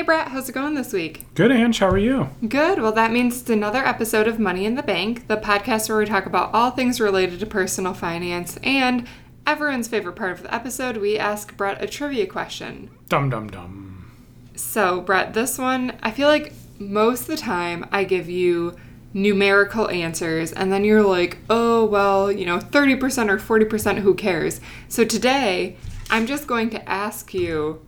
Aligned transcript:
Hey 0.00 0.06
Brett, 0.06 0.28
how's 0.28 0.48
it 0.48 0.52
going 0.52 0.72
this 0.76 0.94
week? 0.94 1.26
Good, 1.34 1.52
Ange. 1.52 1.78
How 1.78 1.88
are 1.90 1.98
you? 1.98 2.30
Good. 2.48 2.80
Well, 2.80 2.92
that 2.92 3.12
means 3.12 3.42
it's 3.42 3.50
another 3.50 3.84
episode 3.84 4.26
of 4.26 4.38
Money 4.38 4.64
in 4.64 4.74
the 4.74 4.82
Bank, 4.82 5.28
the 5.28 5.36
podcast 5.36 5.90
where 5.90 5.98
we 5.98 6.06
talk 6.06 6.24
about 6.24 6.54
all 6.54 6.70
things 6.70 7.02
related 7.02 7.38
to 7.40 7.44
personal 7.44 7.92
finance. 7.92 8.58
And 8.62 9.06
everyone's 9.46 9.88
favorite 9.88 10.16
part 10.16 10.32
of 10.32 10.42
the 10.42 10.54
episode, 10.54 10.96
we 10.96 11.18
ask 11.18 11.54
Brett 11.54 11.82
a 11.82 11.86
trivia 11.86 12.26
question. 12.26 12.88
Dum 13.10 13.28
dum 13.28 13.50
dum. 13.50 14.10
So, 14.54 15.02
Brett, 15.02 15.34
this 15.34 15.58
one, 15.58 15.98
I 16.02 16.12
feel 16.12 16.28
like 16.28 16.54
most 16.78 17.20
of 17.20 17.26
the 17.26 17.36
time 17.36 17.86
I 17.92 18.04
give 18.04 18.30
you 18.30 18.78
numerical 19.12 19.90
answers, 19.90 20.50
and 20.50 20.72
then 20.72 20.82
you're 20.82 21.02
like, 21.02 21.36
oh, 21.50 21.84
well, 21.84 22.32
you 22.32 22.46
know, 22.46 22.58
30% 22.58 23.28
or 23.28 23.66
40%, 23.66 23.98
who 23.98 24.14
cares? 24.14 24.62
So 24.88 25.04
today, 25.04 25.76
I'm 26.08 26.26
just 26.26 26.46
going 26.46 26.70
to 26.70 26.88
ask 26.88 27.34
you 27.34 27.84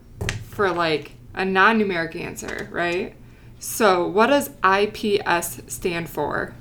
for 0.50 0.70
like 0.70 1.12
a 1.34 1.44
non 1.44 1.78
numeric 1.78 2.14
answer, 2.16 2.68
right? 2.70 3.14
So, 3.58 4.06
what 4.06 4.26
does 4.26 4.50
IPS 4.64 5.62
stand 5.72 6.08
for 6.08 6.54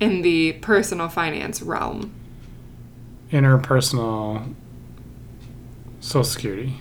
in 0.00 0.22
the 0.22 0.54
personal 0.54 1.08
finance 1.08 1.60
realm? 1.62 2.14
Interpersonal 3.30 4.54
Social 6.00 6.24
Security. 6.24 6.74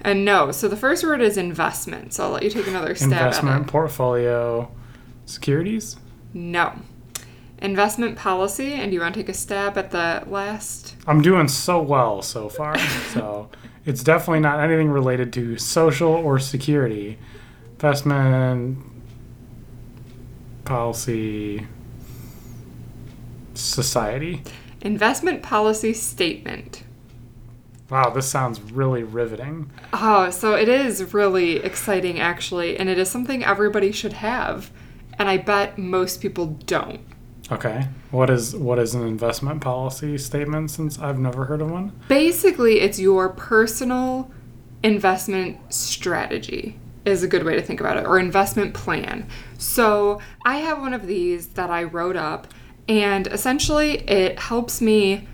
And 0.00 0.24
no, 0.24 0.50
so 0.50 0.68
the 0.68 0.76
first 0.76 1.02
word 1.04 1.22
is 1.22 1.36
investment. 1.38 2.12
So 2.12 2.24
I'll 2.24 2.30
let 2.30 2.42
you 2.42 2.50
take 2.50 2.66
another 2.66 2.94
stab 2.94 3.12
Investment 3.12 3.56
at 3.56 3.62
it. 3.62 3.68
portfolio 3.68 4.70
securities. 5.24 5.96
No. 6.34 6.74
Investment 7.58 8.16
policy, 8.18 8.74
and 8.74 8.90
do 8.90 8.94
you 8.96 9.00
want 9.00 9.14
to 9.14 9.20
take 9.20 9.30
a 9.30 9.34
stab 9.34 9.78
at 9.78 9.92
the 9.92 10.24
last? 10.26 10.96
I'm 11.06 11.22
doing 11.22 11.48
so 11.48 11.80
well 11.80 12.20
so 12.20 12.48
far. 12.50 12.76
so 13.12 13.48
it's 13.86 14.02
definitely 14.02 14.40
not 14.40 14.60
anything 14.60 14.90
related 14.90 15.32
to 15.34 15.58
social 15.58 16.12
or 16.12 16.38
security. 16.38 17.18
Investment 17.72 18.78
policy 20.64 21.66
society. 23.54 24.42
Investment 24.80 25.42
policy 25.42 25.92
statement. 25.92 26.82
Wow, 27.90 28.10
this 28.10 28.26
sounds 28.26 28.60
really 28.60 29.02
riveting. 29.02 29.70
Oh, 29.92 30.30
so 30.30 30.54
it 30.54 30.68
is 30.68 31.12
really 31.12 31.56
exciting 31.56 32.18
actually, 32.18 32.78
and 32.78 32.88
it 32.88 32.98
is 32.98 33.10
something 33.10 33.44
everybody 33.44 33.92
should 33.92 34.14
have. 34.14 34.70
And 35.18 35.28
I 35.28 35.36
bet 35.36 35.78
most 35.78 36.20
people 36.20 36.46
don't. 36.66 37.00
Okay. 37.52 37.88
What 38.10 38.30
is 38.30 38.54
what 38.56 38.78
is 38.78 38.94
an 38.94 39.06
investment 39.06 39.60
policy 39.60 40.16
statement 40.18 40.70
since 40.70 40.98
I've 40.98 41.18
never 41.18 41.44
heard 41.44 41.60
of 41.60 41.70
one? 41.70 41.92
Basically, 42.08 42.80
it's 42.80 42.98
your 42.98 43.28
personal 43.28 44.30
investment 44.82 45.72
strategy 45.72 46.78
is 47.04 47.22
a 47.22 47.28
good 47.28 47.44
way 47.44 47.54
to 47.54 47.62
think 47.62 47.80
about 47.80 47.98
it 47.98 48.06
or 48.06 48.18
investment 48.18 48.72
plan. 48.72 49.28
So, 49.58 50.20
I 50.44 50.58
have 50.58 50.80
one 50.80 50.94
of 50.94 51.06
these 51.06 51.48
that 51.48 51.70
I 51.70 51.82
wrote 51.84 52.16
up 52.16 52.48
and 52.88 53.26
essentially 53.26 53.98
it 54.08 54.38
helps 54.38 54.80
me 54.80 55.26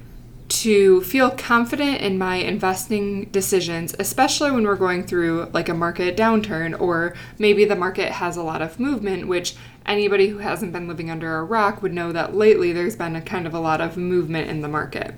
to 0.49 1.01
feel 1.03 1.31
confident 1.31 2.01
in 2.01 2.19
my 2.19 2.37
investing 2.37 3.27
decisions, 3.27 3.95
especially 4.01 4.51
when 4.51 4.65
we're 4.65 4.75
going 4.75 5.05
through 5.05 5.49
like 5.53 5.69
a 5.69 5.75
market 5.75 6.17
downturn 6.17 6.79
or 6.81 7.15
maybe 7.39 7.65
the 7.65 7.77
market 7.77 8.11
has 8.11 8.37
a 8.37 8.43
lot 8.43 8.61
of 8.61 8.81
movement, 8.81 9.29
which 9.29 9.55
anybody 9.91 10.29
who 10.29 10.39
hasn't 10.39 10.73
been 10.73 10.89
living 10.89 11.11
under 11.11 11.39
a 11.39 11.45
rock 11.45 11.83
would 11.83 11.93
know 11.93 12.13
that 12.13 12.35
lately 12.35 12.73
there's 12.73 12.97
been 12.97 13.17
a 13.17 13.21
kind 13.21 13.47
of 13.47 13.55
a 13.55 13.61
lot 13.61 13.81
of 13.81 13.97
movement 13.97 14.49
in 14.49 14.61
the 14.61 14.69
market. 14.69 15.15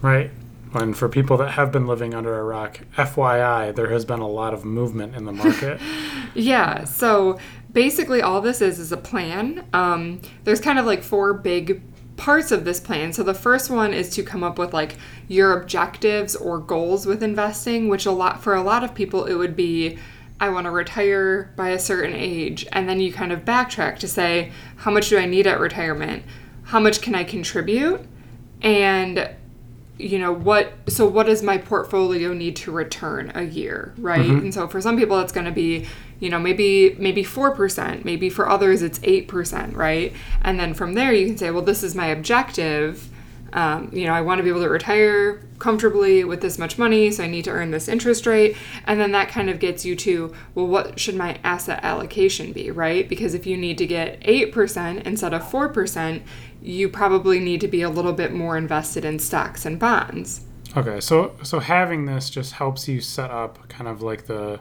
Right. 0.00 0.30
And 0.74 0.96
for 0.96 1.08
people 1.08 1.36
that 1.38 1.52
have 1.52 1.70
been 1.70 1.86
living 1.86 2.14
under 2.14 2.38
a 2.38 2.42
rock, 2.42 2.80
FYI, 2.96 3.74
there 3.74 3.90
has 3.90 4.04
been 4.04 4.20
a 4.20 4.28
lot 4.28 4.54
of 4.54 4.64
movement 4.64 5.14
in 5.14 5.24
the 5.24 5.32
market. 5.32 5.80
Yeah, 6.34 6.84
so 6.84 7.38
basically 7.70 8.22
all 8.22 8.40
this 8.40 8.62
is 8.62 8.78
is 8.78 8.90
a 8.90 8.96
plan. 8.96 9.66
Um, 9.74 10.22
there's 10.44 10.60
kind 10.60 10.78
of 10.78 10.86
like 10.86 11.02
four 11.02 11.34
big 11.34 11.82
parts 12.16 12.52
of 12.52 12.64
this 12.64 12.80
plan. 12.80 13.12
So 13.12 13.22
the 13.22 13.34
first 13.34 13.68
one 13.68 13.92
is 13.92 14.08
to 14.10 14.22
come 14.22 14.42
up 14.42 14.58
with 14.58 14.72
like 14.72 14.96
your 15.28 15.60
objectives 15.60 16.34
or 16.34 16.58
goals 16.58 17.04
with 17.04 17.22
investing, 17.22 17.88
which 17.88 18.06
a 18.06 18.12
lot 18.12 18.42
for 18.42 18.54
a 18.54 18.62
lot 18.62 18.82
of 18.82 18.94
people 18.94 19.24
it 19.26 19.34
would 19.34 19.54
be 19.54 19.98
I 20.42 20.48
want 20.48 20.64
to 20.64 20.72
retire 20.72 21.52
by 21.54 21.68
a 21.68 21.78
certain 21.78 22.16
age 22.16 22.66
and 22.72 22.88
then 22.88 22.98
you 22.98 23.12
kind 23.12 23.30
of 23.30 23.44
backtrack 23.44 24.00
to 24.00 24.08
say 24.08 24.50
how 24.74 24.90
much 24.90 25.08
do 25.08 25.16
I 25.16 25.24
need 25.24 25.46
at 25.46 25.60
retirement? 25.60 26.24
How 26.64 26.80
much 26.80 27.00
can 27.00 27.14
I 27.14 27.22
contribute? 27.22 28.00
And 28.60 29.30
you 29.98 30.18
know 30.18 30.32
what 30.32 30.72
so 30.88 31.06
what 31.06 31.26
does 31.26 31.44
my 31.44 31.58
portfolio 31.58 32.32
need 32.32 32.56
to 32.56 32.72
return 32.72 33.30
a 33.36 33.42
year 33.42 33.94
right 33.98 34.20
mm-hmm. 34.22 34.38
and 34.38 34.54
so 34.54 34.66
for 34.66 34.80
some 34.80 34.96
people 34.96 35.20
it's 35.20 35.30
going 35.30 35.44
to 35.44 35.52
be 35.52 35.86
you 36.18 36.28
know 36.28 36.40
maybe 36.40 36.96
maybe 36.98 37.22
4% 37.22 38.04
maybe 38.04 38.28
for 38.28 38.48
others 38.48 38.82
it's 38.82 38.98
8% 39.00 39.76
right 39.76 40.12
and 40.40 40.58
then 40.58 40.74
from 40.74 40.94
there 40.94 41.12
you 41.12 41.26
can 41.26 41.36
say 41.36 41.52
well 41.52 41.62
this 41.62 41.84
is 41.84 41.94
my 41.94 42.06
objective 42.06 43.11
um, 43.52 43.90
you 43.92 44.06
know 44.06 44.12
i 44.12 44.20
want 44.20 44.38
to 44.38 44.42
be 44.42 44.48
able 44.48 44.62
to 44.62 44.68
retire 44.68 45.42
comfortably 45.58 46.24
with 46.24 46.40
this 46.40 46.58
much 46.58 46.78
money 46.78 47.10
so 47.10 47.22
i 47.22 47.26
need 47.26 47.44
to 47.44 47.50
earn 47.50 47.70
this 47.70 47.88
interest 47.88 48.26
rate 48.26 48.56
and 48.86 49.00
then 49.00 49.12
that 49.12 49.28
kind 49.28 49.48
of 49.48 49.58
gets 49.58 49.84
you 49.84 49.94
to 49.94 50.34
well 50.54 50.66
what 50.66 50.98
should 50.98 51.14
my 51.14 51.38
asset 51.44 51.80
allocation 51.82 52.52
be 52.52 52.70
right 52.70 53.08
because 53.08 53.34
if 53.34 53.46
you 53.46 53.56
need 53.56 53.78
to 53.78 53.86
get 53.86 54.20
8% 54.20 55.02
instead 55.02 55.34
of 55.34 55.42
4% 55.42 56.22
you 56.60 56.88
probably 56.88 57.38
need 57.40 57.60
to 57.60 57.68
be 57.68 57.82
a 57.82 57.90
little 57.90 58.12
bit 58.12 58.32
more 58.32 58.56
invested 58.56 59.04
in 59.04 59.18
stocks 59.18 59.64
and 59.66 59.78
bonds 59.78 60.42
okay, 60.76 61.00
so 61.00 61.36
so 61.42 61.58
having 61.60 62.06
this 62.06 62.30
just 62.30 62.52
helps 62.54 62.88
you 62.88 63.00
set 63.00 63.30
up 63.30 63.68
kind 63.68 63.88
of 63.88 64.02
like 64.02 64.26
the 64.26 64.60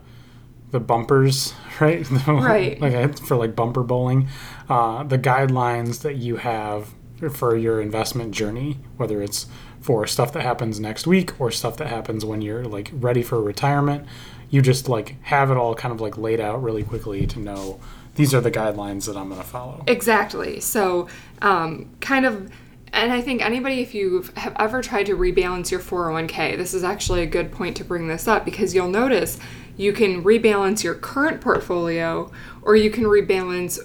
the 0.71 0.79
bumpers, 0.79 1.53
right? 1.79 2.05
Right. 2.27 2.79
like 2.79 3.17
for 3.19 3.35
like 3.35 3.55
bumper 3.55 3.83
bowling, 3.83 4.29
uh, 4.69 5.03
the 5.03 5.19
guidelines 5.19 6.01
that 6.01 6.15
you 6.15 6.37
have 6.37 6.93
for 7.29 7.55
your 7.55 7.81
investment 7.81 8.31
journey, 8.31 8.77
whether 8.97 9.21
it's 9.21 9.47
for 9.79 10.05
stuff 10.07 10.31
that 10.33 10.43
happens 10.43 10.79
next 10.79 11.07
week 11.07 11.39
or 11.39 11.51
stuff 11.51 11.77
that 11.77 11.87
happens 11.87 12.23
when 12.23 12.41
you're 12.41 12.65
like 12.65 12.91
ready 12.93 13.23
for 13.23 13.41
retirement, 13.41 14.05
you 14.49 14.61
just 14.61 14.87
like 14.87 15.21
have 15.23 15.49
it 15.49 15.57
all 15.57 15.73
kind 15.75 15.93
of 15.93 16.01
like 16.01 16.17
laid 16.17 16.39
out 16.39 16.61
really 16.61 16.83
quickly 16.83 17.25
to 17.25 17.39
know 17.39 17.79
these 18.15 18.33
are 18.33 18.41
the 18.41 18.51
guidelines 18.51 19.07
that 19.07 19.17
I'm 19.17 19.29
going 19.29 19.41
to 19.41 19.47
follow. 19.47 19.83
Exactly. 19.87 20.59
So, 20.59 21.07
um, 21.41 21.89
kind 22.01 22.25
of, 22.25 22.51
and 22.93 23.11
I 23.11 23.21
think 23.21 23.41
anybody, 23.41 23.79
if 23.79 23.95
you 23.95 24.25
have 24.35 24.53
ever 24.59 24.81
tried 24.81 25.05
to 25.05 25.15
rebalance 25.15 25.71
your 25.71 25.79
401k, 25.79 26.57
this 26.57 26.73
is 26.73 26.83
actually 26.83 27.21
a 27.21 27.25
good 27.25 27.51
point 27.51 27.77
to 27.77 27.85
bring 27.85 28.07
this 28.07 28.27
up 28.27 28.43
because 28.43 28.75
you'll 28.75 28.89
notice 28.89 29.39
you 29.77 29.93
can 29.93 30.23
rebalance 30.23 30.83
your 30.83 30.95
current 30.95 31.39
portfolio 31.39 32.29
or 32.61 32.75
you 32.75 32.91
can 32.91 33.05
rebalance 33.05 33.79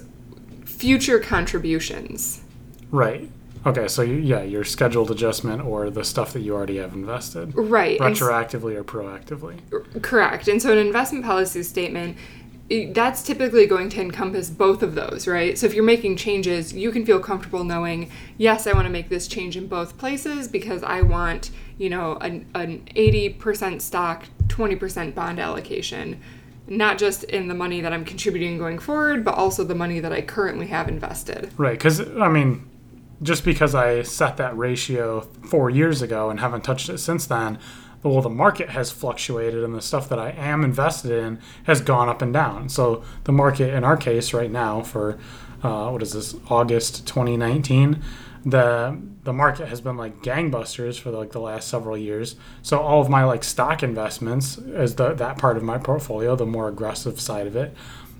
future 0.65 1.19
contributions. 1.19 2.41
Right. 2.91 3.29
Okay, 3.65 3.87
so 3.87 4.01
yeah, 4.01 4.43
your 4.43 4.63
scheduled 4.63 5.11
adjustment 5.11 5.65
or 5.65 5.89
the 5.89 6.03
stuff 6.03 6.31
that 6.33 6.39
you 6.41 6.55
already 6.55 6.77
have 6.77 6.93
invested, 6.93 7.53
Right. 7.55 7.99
retroactively 7.99 8.75
or 8.75 8.83
proactively. 8.83 9.59
Correct. 10.01 10.47
And 10.47 10.61
so 10.61 10.71
an 10.71 10.77
investment 10.77 11.25
policy 11.25 11.63
statement 11.63 12.17
that's 12.69 13.23
typically 13.23 13.65
going 13.65 13.87
to 13.89 14.01
encompass 14.01 14.49
both 14.49 14.83
of 14.83 14.93
those, 14.93 15.25
right? 15.25 15.57
So 15.57 15.65
if 15.65 15.73
you're 15.73 15.85
making 15.85 16.17
changes, 16.17 16.73
you 16.73 16.91
can 16.91 17.05
feel 17.05 17.19
comfortable 17.19 17.63
knowing, 17.63 18.11
yes, 18.37 18.67
I 18.67 18.73
want 18.73 18.85
to 18.85 18.91
make 18.91 19.07
this 19.07 19.27
change 19.27 19.55
in 19.55 19.67
both 19.67 19.97
places 19.97 20.49
because 20.49 20.83
I 20.83 21.01
want, 21.01 21.49
you 21.77 21.89
know, 21.89 22.17
an, 22.17 22.45
an 22.55 22.83
80% 22.95 23.81
stock, 23.81 24.25
20% 24.47 25.15
bond 25.15 25.39
allocation, 25.39 26.19
not 26.67 26.97
just 26.97 27.23
in 27.25 27.47
the 27.47 27.53
money 27.53 27.79
that 27.79 27.93
I'm 27.93 28.03
contributing 28.03 28.57
going 28.57 28.79
forward, 28.79 29.23
but 29.23 29.35
also 29.35 29.63
the 29.63 29.75
money 29.75 30.01
that 30.01 30.11
I 30.11 30.21
currently 30.21 30.67
have 30.67 30.89
invested. 30.89 31.51
Right, 31.57 31.77
because 31.77 32.01
I 32.01 32.27
mean, 32.27 32.69
just 33.21 33.43
because 33.43 33.73
I 33.73 34.03
set 34.03 34.37
that 34.37 34.57
ratio 34.57 35.21
four 35.21 35.69
years 35.69 36.01
ago 36.01 36.29
and 36.29 36.39
haven't 36.39 36.63
touched 36.63 36.89
it 36.89 36.99
since 36.99 37.25
then, 37.25 37.59
well, 38.03 38.21
the 38.21 38.29
market 38.29 38.69
has 38.69 38.91
fluctuated 38.91 39.63
and 39.63 39.73
the 39.73 39.81
stuff 39.81 40.07
that 40.09 40.19
I 40.19 40.31
am 40.31 40.63
invested 40.63 41.11
in 41.11 41.39
has 41.63 41.81
gone 41.81 42.09
up 42.09 42.21
and 42.21 42.31
down. 42.31 42.69
So 42.69 43.03
the 43.23 43.31
market, 43.31 43.73
in 43.73 43.83
our 43.83 43.97
case, 43.97 44.33
right 44.33 44.51
now 44.51 44.81
for 44.81 45.17
uh, 45.63 45.89
what 45.89 46.03
is 46.03 46.13
this 46.13 46.35
August 46.49 47.07
2019, 47.07 48.01
the 48.45 49.01
the 49.23 49.33
market 49.33 49.67
has 49.67 49.81
been 49.81 49.97
like 49.97 50.21
gangbusters 50.21 50.97
for 50.97 51.11
like 51.11 51.31
the 51.31 51.41
last 51.41 51.67
several 51.67 51.97
years. 51.97 52.35
So 52.61 52.79
all 52.79 53.01
of 53.01 53.09
my 53.09 53.25
like 53.25 53.43
stock 53.43 53.83
investments, 53.83 54.57
as 54.57 54.95
the 54.95 55.13
that 55.15 55.37
part 55.37 55.57
of 55.57 55.63
my 55.63 55.77
portfolio, 55.77 56.35
the 56.35 56.45
more 56.45 56.69
aggressive 56.69 57.19
side 57.19 57.47
of 57.47 57.55
it, 57.55 57.75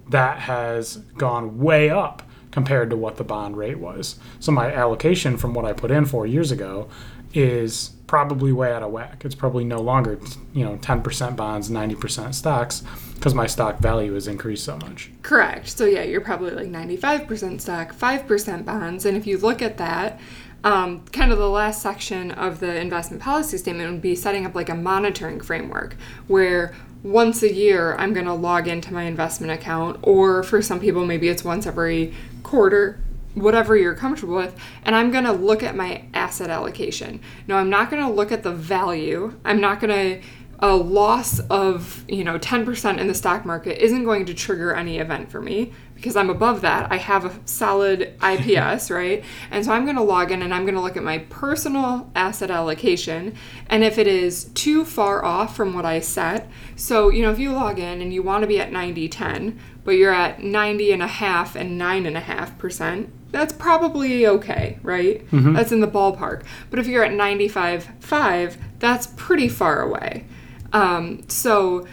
that 0.10 0.40
has 0.40 0.98
gone 1.18 1.60
way 1.60 1.90
up 1.90 2.24
compared 2.52 2.90
to 2.90 2.98
what 2.98 3.18
the 3.18 3.24
bond 3.24 3.58
rate 3.58 3.80
was. 3.80 4.18
So 4.40 4.52
my 4.52 4.74
allocation 4.74 5.38
from 5.38 5.54
what 5.54 5.66
I 5.66 5.74
put 5.74 5.92
in 5.92 6.06
four 6.06 6.26
years 6.26 6.52
ago 6.52 6.90
is 7.34 7.92
probably 8.08 8.52
way 8.52 8.72
out 8.72 8.84
of 8.84 8.92
whack. 8.92 9.24
It's 9.26 9.36
probably 9.36 9.66
no 9.66 9.80
longer, 9.80 10.20
you 10.54 10.64
know, 10.64 10.78
10% 10.78 11.36
bonds, 11.36 11.70
90% 11.70 12.34
stocks 12.34 12.84
because 13.16 13.34
my 13.34 13.48
stock 13.48 13.80
value 13.80 14.14
has 14.14 14.28
increased 14.28 14.64
so 14.64 14.78
much. 14.78 15.12
Correct. 15.24 15.68
So 15.68 15.86
yeah, 15.86 16.04
you're 16.04 16.22
probably 16.22 16.52
like 16.52 16.68
95% 16.68 17.60
stock, 17.60 17.94
5% 17.94 18.66
bonds. 18.66 19.06
And 19.06 19.18
if 19.18 19.28
you 19.28 19.38
look 19.38 19.62
at 19.62 19.78
that, 19.78 20.20
um, 20.64 21.06
kind 21.12 21.32
of 21.32 21.38
the 21.38 21.50
last 21.50 21.82
section 21.82 22.32
of 22.32 22.60
the 22.60 22.80
investment 22.80 23.22
policy 23.22 23.58
statement 23.58 23.92
would 23.92 24.02
be 24.02 24.16
setting 24.16 24.46
up 24.46 24.56
like 24.56 24.70
a 24.70 24.76
monitoring 24.76 25.40
framework 25.40 25.96
where 26.28 26.74
once 27.08 27.42
a 27.42 27.54
year 27.54 27.96
I'm 27.96 28.14
going 28.14 28.26
to 28.26 28.34
log 28.34 28.68
into 28.68 28.94
my 28.94 29.04
investment 29.04 29.52
account, 29.52 30.00
or 30.04 30.44
for 30.44 30.62
some 30.62 30.80
people, 30.80 31.06
maybe 31.06 31.30
it's 31.30 31.44
once 31.44 31.66
every 31.66 32.14
quarter, 32.44 33.00
whatever 33.34 33.78
you're 33.78 33.96
comfortable 33.96 34.36
with, 34.36 34.56
and 34.84 34.96
I'm 34.96 35.12
going 35.12 35.24
to 35.24 35.32
look 35.32 35.64
at 35.64 35.76
my 35.76 36.04
asset 36.14 36.50
allocation. 36.50 37.22
No, 37.48 37.56
I'm 37.56 37.70
not 37.70 37.90
going 37.90 38.06
to 38.06 38.12
look 38.12 38.32
at 38.32 38.44
the 38.44 38.52
value. 38.52 39.34
I'm 39.46 39.62
not 39.62 39.80
going 39.80 40.22
to 40.22 40.28
a 40.60 40.76
loss 40.76 41.40
of 41.52 42.04
you 42.08 42.24
know 42.24 42.40
10% 42.40 42.98
in 42.98 43.08
the 43.08 43.14
stock 43.14 43.46
market 43.46 43.84
isn't 43.84 44.04
going 44.04 44.26
to 44.26 44.34
trigger 44.34 44.74
any 44.74 44.98
event 44.98 45.30
for 45.32 45.40
me 45.40 45.72
because 45.98 46.16
I'm 46.16 46.30
above 46.30 46.62
that. 46.62 46.92
I 46.92 46.98
have 46.98 47.26
a 47.26 47.48
solid 47.48 48.14
IPS, 48.24 48.92
right? 48.92 49.24
And 49.50 49.66
so 49.66 49.72
I'm 49.72 49.84
going 49.84 49.96
to 49.96 50.04
log 50.04 50.32
in 50.32 50.44
and 50.44 50.54
I'm 50.54 50.62
going 50.62 50.76
to 50.76 50.82
look 50.82 50.96
at 50.96 51.04
my 51.04 51.18
personal 51.18 52.10
asset 52.16 52.52
allocation. 52.52 53.36
And 53.68 53.84
if 53.84 53.98
it 53.98 54.06
is 54.06 54.46
too 54.54 54.86
far 54.86 55.26
off 55.26 55.56
from 55.56 55.74
what 55.74 55.86
I 55.86 56.00
set, 56.00 56.50
so, 56.76 57.10
you 57.10 57.24
know, 57.24 57.32
if 57.32 57.40
you 57.40 57.52
log 57.52 57.80
in 57.80 58.00
and 58.00 58.14
you 58.14 58.22
want 58.22 58.44
to 58.44 58.48
be 58.48 58.60
at 58.60 58.72
90 58.72 59.10
10, 59.10 59.60
but 59.84 59.92
you're 59.92 60.14
at 60.14 60.44
90 60.44 60.92
and 60.92 61.02
a 61.02 61.08
half 61.08 61.56
and 61.56 61.82
9.5%, 61.82 63.10
that's 63.32 63.54
probably 63.54 64.28
okay, 64.28 64.78
right? 64.84 65.28
Mm-hmm. 65.32 65.54
That's 65.54 65.72
in 65.72 65.80
the 65.80 65.88
ballpark. 65.88 66.44
But 66.70 66.80
if 66.80 66.88
you're 66.88 67.04
at 67.04 67.14
95 67.14 67.90
5, 68.00 68.58
that's 68.80 69.08
pretty 69.08 69.50
far 69.50 69.82
away. 69.82 70.26
Um, 70.74 71.28
so, 71.28 71.88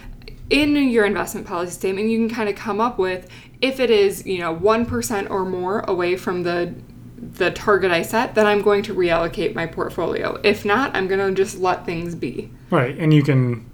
in 0.50 0.76
your 0.76 1.06
investment 1.06 1.46
policy 1.46 1.72
statement, 1.72 2.08
you 2.08 2.18
can 2.18 2.34
kind 2.34 2.48
of 2.48 2.54
come 2.54 2.80
up 2.80 2.98
with 2.98 3.28
if 3.64 3.80
it 3.80 3.90
is, 3.90 4.26
you 4.26 4.38
know, 4.38 4.54
1% 4.54 5.30
or 5.30 5.46
more 5.46 5.80
away 5.80 6.16
from 6.16 6.42
the 6.42 6.74
the 7.16 7.50
target 7.50 7.90
I 7.90 8.02
set, 8.02 8.34
then 8.34 8.46
I'm 8.46 8.60
going 8.60 8.82
to 8.82 8.94
reallocate 8.94 9.54
my 9.54 9.66
portfolio. 9.66 10.38
If 10.44 10.66
not, 10.66 10.94
I'm 10.94 11.08
going 11.08 11.20
to 11.20 11.32
just 11.32 11.58
let 11.58 11.86
things 11.86 12.14
be. 12.14 12.52
Right, 12.70 12.94
and 12.98 13.14
you 13.14 13.22
can 13.22 13.70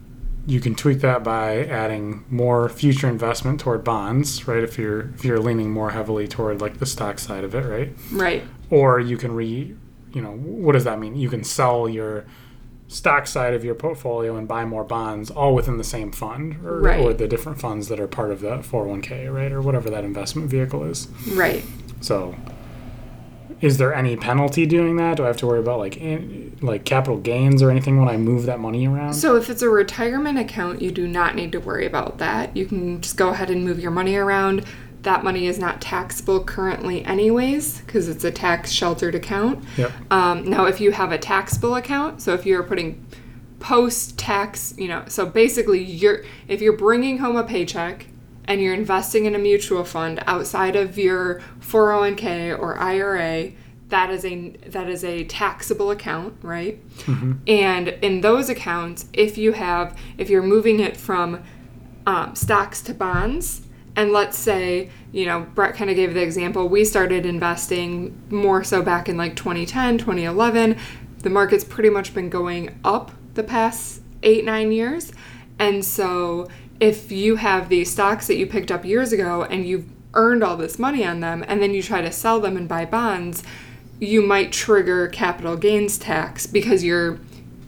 you 0.47 0.61
can 0.61 0.77
tweak 0.77 1.01
that 1.01 1.25
by 1.25 1.65
adding 1.65 2.25
more 2.31 2.69
future 2.69 3.09
investment 3.09 3.59
toward 3.59 3.83
bonds, 3.83 4.47
right? 4.47 4.63
If 4.63 4.79
you're 4.79 5.11
if 5.15 5.25
you're 5.25 5.41
leaning 5.41 5.73
more 5.73 5.91
heavily 5.91 6.29
toward 6.29 6.61
like 6.61 6.79
the 6.79 6.87
stock 6.87 7.19
side 7.19 7.43
of 7.43 7.55
it, 7.57 7.65
right? 7.67 7.93
Right. 8.13 8.45
Or 8.71 9.01
you 9.01 9.17
can 9.17 9.33
re, 9.33 9.75
you 10.13 10.23
know, 10.23 10.33
what 10.33 10.73
does 10.73 10.85
that 10.85 11.01
mean? 11.01 11.17
You 11.17 11.29
can 11.29 11.43
sell 11.43 11.89
your 11.89 12.27
stock 12.91 13.25
side 13.25 13.55
of 13.55 13.65
your 13.65 13.75
portfolio 13.75 14.37
and 14.37 14.49
buy 14.49 14.65
more 14.65 14.83
bonds 14.83 15.31
all 15.31 15.55
within 15.55 15.79
the 15.79 15.85
same 15.85 16.11
fund 16.11 16.57
or, 16.65 16.81
right. 16.81 17.01
or 17.01 17.15
the 17.15 17.29
different 17.29 17.61
funds 17.61 17.87
that 17.87 18.01
are 18.01 18.09
part 18.09 18.33
of 18.33 18.41
the 18.41 18.49
401k, 18.49 19.33
right? 19.33 19.53
Or 19.53 19.63
whatever 19.63 19.89
that 19.91 20.03
investment 20.03 20.51
vehicle 20.51 20.83
is. 20.83 21.07
Right. 21.29 21.63
So 22.01 22.35
is 23.61 23.79
there 23.79 23.95
any 23.95 24.17
penalty 24.17 24.67
doing 24.67 24.97
that? 24.97 25.19
Do 25.19 25.23
I 25.23 25.29
have 25.29 25.37
to 25.37 25.47
worry 25.47 25.61
about 25.61 25.79
like 25.79 25.99
in, 25.99 26.57
like 26.61 26.85
capital 26.85 27.19
gains 27.19 27.63
or 27.63 27.71
anything 27.71 27.97
when 27.97 28.09
I 28.09 28.17
move 28.17 28.47
that 28.47 28.59
money 28.59 28.89
around? 28.89 29.15
So 29.15 29.37
if 29.37 29.49
it's 29.49 29.63
a 29.63 29.69
retirement 29.69 30.39
account, 30.39 30.83
you 30.83 30.91
do 30.91 31.07
not 31.07 31.37
need 31.37 31.53
to 31.53 31.61
worry 31.61 31.87
about 31.87 32.19
that. 32.19 32.57
You 32.57 32.67
can 32.67 33.01
just 33.01 33.17
go 33.17 33.29
ahead 33.29 33.51
and 33.51 33.65
move 33.65 33.79
your 33.79 33.93
money 33.93 34.17
around 34.17 34.65
that 35.03 35.25
money 35.25 35.47
is 35.47 35.59
not 35.59 35.81
taxable 35.81 36.45
currently 36.45 37.05
anyways 37.05 37.81
because 37.81 38.09
it's 38.09 38.25
a 38.25 38.31
tax 38.31 38.71
sheltered 38.71 39.15
account 39.15 39.65
yep. 39.77 39.93
um, 40.11 40.49
now 40.49 40.67
if 40.67 40.81
you 40.81 40.93
have 40.93 41.13
a 41.13 41.19
taxable 41.19 41.75
account 41.75 42.21
so 42.21 42.35
if 42.35 42.45
you're 42.45 42.63
putting 42.63 43.05
post 43.59 44.19
tax 44.19 44.75
you 44.77 44.89
know 44.89 45.05
so 45.07 45.27
basically 45.27 45.83
you're 45.83 46.25
if 46.49 46.61
you're 46.61 46.77
bringing 46.77 47.19
home 47.19 47.37
a 47.37 47.45
paycheck 47.45 48.07
and 48.45 48.61
you're 48.61 48.75
investing 48.75 49.27
in 49.27 49.35
a 49.35 49.39
mutual 49.39 49.85
fund 49.85 50.23
outside 50.27 50.77
of 50.77 50.99
your 50.99 51.41
401k 51.61 52.59
or 52.59 52.79
ira 52.79 53.53
that 53.89 54.11
is 54.11 54.25
a 54.25 54.51
that 54.67 54.89
is 54.89 55.05
a 55.05 55.25
taxable 55.25 55.91
account 55.91 56.35
right 56.43 56.85
mm-hmm. 57.01 57.33
and 57.47 57.89
in 57.89 58.23
those 58.23 58.49
accounts 58.49 59.07
if 59.13 59.37
you 59.37 59.53
have 59.53 59.97
if 60.17 60.31
you're 60.31 60.43
moving 60.43 60.81
it 60.81 60.97
from 60.97 61.43
um, 62.07 62.35
stocks 62.35 62.81
to 62.81 62.95
bonds 62.95 63.63
and 63.97 64.13
let's 64.13 64.39
say, 64.39 64.91
you 65.13 65.27
know, 65.27 65.41
Brett 65.55 65.75
kind 65.75 65.91
of 65.91 65.97
gave 65.97 66.15
the 66.15 66.23
example, 66.23 66.69
we 66.69 66.85
started 66.85 67.27
investing 67.27 68.21
more 68.31 68.63
so 68.63 68.83
back 68.83 69.09
in 69.09 69.17
like 69.17 69.37
2010, 69.37 69.99
2011. 69.99 70.77
The 71.19 71.31
market's 71.31 71.65
pretty 71.65 71.91
much 71.91 72.15
been 72.15 72.31
going 72.31 72.79
up 72.85 73.11
the 73.35 73.43
past 73.43 74.03
eight, 74.23 74.45
nine 74.45 74.73
years. 74.73 75.13
And 75.59 75.85
so 75.85 76.49
if 76.79 77.13
you 77.13 77.37
have 77.37 77.69
these 77.69 77.91
stocks 77.91 78.27
that 78.29 78.37
you 78.37 78.47
picked 78.47 78.71
up 78.71 78.85
years 78.85 79.13
ago 79.13 79.45
and 79.45 79.67
you've 79.67 79.87
earned 80.15 80.43
all 80.43 80.57
this 80.57 80.79
money 80.79 81.05
on 81.05 81.21
them 81.21 81.45
and 81.47 81.63
then 81.63 81.75
you 81.75 81.83
try 81.83 82.01
to 82.01 82.11
sell 82.11 82.41
them 82.41 82.57
and 82.57 82.69
buy 82.69 82.85
bonds, 82.85 83.43
you 83.99 84.23
might 84.23 84.53
trigger 84.53 85.09
capital 85.09 85.57
gains 85.57 85.99
tax 85.99 86.47
because 86.47 86.83
you're 86.83 87.21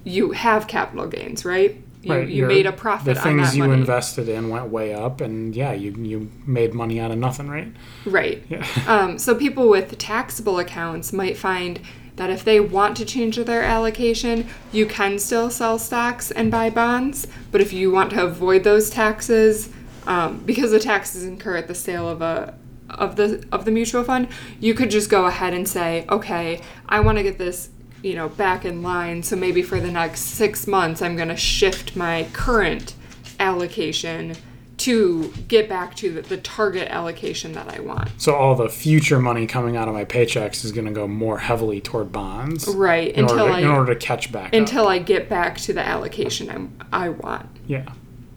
you 0.04 0.32
have 0.32 0.66
capital 0.66 1.06
gains, 1.06 1.44
right? 1.44 1.81
You, 2.02 2.12
right, 2.12 2.28
you 2.28 2.46
made 2.46 2.66
a 2.66 2.72
profit. 2.72 3.14
The 3.14 3.20
things 3.20 3.56
you 3.56 3.62
money. 3.62 3.80
invested 3.80 4.28
in 4.28 4.48
went 4.48 4.70
way 4.70 4.92
up, 4.92 5.20
and 5.20 5.54
yeah, 5.54 5.72
you 5.72 5.92
you 5.92 6.30
made 6.46 6.74
money 6.74 6.98
out 6.98 7.12
of 7.12 7.18
nothing, 7.18 7.48
right? 7.48 7.72
Right. 8.04 8.42
Yeah. 8.48 8.66
um, 8.88 9.18
so 9.18 9.36
people 9.36 9.68
with 9.68 9.96
taxable 9.98 10.58
accounts 10.58 11.12
might 11.12 11.36
find 11.36 11.80
that 12.16 12.28
if 12.28 12.44
they 12.44 12.60
want 12.60 12.96
to 12.96 13.04
change 13.04 13.36
their 13.36 13.62
allocation, 13.62 14.48
you 14.72 14.84
can 14.84 15.18
still 15.18 15.48
sell 15.48 15.78
stocks 15.78 16.30
and 16.30 16.50
buy 16.50 16.70
bonds. 16.70 17.26
But 17.50 17.60
if 17.60 17.72
you 17.72 17.90
want 17.90 18.10
to 18.10 18.24
avoid 18.24 18.64
those 18.64 18.90
taxes, 18.90 19.70
um, 20.06 20.38
because 20.44 20.72
the 20.72 20.80
taxes 20.80 21.24
incur 21.24 21.56
at 21.56 21.68
the 21.68 21.74
sale 21.74 22.08
of 22.08 22.20
a 22.20 22.58
of 22.90 23.16
the 23.16 23.44
of 23.52 23.64
the 23.64 23.70
mutual 23.70 24.04
fund, 24.04 24.28
you 24.60 24.74
could 24.74 24.90
just 24.90 25.08
go 25.08 25.26
ahead 25.26 25.54
and 25.54 25.68
say, 25.68 26.04
okay, 26.08 26.60
I 26.88 27.00
want 27.00 27.18
to 27.18 27.22
get 27.22 27.38
this 27.38 27.70
you 28.02 28.14
know, 28.14 28.28
back 28.28 28.64
in 28.64 28.82
line. 28.82 29.22
So 29.22 29.36
maybe 29.36 29.62
for 29.62 29.80
the 29.80 29.90
next 29.90 30.20
six 30.20 30.66
months, 30.66 31.02
I'm 31.02 31.16
going 31.16 31.28
to 31.28 31.36
shift 31.36 31.96
my 31.96 32.26
current 32.32 32.94
allocation 33.38 34.36
to 34.78 35.32
get 35.46 35.68
back 35.68 35.94
to 35.94 36.12
the, 36.12 36.22
the, 36.22 36.36
target 36.38 36.88
allocation 36.88 37.52
that 37.52 37.72
I 37.72 37.80
want. 37.80 38.10
So 38.16 38.34
all 38.34 38.56
the 38.56 38.68
future 38.68 39.20
money 39.20 39.46
coming 39.46 39.76
out 39.76 39.86
of 39.86 39.94
my 39.94 40.04
paychecks 40.04 40.64
is 40.64 40.72
going 40.72 40.86
to 40.86 40.92
go 40.92 41.06
more 41.06 41.38
heavily 41.38 41.80
toward 41.80 42.10
bonds, 42.10 42.66
right? 42.66 43.12
In 43.12 43.24
until 43.24 43.40
order 43.42 43.52
I 43.52 43.60
in 43.60 43.68
order 43.68 43.94
to 43.94 44.00
catch 44.00 44.32
back 44.32 44.52
until 44.52 44.84
up. 44.84 44.90
I 44.90 44.98
get 44.98 45.28
back 45.28 45.58
to 45.58 45.72
the 45.72 45.86
allocation 45.86 46.50
I'm, 46.50 46.76
I 46.92 47.10
want. 47.10 47.48
Yeah. 47.66 47.92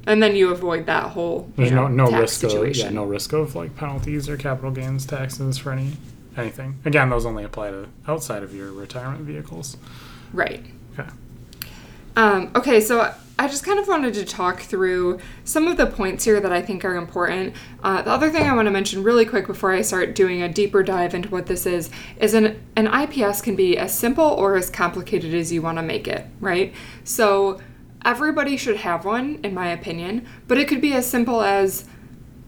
And 0.06 0.22
then 0.22 0.36
you 0.36 0.52
avoid 0.52 0.86
that 0.86 1.12
whole. 1.12 1.52
There's 1.56 1.72
know, 1.72 1.88
no 1.88 2.06
no 2.06 2.20
risk 2.20 2.42
situation. 2.42 2.88
of 2.88 2.94
yeah 2.94 2.96
no 2.96 3.06
risk 3.06 3.34
of 3.34 3.56
like 3.56 3.76
penalties 3.76 4.30
or 4.30 4.38
capital 4.38 4.70
gains 4.70 5.06
taxes 5.06 5.58
for 5.58 5.72
any 5.72 5.94
anything. 6.38 6.80
Again, 6.86 7.10
those 7.10 7.26
only 7.26 7.44
apply 7.44 7.72
to 7.72 7.88
outside 8.08 8.44
of 8.44 8.54
your 8.54 8.72
retirement 8.72 9.22
vehicles. 9.22 9.78
Right. 10.34 10.64
Okay. 10.98 11.10
Um, 12.16 12.52
okay, 12.56 12.80
so 12.80 13.14
I 13.38 13.48
just 13.50 13.66
kind 13.66 13.78
of 13.78 13.88
wanted 13.88 14.14
to 14.14 14.26
talk 14.26 14.62
through 14.62 15.20
some 15.44 15.68
of 15.68 15.76
the 15.76 15.86
points 15.86 16.24
here 16.24 16.40
that 16.40 16.54
I 16.54 16.62
think 16.62 16.86
are 16.86 16.96
important. 16.96 17.54
Uh, 17.84 18.02
the 18.02 18.12
other 18.12 18.30
thing 18.30 18.44
I 18.44 18.56
want 18.56 18.68
to 18.68 18.72
mention 18.72 19.04
really 19.04 19.26
quick 19.26 19.48
before 19.48 19.74
I 19.74 19.82
start 19.82 20.16
doing 20.16 20.42
a 20.42 20.48
deeper 20.48 20.84
dive 20.84 21.14
into 21.14 21.28
what 21.30 21.48
this 21.48 21.66
is 21.66 21.90
is 22.18 22.34
an, 22.34 22.62
an 22.78 22.88
IPS 22.88 23.42
can 23.42 23.58
be 23.58 23.78
as 23.78 23.98
simple 23.98 24.24
or 24.24 24.56
as 24.56 24.70
complicated 24.70 25.34
as 25.34 25.52
you 25.52 25.62
want 25.62 25.78
to 25.78 25.82
make 25.82 26.08
it, 26.08 26.26
right? 26.40 26.74
So 27.04 27.60
everybody 28.06 28.56
should 28.56 28.78
have 28.78 29.04
one, 29.04 29.40
in 29.44 29.54
my 29.54 29.68
opinion, 29.68 30.26
but 30.48 30.58
it 30.58 30.70
could 30.70 30.80
be 30.80 30.94
as 30.94 31.06
simple 31.06 31.42
as 31.42 31.86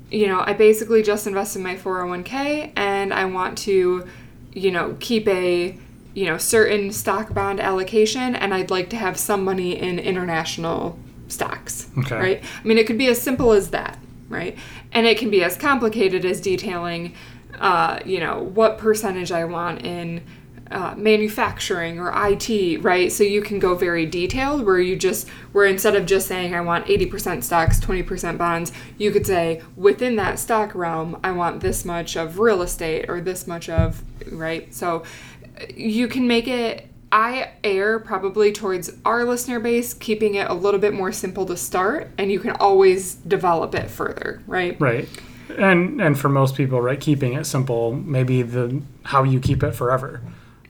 you 0.09 0.27
know, 0.27 0.41
I 0.45 0.53
basically 0.53 1.03
just 1.03 1.27
invest 1.27 1.55
in 1.55 1.63
my 1.63 1.75
401k 1.75 2.71
and 2.75 3.13
I 3.13 3.25
want 3.25 3.57
to, 3.59 4.07
you 4.53 4.71
know, 4.71 4.95
keep 4.99 5.27
a, 5.27 5.77
you 6.13 6.25
know, 6.25 6.37
certain 6.37 6.91
stock 6.91 7.33
bond 7.33 7.59
allocation 7.59 8.35
and 8.35 8.53
I'd 8.53 8.71
like 8.71 8.89
to 8.91 8.95
have 8.95 9.17
some 9.17 9.43
money 9.43 9.77
in 9.77 9.99
international 9.99 10.97
stocks. 11.27 11.89
Okay. 11.97 12.15
Right? 12.15 12.43
I 12.63 12.67
mean, 12.67 12.77
it 12.77 12.87
could 12.87 12.97
be 12.97 13.07
as 13.07 13.21
simple 13.21 13.51
as 13.51 13.71
that, 13.71 13.99
right? 14.29 14.57
And 14.93 15.05
it 15.05 15.17
can 15.17 15.29
be 15.29 15.43
as 15.43 15.57
complicated 15.57 16.23
as 16.23 16.39
detailing, 16.39 17.13
uh, 17.59 17.99
you 18.05 18.19
know, 18.19 18.43
what 18.43 18.77
percentage 18.77 19.31
I 19.31 19.43
want 19.43 19.85
in 19.85 20.23
uh, 20.71 20.95
manufacturing 20.97 21.99
or 21.99 22.11
IT, 22.15 22.81
right? 22.83 23.11
So 23.11 23.23
you 23.23 23.41
can 23.41 23.59
go 23.59 23.75
very 23.75 24.05
detailed 24.05 24.65
where 24.65 24.79
you 24.79 24.95
just, 24.95 25.27
where 25.51 25.65
instead 25.65 25.95
of 25.95 26.05
just 26.05 26.27
saying 26.27 26.53
I 26.53 26.61
want 26.61 26.85
80% 26.85 27.43
stocks, 27.43 27.79
20% 27.79 28.37
bonds, 28.37 28.71
you 28.97 29.11
could 29.11 29.25
say 29.25 29.61
within 29.75 30.15
that 30.17 30.39
stock 30.39 30.75
realm, 30.75 31.19
I 31.23 31.31
want 31.31 31.61
this 31.61 31.85
much 31.85 32.15
of 32.15 32.39
real 32.39 32.61
estate 32.61 33.09
or 33.09 33.21
this 33.21 33.47
much 33.47 33.69
of, 33.69 34.01
right? 34.31 34.73
So 34.73 35.03
you 35.73 36.07
can 36.07 36.27
make 36.27 36.47
it, 36.47 36.87
I 37.11 37.51
err 37.63 37.99
probably 37.99 38.51
towards 38.51 38.91
our 39.05 39.23
listener 39.23 39.59
base, 39.59 39.93
keeping 39.93 40.35
it 40.35 40.49
a 40.49 40.53
little 40.53 40.79
bit 40.79 40.93
more 40.93 41.13
simple 41.13 41.45
to 41.45 41.55
start, 41.55 42.09
and 42.17 42.31
you 42.31 42.39
can 42.39 42.51
always 42.51 43.15
develop 43.15 43.73
it 43.75 43.89
further, 43.89 44.43
right? 44.45 44.79
Right 44.79 45.07
and 45.57 46.01
and 46.01 46.19
for 46.19 46.29
most 46.29 46.55
people 46.55 46.81
right 46.81 46.99
keeping 46.99 47.33
it 47.33 47.45
simple 47.45 47.93
maybe 47.93 48.41
the 48.41 48.81
how 49.03 49.23
you 49.23 49.39
keep 49.39 49.63
it 49.63 49.71
forever 49.71 50.21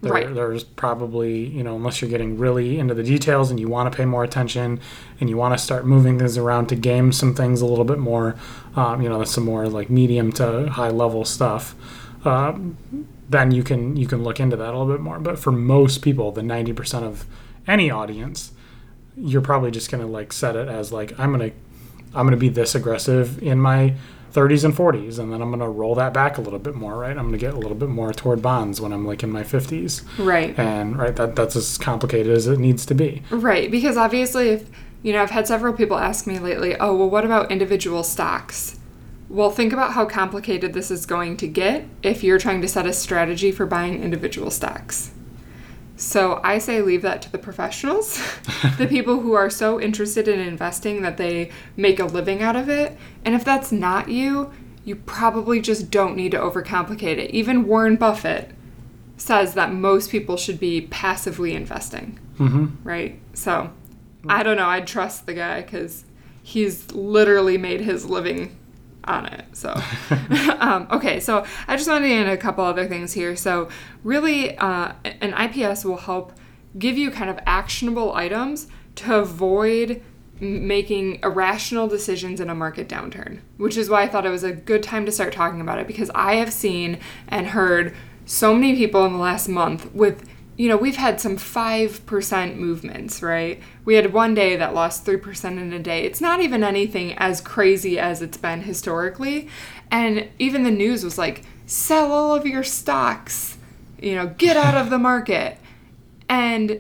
there, 0.02 0.12
right. 0.12 0.34
There's 0.34 0.64
probably, 0.64 1.46
you 1.48 1.64
know, 1.64 1.76
unless 1.76 2.02
you're 2.02 2.10
getting 2.10 2.38
really 2.38 2.80
into 2.80 2.94
the 2.94 3.04
details 3.04 3.50
and 3.50 3.60
you 3.60 3.68
want 3.68 3.92
to 3.92 3.96
pay 3.98 4.06
more 4.06 4.24
attention 4.24 4.80
and 5.20 5.30
you 5.30 5.38
want 5.38 5.58
to 5.58 5.64
start 5.64 5.86
moving 5.86 6.20
things 6.20 6.38
around 6.38 6.68
to 6.68 6.76
game 6.76 7.12
some 7.12 7.34
things 7.34 7.62
a 7.62 7.66
little 7.66 7.86
bit 7.86 7.98
more, 7.98 8.36
um, 8.76 9.02
you 9.02 9.10
know, 9.10 9.24
some 9.24 9.46
more 9.46 9.68
like 9.68 9.90
medium 9.90 10.32
to 10.34 10.70
high 10.70 10.90
level 10.90 11.26
stuff. 11.26 11.76
Um, 12.26 12.78
then 13.30 13.52
you 13.52 13.64
can 13.64 13.98
you 13.98 14.08
can 14.08 14.24
look 14.24 14.40
into 14.40 14.56
that 14.56 14.74
a 14.74 14.78
little 14.78 14.94
bit 14.94 15.02
more. 15.02 15.20
But 15.20 15.40
for 15.40 15.52
most 15.52 16.02
people, 16.02 16.32
the 16.32 16.42
90% 16.42 17.04
of 17.04 17.26
any 17.68 17.90
audience, 17.90 18.52
you're 19.18 19.42
probably 19.42 19.72
just 19.72 19.90
gonna 19.90 20.08
like 20.08 20.32
set 20.32 20.56
it 20.56 20.68
as 20.68 20.92
like 20.92 21.18
I'm 21.20 21.32
gonna 21.32 21.52
I'm 22.14 22.26
going 22.26 22.32
to 22.32 22.38
be 22.38 22.50
this 22.50 22.74
aggressive 22.76 23.42
in 23.44 23.60
my 23.60 23.94
30s 24.34 24.64
and 24.64 24.76
40s, 24.76 25.20
and 25.20 25.32
then 25.32 25.42
I'm 25.42 25.50
going 25.50 25.60
to 25.60 25.70
roll 25.70 25.96
that 25.96 26.14
back 26.14 26.38
a 26.38 26.42
little 26.42 26.60
bit 26.60 26.76
more, 26.76 26.98
right? 26.98 27.18
I'm 27.18 27.30
going 27.30 27.32
to 27.32 27.38
get 27.38 27.54
a 27.54 27.58
little 27.58 27.76
bit 27.76 27.90
more 27.90 28.14
toward 28.14 28.42
bonds 28.42 28.80
when 28.82 28.92
I'm 28.94 29.06
like 29.06 29.24
in 29.24 29.32
my 29.32 29.44
50s. 29.44 30.04
Right. 30.18 30.58
And 30.58 30.98
right, 30.98 31.16
that 31.16 31.36
that's 31.36 31.56
as 31.56 31.78
complicated 31.78 32.32
as 32.32 32.48
it 32.48 32.60
needs 32.60 32.86
to 32.88 32.94
be. 32.94 33.24
Right, 33.30 33.70
because 33.72 33.98
obviously, 33.98 34.50
if 34.50 34.70
you 35.04 35.14
know, 35.14 35.22
I've 35.22 35.30
had 35.30 35.48
several 35.48 35.74
people 35.74 35.98
ask 35.98 36.28
me 36.28 36.40
lately, 36.40 36.76
oh, 36.76 36.96
well, 36.96 37.10
what 37.10 37.26
about 37.26 37.52
individual 37.52 38.04
stocks? 38.04 38.80
Well, 39.30 39.52
think 39.52 39.74
about 39.74 39.94
how 39.94 40.06
complicated 40.06 40.74
this 40.74 40.90
is 40.90 41.06
going 41.06 41.38
to 41.38 41.48
get 41.48 41.86
if 42.02 42.24
you're 42.24 42.40
trying 42.40 42.62
to 42.62 42.68
set 42.68 42.86
a 42.86 42.94
strategy 42.94 43.52
for 43.52 43.66
buying 43.66 44.02
individual 44.02 44.52
stocks. 44.52 45.12
So 45.98 46.40
I 46.44 46.60
say 46.60 46.82
leave 46.82 47.02
that 47.02 47.22
to 47.24 47.32
the 47.32 47.38
professionals, 47.40 48.22
the 48.78 48.88
people 48.88 49.20
who 49.20 49.34
are 49.34 49.50
so 49.50 49.82
interested 49.82 50.28
in 50.28 50.40
investing 50.40 51.02
that 51.02 51.18
they 51.18 51.52
make 51.76 52.00
a 52.00 52.06
living 52.06 52.42
out 52.42 52.56
of 52.56 52.70
it. 52.70 52.96
And 53.26 53.34
if 53.36 53.44
that's 53.44 53.72
not 53.72 54.08
you, 54.08 54.52
you 54.86 54.96
probably 54.96 55.60
just 55.60 55.90
don't 55.92 56.16
need 56.16 56.32
to 56.32 56.38
overcomplicate 56.38 57.18
it. 57.18 57.32
Even 57.32 57.66
Warren 57.68 57.96
Buffett 57.98 58.52
says 59.18 59.56
that 59.56 59.74
most 59.74 60.12
people 60.12 60.38
should 60.38 60.60
be 60.60 60.82
passively 60.82 61.54
investing, 61.56 62.20
Mm-hmm. 62.38 62.68
right? 62.88 63.20
So 63.34 63.72
I 64.30 64.44
don't 64.44 64.58
know. 64.58 64.68
I'd 64.68 64.86
trust 64.86 65.26
the 65.26 65.34
guy 65.34 65.62
because 65.64 66.06
he's 66.44 66.92
literally 66.92 67.58
made 67.58 67.82
his 67.82 68.06
living 68.06 68.56
on 69.08 69.26
it. 69.28 69.46
So, 69.54 69.70
um, 70.60 70.88
okay, 70.92 71.20
so 71.20 71.46
I 71.68 71.76
just 71.76 71.90
wanted 71.90 72.08
to 72.08 72.14
into 72.14 72.32
a 72.32 72.38
couple 72.38 72.64
other 72.64 72.88
things 72.88 73.14
here. 73.14 73.36
So, 73.36 73.70
really, 74.04 74.58
uh, 74.58 74.94
an 75.04 75.34
IPS 75.34 75.86
will 75.86 75.98
help 75.98 76.34
give 76.78 76.98
you 76.98 77.12
kind 77.12 77.30
of 77.30 77.40
actionable 77.46 78.14
items 78.14 78.68
to 78.96 79.16
avoid 79.16 80.02
making 80.40 81.20
irrational 81.24 81.88
decisions 81.88 82.40
in 82.40 82.50
a 82.50 82.56
market 82.56 82.88
downturn, 82.88 83.40
which 83.58 83.76
is 83.76 83.90
why 83.90 84.04
I 84.04 84.08
thought 84.08 84.26
it 84.26 84.30
was 84.30 84.44
a 84.44 84.52
good 84.52 84.84
time 84.84 85.06
to 85.06 85.12
start 85.12 85.34
talking 85.34 85.62
about 85.62 85.80
it 85.80 85.88
because 85.88 86.12
I 86.14 86.36
have 86.36 86.54
seen 86.54 87.00
and 87.28 87.48
heard 87.48 87.96
so 88.26 88.54
many 88.54 88.76
people 88.76 89.06
in 89.06 89.14
the 89.14 89.20
last 89.20 89.48
month 89.48 89.92
with 89.94 90.28
you 90.58 90.68
know, 90.68 90.76
we've 90.76 90.96
had 90.96 91.22
some 91.22 91.38
5% 91.38 92.56
movements, 92.56 93.22
right? 93.22 93.62
We 93.86 93.94
had 93.94 94.12
one 94.12 94.34
day 94.34 94.56
that 94.56 94.74
lost 94.74 95.06
3% 95.06 95.46
in 95.52 95.72
a 95.72 95.80
day. 95.80 96.04
It's 96.04 96.20
not 96.20 96.42
even 96.42 96.64
anything 96.64 97.14
as 97.14 97.42
crazy 97.42 98.00
as 98.00 98.24
it's 98.24 98.38
been 98.38 98.64
historically. 98.64 99.48
And 99.92 100.28
even 100.40 100.64
the 100.64 100.72
news 100.72 101.04
was 101.04 101.18
like, 101.18 101.44
sell 101.68 102.12
all 102.12 102.34
of 102.34 102.48
your 102.48 102.64
stocks, 102.64 103.58
you 104.02 104.16
know, 104.16 104.28
get 104.28 104.58
out 104.58 104.76
of 104.76 104.90
the 104.90 104.98
market. 104.98 105.60
And 106.28 106.80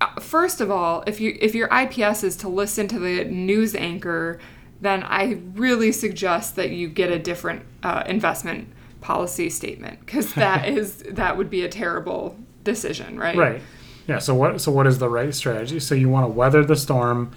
uh, 0.00 0.20
first 0.20 0.60
of 0.60 0.70
all, 0.70 1.02
if 1.06 1.20
you 1.20 1.36
if 1.40 1.54
your 1.54 1.68
IPS 1.68 2.22
is 2.22 2.36
to 2.36 2.48
listen 2.48 2.86
to 2.88 2.98
the 2.98 3.24
news 3.24 3.74
anchor, 3.74 4.38
then 4.80 5.02
I 5.02 5.40
really 5.54 5.92
suggest 5.92 6.56
that 6.56 6.70
you 6.70 6.88
get 6.88 7.10
a 7.10 7.18
different 7.18 7.64
uh, 7.82 8.04
investment 8.06 8.68
policy 9.00 9.50
statement 9.50 10.00
because 10.00 10.34
that 10.34 10.68
is 10.76 10.98
that 11.08 11.36
would 11.36 11.50
be 11.50 11.62
a 11.62 11.68
terrible 11.68 12.38
decision, 12.64 13.18
right? 13.18 13.36
Right. 13.36 13.62
Yeah. 14.06 14.18
So 14.18 14.34
what? 14.34 14.60
So 14.60 14.72
what 14.72 14.86
is 14.86 14.98
the 14.98 15.08
right 15.08 15.34
strategy? 15.34 15.80
So 15.80 15.94
you 15.94 16.08
want 16.08 16.24
to 16.24 16.30
weather 16.32 16.64
the 16.64 16.76
storm. 16.76 17.32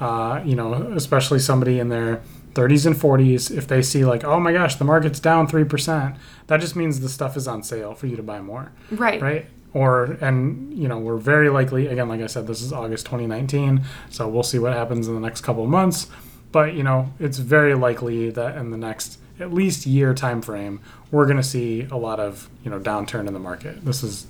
Uh, 0.00 0.42
you 0.44 0.54
know, 0.54 0.74
especially 0.94 1.38
somebody 1.38 1.78
in 1.78 1.88
their 1.88 2.20
30s 2.52 2.84
and 2.84 2.94
40s, 2.94 3.50
if 3.56 3.66
they 3.66 3.80
see 3.80 4.04
like, 4.04 4.24
oh 4.24 4.38
my 4.38 4.52
gosh, 4.52 4.74
the 4.74 4.84
market's 4.84 5.18
down 5.20 5.46
three 5.46 5.64
percent, 5.64 6.16
that 6.48 6.60
just 6.60 6.76
means 6.76 7.00
the 7.00 7.08
stuff 7.08 7.34
is 7.36 7.48
on 7.48 7.62
sale 7.62 7.94
for 7.94 8.06
you 8.06 8.14
to 8.16 8.22
buy 8.22 8.40
more, 8.42 8.72
Right. 8.90 9.22
right? 9.22 9.46
Or 9.72 10.18
and 10.20 10.76
you 10.76 10.86
know, 10.88 10.98
we're 10.98 11.16
very 11.16 11.48
likely 11.48 11.86
again, 11.86 12.08
like 12.10 12.20
I 12.20 12.26
said, 12.26 12.46
this 12.46 12.60
is 12.60 12.72
August 12.74 13.06
2019, 13.06 13.82
so 14.10 14.28
we'll 14.28 14.42
see 14.42 14.58
what 14.58 14.72
happens 14.74 15.08
in 15.08 15.14
the 15.14 15.20
next 15.20 15.40
couple 15.42 15.62
of 15.64 15.70
months. 15.70 16.08
But 16.52 16.74
you 16.74 16.82
know, 16.82 17.12
it's 17.18 17.38
very 17.38 17.74
likely 17.74 18.28
that 18.30 18.56
in 18.56 18.70
the 18.70 18.78
next 18.78 19.18
at 19.40 19.52
least 19.52 19.84
year 19.86 20.12
time 20.14 20.40
frame, 20.42 20.80
we're 21.10 21.24
going 21.26 21.36
to 21.38 21.42
see 21.42 21.86
a 21.90 21.96
lot 21.96 22.20
of 22.20 22.48
you 22.64 22.70
know 22.70 22.80
downturn 22.80 23.26
in 23.28 23.32
the 23.34 23.40
market. 23.40 23.82
This 23.84 24.02
is 24.02 24.26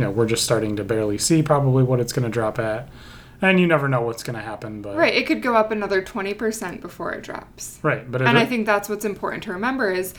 you 0.00 0.06
know, 0.06 0.10
we're 0.10 0.26
just 0.26 0.44
starting 0.44 0.76
to 0.76 0.84
barely 0.84 1.18
see 1.18 1.42
probably 1.42 1.82
what 1.82 2.00
it's 2.00 2.12
going 2.12 2.24
to 2.24 2.30
drop 2.30 2.58
at. 2.58 2.88
And 3.42 3.60
you 3.60 3.66
never 3.66 3.86
know 3.88 4.00
what's 4.02 4.22
going 4.22 4.36
to 4.36 4.42
happen, 4.42 4.82
but 4.82 4.96
Right. 4.96 5.14
It 5.14 5.26
could 5.26 5.42
go 5.42 5.54
up 5.56 5.70
another 5.70 6.02
20% 6.02 6.80
before 6.80 7.12
it 7.12 7.22
drops. 7.22 7.78
right, 7.82 8.10
but 8.10 8.20
it, 8.22 8.28
And 8.28 8.38
I 8.38 8.46
think 8.46 8.66
that's 8.66 8.88
what's 8.88 9.04
important 9.04 9.42
to 9.44 9.52
remember 9.52 9.90
is 9.90 10.14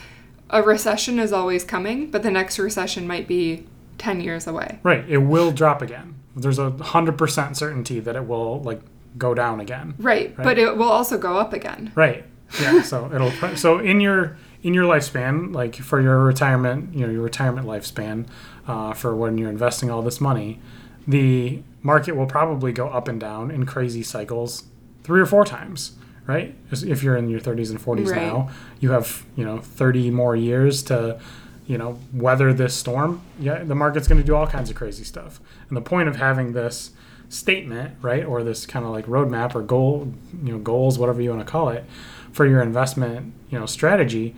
a 0.50 0.62
recession 0.62 1.18
is 1.18 1.32
always 1.32 1.64
coming, 1.64 2.10
but 2.10 2.22
the 2.22 2.30
next 2.30 2.58
recession 2.58 3.06
might 3.06 3.26
be 3.26 3.66
10 3.98 4.20
years 4.20 4.46
away. 4.46 4.78
right, 4.82 5.04
it 5.08 5.18
will 5.18 5.50
drop 5.52 5.82
again. 5.82 6.14
There's 6.34 6.58
a 6.58 6.70
hundred 6.70 7.18
percent 7.18 7.56
certainty 7.56 8.00
that 8.00 8.16
it 8.16 8.26
will 8.26 8.62
like 8.62 8.80
go 9.18 9.34
down 9.34 9.60
again. 9.60 9.94
Right. 9.98 10.34
But 10.36 10.58
it 10.58 10.76
will 10.76 10.88
also 10.88 11.18
go 11.18 11.36
up 11.38 11.52
again. 11.52 11.92
Right. 11.94 12.24
Yeah. 12.60 12.82
so 12.82 13.10
it'll 13.14 13.30
so 13.56 13.78
in 13.78 14.00
your 14.00 14.36
in 14.62 14.74
your 14.74 14.84
lifespan, 14.84 15.54
like 15.54 15.76
for 15.76 16.00
your 16.00 16.20
retirement, 16.20 16.94
you 16.94 17.06
know, 17.06 17.12
your 17.12 17.22
retirement 17.22 17.66
lifespan, 17.66 18.26
uh, 18.66 18.92
for 18.94 19.14
when 19.16 19.38
you're 19.38 19.50
investing 19.50 19.90
all 19.90 20.02
this 20.02 20.20
money, 20.20 20.60
the 21.06 21.62
market 21.82 22.14
will 22.16 22.26
probably 22.26 22.72
go 22.72 22.88
up 22.88 23.08
and 23.08 23.18
down 23.20 23.50
in 23.50 23.66
crazy 23.66 24.02
cycles 24.02 24.64
three 25.02 25.20
or 25.20 25.26
four 25.26 25.44
times. 25.44 25.92
Right. 26.24 26.54
If 26.70 27.02
you're 27.02 27.16
in 27.16 27.28
your 27.28 27.40
30s 27.40 27.70
and 27.70 27.80
40s 27.80 28.10
Right. 28.12 28.22
now, 28.22 28.50
you 28.78 28.92
have 28.92 29.24
you 29.36 29.44
know 29.44 29.58
30 29.58 30.10
more 30.12 30.36
years 30.36 30.82
to 30.84 31.20
you 31.66 31.76
know 31.76 31.98
weather 32.14 32.52
this 32.52 32.74
storm. 32.74 33.22
Yeah, 33.40 33.64
the 33.64 33.74
market's 33.74 34.06
going 34.06 34.20
to 34.20 34.26
do 34.26 34.36
all 34.36 34.46
kinds 34.46 34.70
of 34.70 34.76
crazy 34.76 35.02
stuff. 35.02 35.40
And 35.68 35.76
the 35.76 35.80
point 35.82 36.08
of 36.08 36.16
having 36.16 36.52
this 36.52 36.92
statement, 37.28 37.96
right, 38.02 38.24
or 38.24 38.44
this 38.44 38.66
kind 38.66 38.84
of 38.84 38.92
like 38.92 39.06
roadmap 39.06 39.56
or 39.56 39.62
goal, 39.62 40.12
you 40.44 40.52
know, 40.52 40.58
goals, 40.58 40.96
whatever 40.98 41.20
you 41.20 41.30
want 41.30 41.44
to 41.44 41.50
call 41.50 41.70
it, 41.70 41.84
for 42.30 42.46
your 42.46 42.62
investment, 42.62 43.32
you 43.50 43.58
know, 43.58 43.66
strategy, 43.66 44.36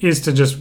is 0.00 0.20
to 0.22 0.32
just 0.32 0.58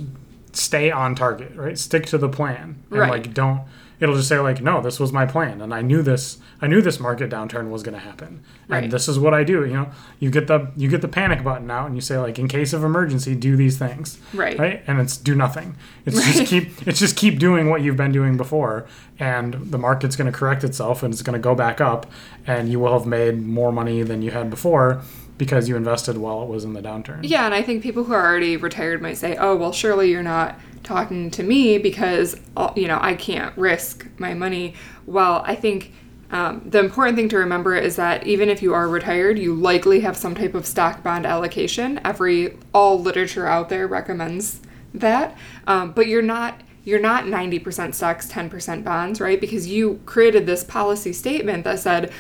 stay 0.54 0.92
on 0.92 1.16
target, 1.16 1.52
right? 1.56 1.78
Stick 1.78 2.06
to 2.08 2.18
the 2.18 2.30
plan, 2.30 2.78
and 2.92 3.00
Right. 3.00 3.10
like 3.10 3.34
don't. 3.34 3.62
It'll 4.00 4.16
just 4.16 4.28
say 4.28 4.40
like, 4.40 4.62
no, 4.62 4.82
this 4.82 5.00
was 5.00 5.14
my 5.14 5.26
plan, 5.26 5.62
and 5.62 5.74
I 5.74 5.82
knew 5.82 6.02
this. 6.02 6.38
I 6.62 6.68
knew 6.68 6.82
this 6.82 7.00
market 7.00 7.30
downturn 7.30 7.70
was 7.70 7.84
going 7.84 7.94
to 7.94 8.00
happen, 8.02 8.42
Right. 8.68 8.84
and 8.84 8.92
this 8.92 9.08
is 9.08 9.18
what 9.18 9.34
I 9.34 9.44
do. 9.46 9.64
You 9.66 9.74
know, 9.74 9.88
you 10.20 10.30
get 10.30 10.48
the 10.48 10.68
you 10.76 10.90
get 10.90 11.02
the 11.02 11.08
panic 11.08 11.42
button 11.44 11.70
out, 11.72 11.86
and 11.88 11.96
you 11.96 12.02
say 12.02 12.18
like, 12.18 12.38
in 12.38 12.48
case 12.50 12.74
of 12.74 12.84
emergency, 12.84 13.34
do 13.36 13.56
these 13.56 13.78
things 13.78 14.18
Right. 14.34 14.58
right 14.60 14.84
and 14.88 15.00
it's 15.00 15.16
do 15.16 15.36
nothing 15.36 15.76
it's 16.06 16.18
Right. 16.18 16.36
just 16.36 16.48
keep 16.48 16.88
it's 16.88 17.00
just 17.00 17.16
keep 17.16 17.40
doing 17.40 17.70
what 17.70 17.82
you've 17.82 17.96
been 17.98 18.12
doing 18.12 18.36
before 18.36 18.86
and 19.20 19.54
the 19.72 19.78
market's 19.78 20.16
going 20.16 20.32
to 20.32 20.38
correct 20.38 20.64
itself 20.64 21.02
and 21.04 21.14
it's 21.14 21.22
going 21.22 21.34
to 21.34 21.40
go 21.40 21.56
back 21.56 21.80
up 21.80 22.06
and 22.46 22.70
you 22.70 22.80
will 22.80 22.92
have 22.98 23.06
made 23.08 23.42
more 23.46 23.72
money 23.72 24.04
than 24.04 24.22
you 24.22 24.32
had 24.32 24.50
before 24.50 25.02
because 25.38 25.68
you 25.68 25.76
invested 25.76 26.18
while 26.18 26.44
it 26.44 26.50
was 26.50 26.64
in 26.64 26.74
the 26.74 26.82
downturn 26.82 27.20
Yeah, 27.24 27.46
and 27.46 27.54
I 27.54 27.62
think 27.62 27.84
people 27.84 28.04
who 28.04 28.14
are 28.14 28.26
already 28.26 28.58
retired 28.58 29.02
might 29.02 29.18
say, 29.18 29.36
"Oh, 29.38 29.56
well, 29.56 29.72
surely 29.72 30.12
you're 30.12 30.24
not 30.24 30.60
talking 30.84 31.32
to 31.32 31.44
me 31.44 31.78
because 31.78 32.36
uh, 32.58 32.72
you 32.76 32.88
know 32.88 33.00
I 33.02 33.16
can't 33.16 33.56
risk 33.58 34.08
my 34.18 34.34
money." 34.34 34.76
Well, 35.06 35.44
I 35.46 35.56
think 35.56 35.94
um, 36.32 36.64
the 36.66 36.80
important 36.80 37.16
thing 37.16 37.30
to 37.30 37.38
remember 37.38 37.76
is 37.76 37.96
that 37.98 38.26
even 38.26 38.50
if 38.50 38.64
you 38.64 38.74
are 38.74 38.88
retired, 38.88 39.38
you 39.38 39.54
likely 39.54 40.00
have 40.00 40.18
some 40.18 40.34
type 40.34 40.56
of 40.56 40.66
stock 40.66 41.04
bond 41.04 41.28
allocation. 41.28 42.02
Every 42.04 42.58
all 42.74 43.00
literature 43.00 43.46
out 43.48 43.70
there 43.70 43.88
recommends 43.88 44.60
that, 44.96 45.38
um, 45.68 45.92
but 45.92 46.08
you're 46.08 46.24
not 46.24 46.62
you're 46.86 47.00
not 47.00 47.24
90% 47.24 47.94
stocks, 47.94 48.30
10% 48.30 48.84
bonds, 48.84 49.22
right? 49.22 49.40
Because 49.40 49.68
you 49.68 50.02
created 50.06 50.46
this 50.46 50.66
policy 50.66 51.14
statement 51.14 51.64
that 51.64 51.80
said 51.80 52.12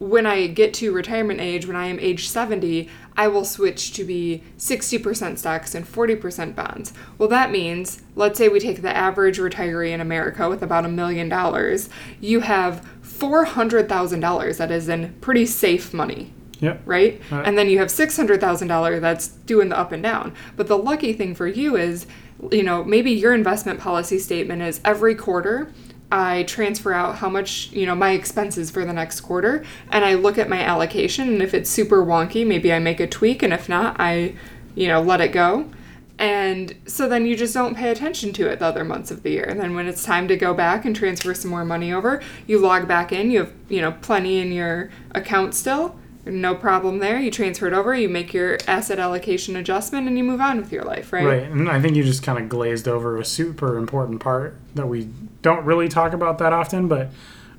when 0.00 0.24
I 0.24 0.46
get 0.46 0.72
to 0.74 0.92
retirement 0.92 1.40
age, 1.40 1.66
when 1.66 1.76
I 1.76 1.86
am 1.86 2.00
age 2.00 2.26
70, 2.28 2.88
I 3.16 3.28
will 3.28 3.44
switch 3.44 3.92
to 3.92 4.02
be 4.02 4.42
60% 4.56 5.38
stocks 5.38 5.74
and 5.74 5.86
40% 5.86 6.56
bonds. 6.56 6.94
Well, 7.18 7.28
that 7.28 7.50
means, 7.50 8.00
let's 8.16 8.38
say 8.38 8.48
we 8.48 8.60
take 8.60 8.80
the 8.80 8.96
average 8.96 9.38
retiree 9.38 9.90
in 9.90 10.00
America 10.00 10.48
with 10.48 10.62
about 10.62 10.86
a 10.86 10.88
million 10.88 11.28
dollars, 11.28 11.90
you 12.18 12.40
have 12.40 12.88
$400,000 13.04 14.56
that 14.56 14.70
is 14.70 14.88
in 14.88 15.12
pretty 15.20 15.44
safe 15.44 15.92
money 15.92 16.32
yep 16.60 16.80
right? 16.84 17.20
Right. 17.30 17.46
And 17.46 17.56
then 17.56 17.68
you 17.68 17.78
have 17.78 17.90
six 17.90 18.16
hundred 18.16 18.40
thousand 18.40 18.68
dollar 18.68 19.00
that's 19.00 19.28
doing 19.28 19.70
the 19.70 19.78
up 19.78 19.92
and 19.92 20.02
down. 20.02 20.34
But 20.56 20.68
the 20.68 20.76
lucky 20.76 21.14
thing 21.14 21.34
for 21.34 21.46
you 21.46 21.76
is, 21.76 22.06
you 22.52 22.62
know, 22.62 22.84
maybe 22.84 23.10
your 23.10 23.32
investment 23.32 23.80
policy 23.80 24.18
statement 24.18 24.60
is 24.62 24.80
every 24.84 25.14
quarter. 25.14 25.72
I 26.12 26.42
transfer 26.44 26.92
out 26.92 27.16
how 27.16 27.28
much, 27.28 27.70
you 27.72 27.86
know, 27.86 27.94
my 27.94 28.10
expenses 28.12 28.70
for 28.70 28.84
the 28.84 28.92
next 28.92 29.20
quarter, 29.20 29.64
and 29.90 30.04
I 30.04 30.14
look 30.14 30.38
at 30.38 30.48
my 30.48 30.60
allocation. 30.60 31.28
And 31.28 31.42
if 31.42 31.54
it's 31.54 31.70
super 31.70 32.04
wonky, 32.04 32.46
maybe 32.46 32.72
I 32.72 32.78
make 32.78 33.00
a 33.00 33.06
tweak, 33.06 33.42
and 33.42 33.52
if 33.52 33.68
not, 33.68 33.96
I, 33.98 34.34
you 34.74 34.88
know, 34.88 35.00
let 35.00 35.20
it 35.20 35.32
go. 35.32 35.70
And 36.18 36.74
so 36.84 37.08
then 37.08 37.24
you 37.24 37.34
just 37.34 37.54
don't 37.54 37.74
pay 37.74 37.90
attention 37.90 38.34
to 38.34 38.46
it 38.48 38.58
the 38.58 38.66
other 38.66 38.84
months 38.84 39.10
of 39.10 39.22
the 39.22 39.30
year. 39.30 39.44
And 39.44 39.58
then 39.58 39.74
when 39.74 39.86
it's 39.86 40.04
time 40.04 40.28
to 40.28 40.36
go 40.36 40.52
back 40.52 40.84
and 40.84 40.94
transfer 40.94 41.32
some 41.32 41.50
more 41.50 41.64
money 41.64 41.92
over, 41.92 42.22
you 42.46 42.58
log 42.58 42.86
back 42.86 43.10
in. 43.10 43.30
You 43.30 43.38
have, 43.38 43.52
you 43.70 43.80
know, 43.80 43.92
plenty 43.92 44.38
in 44.38 44.52
your 44.52 44.90
account 45.12 45.54
still. 45.54 45.96
No 46.26 46.54
problem 46.54 46.98
there. 46.98 47.18
You 47.18 47.30
transfer 47.30 47.66
it 47.66 47.72
over, 47.72 47.94
you 47.94 48.08
make 48.08 48.34
your 48.34 48.58
asset 48.66 48.98
allocation 48.98 49.56
adjustment, 49.56 50.06
and 50.06 50.18
you 50.18 50.24
move 50.24 50.40
on 50.40 50.58
with 50.58 50.72
your 50.72 50.84
life, 50.84 51.12
right? 51.12 51.24
right 51.24 51.42
and 51.44 51.68
i 51.68 51.80
think 51.80 51.96
you 51.96 52.04
just 52.04 52.22
kind 52.22 52.38
of 52.38 52.48
glazed 52.48 52.86
over 52.86 53.18
a 53.18 53.24
super 53.24 53.78
important 53.78 54.20
part 54.20 54.56
that 54.74 54.86
we 54.86 55.08
don't 55.42 55.64
really 55.64 55.88
talk 55.88 56.12
about 56.12 56.38
that 56.38 56.52
often 56.52 56.88
but 56.88 57.10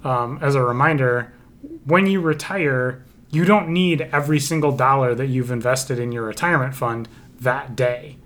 um, 0.04 0.38
as 0.42 0.56
a 0.56 0.62
reminder 0.62 1.34
when 1.86 2.08
you 2.08 2.22
retire 2.22 3.04
you 3.32 3.46
don't 3.46 3.70
need 3.70 4.02
every 4.12 4.40
single 4.40 4.76
dollar 4.76 5.16
that 5.16 5.28
you've 5.28 5.52
invested 5.52 5.98
in 5.98 6.12
your 6.12 6.24
retirement 6.26 6.76
fund 6.76 7.08
that 7.40 7.76
day. 7.76 8.18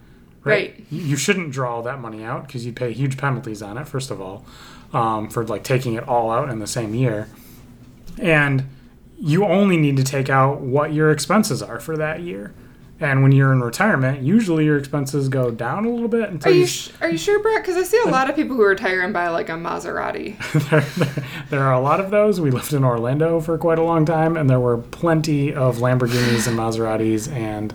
Right. 0.44 0.84
You 0.92 1.16
shouldn't 1.16 1.52
draw 1.52 1.82
that 1.82 2.00
money 2.00 2.24
out 2.24 2.46
because 2.46 2.66
you 2.66 2.74
pay 2.74 2.92
huge 2.92 3.18
penalties 3.18 3.62
on 3.62 3.78
it, 3.78 3.88
first 3.88 4.12
of 4.12 4.22
all, 4.22 4.46
um, 4.94 5.30
for 5.30 5.44
like 5.46 5.64
taking 5.64 5.94
it 5.94 6.08
all 6.08 6.30
out 6.30 6.50
in 6.50 6.60
the 6.60 6.68
same 6.68 6.94
year. 6.94 7.30
And 8.20 8.66
you 9.20 9.46
only 9.46 9.78
need 9.78 9.98
to 9.98 10.04
take 10.04 10.30
out 10.30 10.62
what 10.62 10.94
your 10.94 11.12
expenses 11.12 11.62
are 11.62 11.80
for 11.80 11.96
that 11.98 12.22
year. 12.22 12.54
And 12.98 13.24
when 13.24 13.34
you're 13.34 13.52
in 13.52 13.60
retirement, 13.62 14.22
usually 14.22 14.64
your 14.64 14.78
expenses 14.78 15.28
go 15.28 15.52
down 15.52 15.84
a 15.84 15.90
little 15.90 16.08
bit 16.08 16.46
Are 16.46 16.50
you 16.50 16.62
you. 16.62 16.66
sh- 16.66 16.92
are 17.02 17.10
you 17.10 17.18
sure, 17.18 17.42
Brett? 17.42 17.62
Because 17.62 17.76
I 17.76 17.84
see 17.84 18.00
a 18.06 18.10
lot 18.10 18.30
of 18.30 18.38
people 18.38 18.56
who 18.56 18.64
retire 18.64 19.02
and 19.02 19.12
buy 19.14 19.28
like 19.28 19.50
a 19.50 19.54
Maserati. 19.54 20.38
there, 20.70 20.80
there, 21.06 21.26
there 21.50 21.64
are 21.64 21.74
a 21.74 21.80
lot 21.82 22.00
of 22.00 22.10
those. 22.10 22.40
We 22.40 22.52
lived 22.52 22.72
in 22.72 22.86
Orlando 22.86 23.42
for 23.42 23.58
quite 23.58 23.80
a 23.80 23.84
long 23.84 24.06
time, 24.06 24.38
and 24.38 24.50
there 24.50 24.62
were 24.62 24.78
plenty 24.78 25.54
of 25.54 25.80
Lamborghinis 25.80 26.48
and 26.48 26.58
Maseratis 26.58 27.30
and 27.30 27.74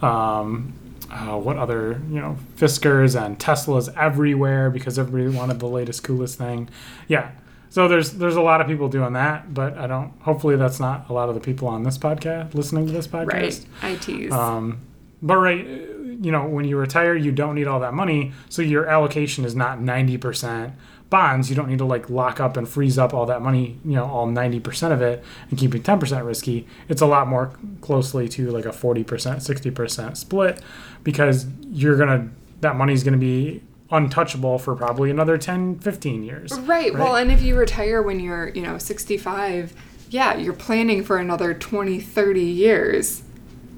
um, 0.00 0.72
uh, 1.10 1.36
what 1.38 1.56
other 1.56 2.00
you 2.08 2.20
know 2.20 2.36
Fiskers 2.56 3.20
and 3.20 3.38
Teslas 3.40 3.92
everywhere 3.96 4.70
because 4.70 4.96
everybody 4.96 5.36
wanted 5.36 5.58
the 5.58 5.66
latest, 5.68 6.04
coolest 6.04 6.38
thing. 6.38 6.68
Yeah. 7.08 7.32
So 7.72 7.88
there's 7.88 8.10
there's 8.10 8.36
a 8.36 8.42
lot 8.42 8.60
of 8.60 8.66
people 8.66 8.90
doing 8.90 9.14
that, 9.14 9.54
but 9.54 9.78
I 9.78 9.86
don't. 9.86 10.12
Hopefully, 10.20 10.56
that's 10.56 10.78
not 10.78 11.08
a 11.08 11.14
lot 11.14 11.30
of 11.30 11.34
the 11.34 11.40
people 11.40 11.68
on 11.68 11.84
this 11.84 11.96
podcast 11.96 12.52
listening 12.52 12.86
to 12.86 12.92
this 12.92 13.06
podcast. 13.06 13.32
Right. 13.32 13.66
I 13.80 13.96
tease. 13.96 14.30
Um, 14.30 14.80
but 15.22 15.38
right, 15.38 15.64
you 15.64 16.30
know, 16.30 16.46
when 16.46 16.66
you 16.66 16.76
retire, 16.76 17.14
you 17.14 17.32
don't 17.32 17.54
need 17.54 17.66
all 17.66 17.80
that 17.80 17.94
money, 17.94 18.32
so 18.50 18.60
your 18.60 18.86
allocation 18.86 19.46
is 19.46 19.56
not 19.56 19.80
ninety 19.80 20.18
percent 20.18 20.74
bonds. 21.08 21.48
You 21.48 21.56
don't 21.56 21.70
need 21.70 21.78
to 21.78 21.86
like 21.86 22.10
lock 22.10 22.40
up 22.40 22.58
and 22.58 22.68
freeze 22.68 22.98
up 22.98 23.14
all 23.14 23.24
that 23.24 23.40
money, 23.40 23.78
you 23.86 23.92
know, 23.92 24.04
all 24.04 24.26
ninety 24.26 24.60
percent 24.60 24.92
of 24.92 25.00
it, 25.00 25.24
and 25.48 25.58
keeping 25.58 25.82
ten 25.82 25.98
percent 25.98 26.26
risky. 26.26 26.66
It's 26.90 27.00
a 27.00 27.06
lot 27.06 27.26
more 27.26 27.52
closely 27.80 28.28
to 28.28 28.50
like 28.50 28.66
a 28.66 28.72
forty 28.74 29.02
percent, 29.02 29.42
sixty 29.42 29.70
percent 29.70 30.18
split, 30.18 30.60
because 31.04 31.46
you're 31.62 31.96
gonna 31.96 32.28
that 32.60 32.76
money's 32.76 33.02
gonna 33.02 33.16
be 33.16 33.62
untouchable 33.92 34.58
for 34.58 34.74
probably 34.74 35.10
another 35.10 35.38
10 35.38 35.78
15 35.78 36.24
years 36.24 36.52
Right. 36.60 36.92
Well, 36.92 37.16
and 37.16 37.30
if 37.30 37.42
you 37.42 37.54
retire 37.56 38.02
when 38.02 38.18
you're, 38.18 38.48
you 38.48 38.62
know, 38.62 38.78
65, 38.78 39.74
yeah, 40.10 40.36
you're 40.36 40.52
planning 40.52 41.04
for 41.04 41.18
another 41.18 41.54
20, 41.54 42.00
30 42.00 42.40
years. 42.40 43.22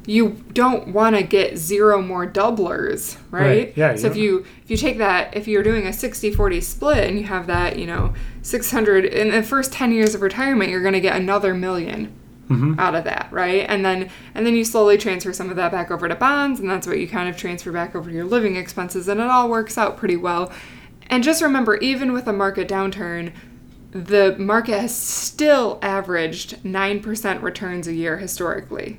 You 0.07 0.45
don't 0.53 0.89
want 0.89 1.17
to 1.17 1.23
get 1.23 1.57
zero 1.57 2.03
more 2.03 2.27
doublers, 2.27 3.17
right? 3.31 3.43
Right, 3.43 3.77
yeah, 3.77 3.97
So 3.97 4.07
if 4.07 4.17
you 4.17 4.45
if 4.63 4.71
you 4.71 4.77
take 4.77 4.99
that 4.99 5.35
if 5.35 5.49
you're 5.49 5.63
doing 5.63 5.87
a 5.87 5.91
60-40 5.91 6.63
split 6.63 7.09
and 7.09 7.19
you 7.19 7.25
have 7.25 7.47
that, 7.47 7.79
you 7.79 7.87
know, 7.87 8.13
600 8.43 9.07
in 9.07 9.31
the 9.31 9.43
first 9.43 9.73
10 9.73 9.93
years 9.93 10.15
of 10.15 10.21
retirement, 10.21 10.71
you're 10.71 10.83
going 10.83 10.93
to 10.93 11.01
get 11.01 11.17
another 11.17 11.55
1000000 12.49 12.79
out 12.79 12.95
of 12.95 13.05
that, 13.05 13.29
right? 13.31 13.65
And 13.69 13.85
then 13.85 14.11
and 14.35 14.47
then 14.47 14.55
you 14.55 14.65
slowly 14.65 14.99
transfer 14.99 15.33
some 15.33 15.51
of 15.51 15.57
that 15.57 15.73
back 15.73 15.91
over 15.91 16.09
to 16.09 16.15
bonds 16.15 16.61
and 16.61 16.69
that's 16.69 16.87
what 16.87 16.99
you 16.99 17.09
kind 17.09 17.29
of 17.29 17.37
transfer 17.37 17.73
back 17.73 17.95
over 17.95 18.11
to 18.11 18.15
your 18.15 18.25
living 18.25 18.57
expenses 18.57 19.09
and 19.09 19.21
it 19.21 19.27
all 19.27 19.49
works 19.49 19.79
out 19.79 19.97
pretty 19.97 20.17
well. 20.17 20.53
And 21.09 21.23
just 21.23 21.43
remember 21.43 21.77
even 21.77 22.13
with 22.13 22.27
a 22.27 22.33
market 22.33 22.69
downturn, 22.69 23.33
the 23.91 24.35
market 24.39 24.81
has 24.81 24.97
still 24.97 25.79
averaged 25.81 26.63
9% 26.65 27.43
returns 27.43 27.87
a 27.87 27.95
year 27.95 28.19
historically. 28.19 28.99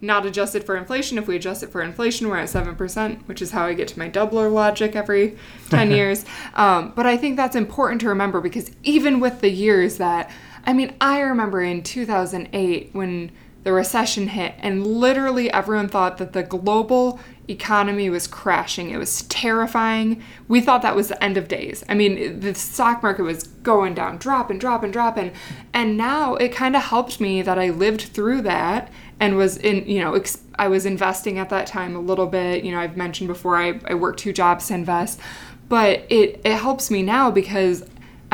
Not 0.00 0.26
adjusted 0.26 0.64
for 0.64 0.76
inflation. 0.76 1.16
If 1.16 1.28
we 1.28 1.36
adjust 1.36 1.62
it 1.62 1.70
for 1.70 1.80
inflation, 1.80 2.28
we're 2.28 2.38
at 2.38 2.48
7%, 2.48 3.28
which 3.28 3.40
is 3.40 3.52
how 3.52 3.66
I 3.66 3.74
get 3.74 3.86
to 3.88 3.98
my 3.98 4.10
doubler 4.10 4.52
logic 4.52 4.96
every 4.96 5.36
10 5.70 5.90
years. 5.92 6.24
Um, 6.54 6.92
but 6.96 7.06
I 7.06 7.16
think 7.16 7.36
that's 7.36 7.54
important 7.54 8.00
to 8.00 8.08
remember 8.08 8.40
because 8.40 8.72
even 8.82 9.20
with 9.20 9.40
the 9.40 9.50
years 9.50 9.98
that, 9.98 10.30
I 10.66 10.72
mean, 10.72 10.94
I 11.00 11.20
remember 11.20 11.62
in 11.62 11.82
2008 11.82 12.90
when 12.92 13.30
the 13.64 13.72
recession 13.72 14.28
hit 14.28 14.54
and 14.58 14.86
literally 14.86 15.50
everyone 15.50 15.88
thought 15.88 16.18
that 16.18 16.34
the 16.34 16.42
global 16.42 17.18
economy 17.48 18.08
was 18.08 18.26
crashing. 18.26 18.90
It 18.90 18.96
was 18.96 19.22
terrifying. 19.22 20.22
We 20.48 20.60
thought 20.60 20.82
that 20.82 20.96
was 20.96 21.08
the 21.08 21.22
end 21.22 21.36
of 21.36 21.48
days. 21.48 21.84
I 21.88 21.94
mean, 21.94 22.40
the 22.40 22.54
stock 22.54 23.02
market 23.02 23.22
was 23.22 23.44
going 23.44 23.94
down, 23.94 24.18
dropping, 24.18 24.58
dropping, 24.58 24.90
dropping. 24.90 25.32
And 25.72 25.96
now 25.96 26.36
it 26.36 26.50
kind 26.54 26.76
of 26.76 26.82
helped 26.82 27.20
me 27.20 27.42
that 27.42 27.58
I 27.58 27.70
lived 27.70 28.02
through 28.02 28.42
that 28.42 28.90
and 29.20 29.36
was 29.36 29.56
in, 29.58 29.86
you 29.86 30.00
know, 30.00 30.14
ex- 30.14 30.42
I 30.58 30.68
was 30.68 30.86
investing 30.86 31.38
at 31.38 31.50
that 31.50 31.66
time 31.66 31.96
a 31.96 32.00
little 32.00 32.26
bit. 32.26 32.64
You 32.64 32.72
know, 32.72 32.80
I've 32.80 32.96
mentioned 32.96 33.28
before 33.28 33.56
I, 33.56 33.80
I 33.84 33.94
worked 33.94 34.20
two 34.20 34.32
jobs 34.32 34.68
to 34.68 34.74
invest. 34.74 35.20
But 35.68 36.04
it, 36.10 36.40
it 36.44 36.56
helps 36.56 36.90
me 36.90 37.02
now 37.02 37.30
because 37.30 37.84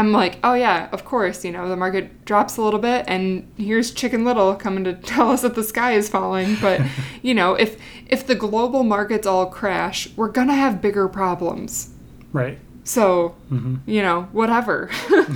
I'm 0.00 0.12
like, 0.12 0.38
oh 0.42 0.54
yeah, 0.54 0.88
of 0.92 1.04
course, 1.04 1.44
you 1.44 1.52
know, 1.52 1.68
the 1.68 1.76
market 1.76 2.24
drops 2.24 2.56
a 2.56 2.62
little 2.62 2.80
bit 2.80 3.04
and 3.06 3.52
here's 3.58 3.90
Chicken 3.92 4.24
Little 4.24 4.54
coming 4.54 4.82
to 4.84 4.94
tell 5.14 5.30
us 5.30 5.42
that 5.42 5.54
the 5.54 5.62
sky 5.62 5.92
is 5.92 6.08
falling. 6.08 6.56
But, 6.60 6.80
you 7.22 7.34
know, 7.34 7.52
if 7.54 7.76
if 8.06 8.26
the 8.26 8.34
global 8.34 8.82
markets 8.82 9.26
all 9.26 9.44
crash, 9.46 10.08
we're 10.16 10.30
gonna 10.30 10.54
have 10.54 10.80
bigger 10.80 11.06
problems. 11.06 11.90
right 12.32 12.58
So, 12.84 13.36
you 13.84 14.00
know, 14.00 14.22
whatever. 14.32 14.90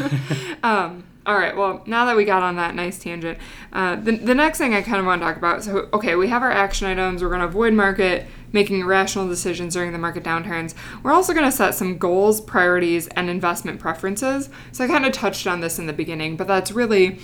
um, 0.63 1.05
all 1.27 1.39
right, 1.39 1.57
well, 1.57 1.83
now 1.87 2.05
that 2.05 2.17
we 2.17 2.25
got 2.25 2.43
on 2.43 2.57
that 2.57 2.75
nice 2.75 2.99
tangent, 2.99 3.39
uh, 3.73 3.97
the, 3.97 4.17
the 4.17 4.35
next 4.35 4.59
thing 4.59 4.75
I 4.75 4.83
kind 4.83 4.99
of 4.99 5.07
want 5.07 5.23
to 5.23 5.27
talk 5.27 5.37
about 5.37 5.65
so, 5.65 5.89
okay, 5.93 6.17
we 6.17 6.29
have 6.29 6.43
our 6.43 6.51
action 6.51 6.87
items. 6.87 7.23
We're 7.23 7.31
going 7.31 7.41
to 7.41 7.47
avoid 7.47 7.73
market, 7.73 8.27
making 8.53 8.81
irrational 8.81 9.27
decisions 9.27 9.73
during 9.73 9.93
the 9.93 9.99
market 9.99 10.23
downturns. 10.23 10.75
We're 11.03 11.13
also 11.13 11.33
going 11.33 11.47
to 11.47 11.53
set 11.53 11.75
some 11.75 11.97
goals, 11.97 12.43
priorities, 12.43 13.09
and 13.09 13.31
investment 13.31 13.81
preferences. 13.81 14.51
So 14.73 14.85
I 14.85 14.87
kind 14.87 15.07
of 15.07 15.13
touched 15.13 15.47
on 15.47 15.61
this 15.61 15.79
in 15.79 15.87
the 15.87 15.93
beginning, 15.95 16.37
but 16.37 16.47
that's 16.47 16.73
really 16.73 17.19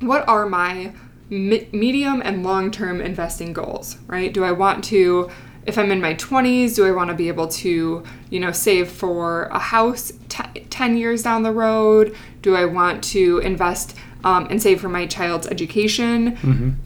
what 0.00 0.26
are 0.28 0.46
my 0.46 0.92
me- 1.28 1.68
medium 1.72 2.22
and 2.24 2.44
long 2.44 2.70
term 2.70 3.00
investing 3.00 3.52
goals, 3.52 3.96
right? 4.06 4.32
Do 4.32 4.44
I 4.44 4.52
want 4.52 4.84
to, 4.84 5.30
if 5.66 5.78
I'm 5.78 5.90
in 5.90 6.00
my 6.00 6.14
20s, 6.14 6.76
do 6.76 6.86
I 6.86 6.92
want 6.92 7.10
to 7.10 7.16
be 7.16 7.28
able 7.28 7.48
to, 7.48 8.04
you 8.30 8.40
know, 8.40 8.52
save 8.52 8.88
for 8.88 9.44
a 9.46 9.58
house 9.58 10.12
t- 10.28 10.60
10 10.70 10.96
years 10.96 11.22
down 11.22 11.42
the 11.42 11.52
road? 11.52 12.14
Do 12.46 12.54
I 12.54 12.64
want 12.64 13.02
to 13.02 13.38
invest 13.38 13.96
um, 14.22 14.46
and 14.50 14.62
save 14.62 14.80
for 14.80 14.88
my 14.88 15.04
child's 15.04 15.48
education? 15.48 16.36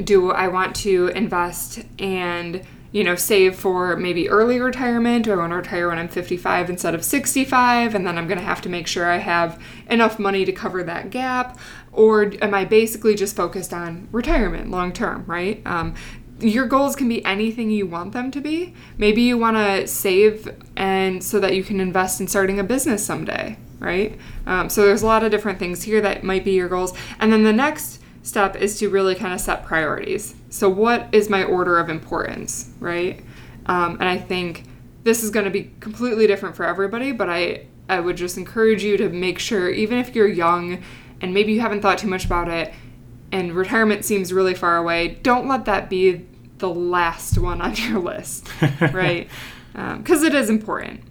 Do 0.03 0.31
I 0.31 0.49
want 0.49 0.75
to 0.77 1.09
invest 1.09 1.85
and 1.99 2.65
you 2.93 3.05
know, 3.05 3.15
save 3.15 3.57
for 3.57 3.95
maybe 3.95 4.27
early 4.31 4.59
retirement? 4.59 5.27
Do 5.27 5.33
I 5.35 5.37
want 5.37 5.53
to 5.53 5.57
retire 5.57 5.89
when 5.89 5.99
I'm 5.99 6.09
55 6.09 6.71
instead 6.71 6.95
of 6.95 7.05
65? 7.05 7.95
And 7.95 8.07
then 8.07 8.17
I'm 8.17 8.27
going 8.27 8.39
to 8.39 8.45
have 8.45 8.63
to 8.63 8.71
make 8.71 8.87
sure 8.87 9.05
I 9.05 9.19
have 9.19 9.63
enough 9.91 10.19
money 10.19 10.47
to 10.47 10.53
cover 10.53 10.83
that 10.85 11.11
gap? 11.11 11.59
Or 11.93 12.33
am 12.41 12.55
I 12.55 12.65
basically 12.65 13.15
just 13.15 13.37
focused 13.37 13.75
on 13.75 14.09
retirement 14.13 14.71
long 14.71 14.95
term, 14.95 15.27
right? 15.27 15.61
Um, 15.67 15.95
your 16.41 16.65
goals 16.65 16.97
can 16.97 17.07
be 17.07 17.23
anything 17.27 17.71
you 17.71 17.87
want 17.87 18.15
them 18.15 18.31
to 18.31 18.41
be. 18.41 18.75
Maybe 18.97 19.21
you 19.21 19.37
want 19.37 19.59
to 19.59 19.87
save 19.87 20.49
and 20.75 21.23
so 21.23 21.39
that 21.39 21.55
you 21.55 21.63
can 21.63 21.81
invest 21.81 22.19
in 22.19 22.29
starting 22.29 22.59
a 22.59 22.65
business 22.65 23.05
someday, 23.05 23.59
right? 23.81 24.17
Um, 24.47 24.69
so 24.69 24.85
there's 24.85 25.03
a 25.03 25.07
lot 25.07 25.25
of 25.25 25.33
different 25.33 25.59
things 25.59 25.83
here 25.83 26.01
that 26.03 26.23
might 26.23 26.45
be 26.45 26.53
your 26.53 26.69
goals. 26.69 26.97
And 27.19 27.33
then 27.33 27.43
the 27.43 27.53
next 27.53 28.01
step 28.23 28.55
is 28.55 28.79
to 28.79 28.89
really 28.89 29.15
kind 29.15 29.35
of 29.35 29.41
set 29.41 29.65
priorities. 29.65 30.35
So, 30.51 30.69
what 30.69 31.09
is 31.13 31.29
my 31.29 31.43
order 31.43 31.79
of 31.79 31.89
importance, 31.89 32.71
right? 32.79 33.25
Um, 33.67 33.97
and 34.01 34.09
I 34.09 34.19
think 34.19 34.65
this 35.03 35.25
is 35.25 35.31
going 35.31 35.45
to 35.45 35.51
be 35.51 35.73
completely 35.81 36.27
different 36.27 36.55
for 36.55 36.65
everybody, 36.65 37.13
but 37.13 37.29
I, 37.31 37.67
I 37.89 38.01
would 38.01 38.17
just 38.17 38.37
encourage 38.37 38.85
you 38.85 38.97
to 38.99 39.09
make 39.09 39.39
sure, 39.39 39.71
even 39.71 39.99
if 39.99 40.15
you're 40.15 40.29
young 40.29 40.83
and 41.21 41.33
maybe 41.33 41.53
you 41.53 41.61
haven't 41.61 41.81
thought 41.81 41.99
too 41.99 42.09
much 42.09 42.25
about 42.25 42.49
it 42.49 42.73
and 43.33 43.53
retirement 43.53 44.05
seems 44.05 44.33
really 44.33 44.55
far 44.55 44.77
away, 44.77 45.09
don't 45.23 45.49
let 45.49 45.65
that 45.65 45.89
be 45.89 46.27
the 46.59 46.69
last 46.69 47.39
one 47.39 47.61
on 47.61 47.75
your 47.77 47.99
list, 48.01 48.49
right? 48.93 49.29
Because 49.73 50.23
it 50.23 50.35
is 50.35 50.51
important. 50.51 51.03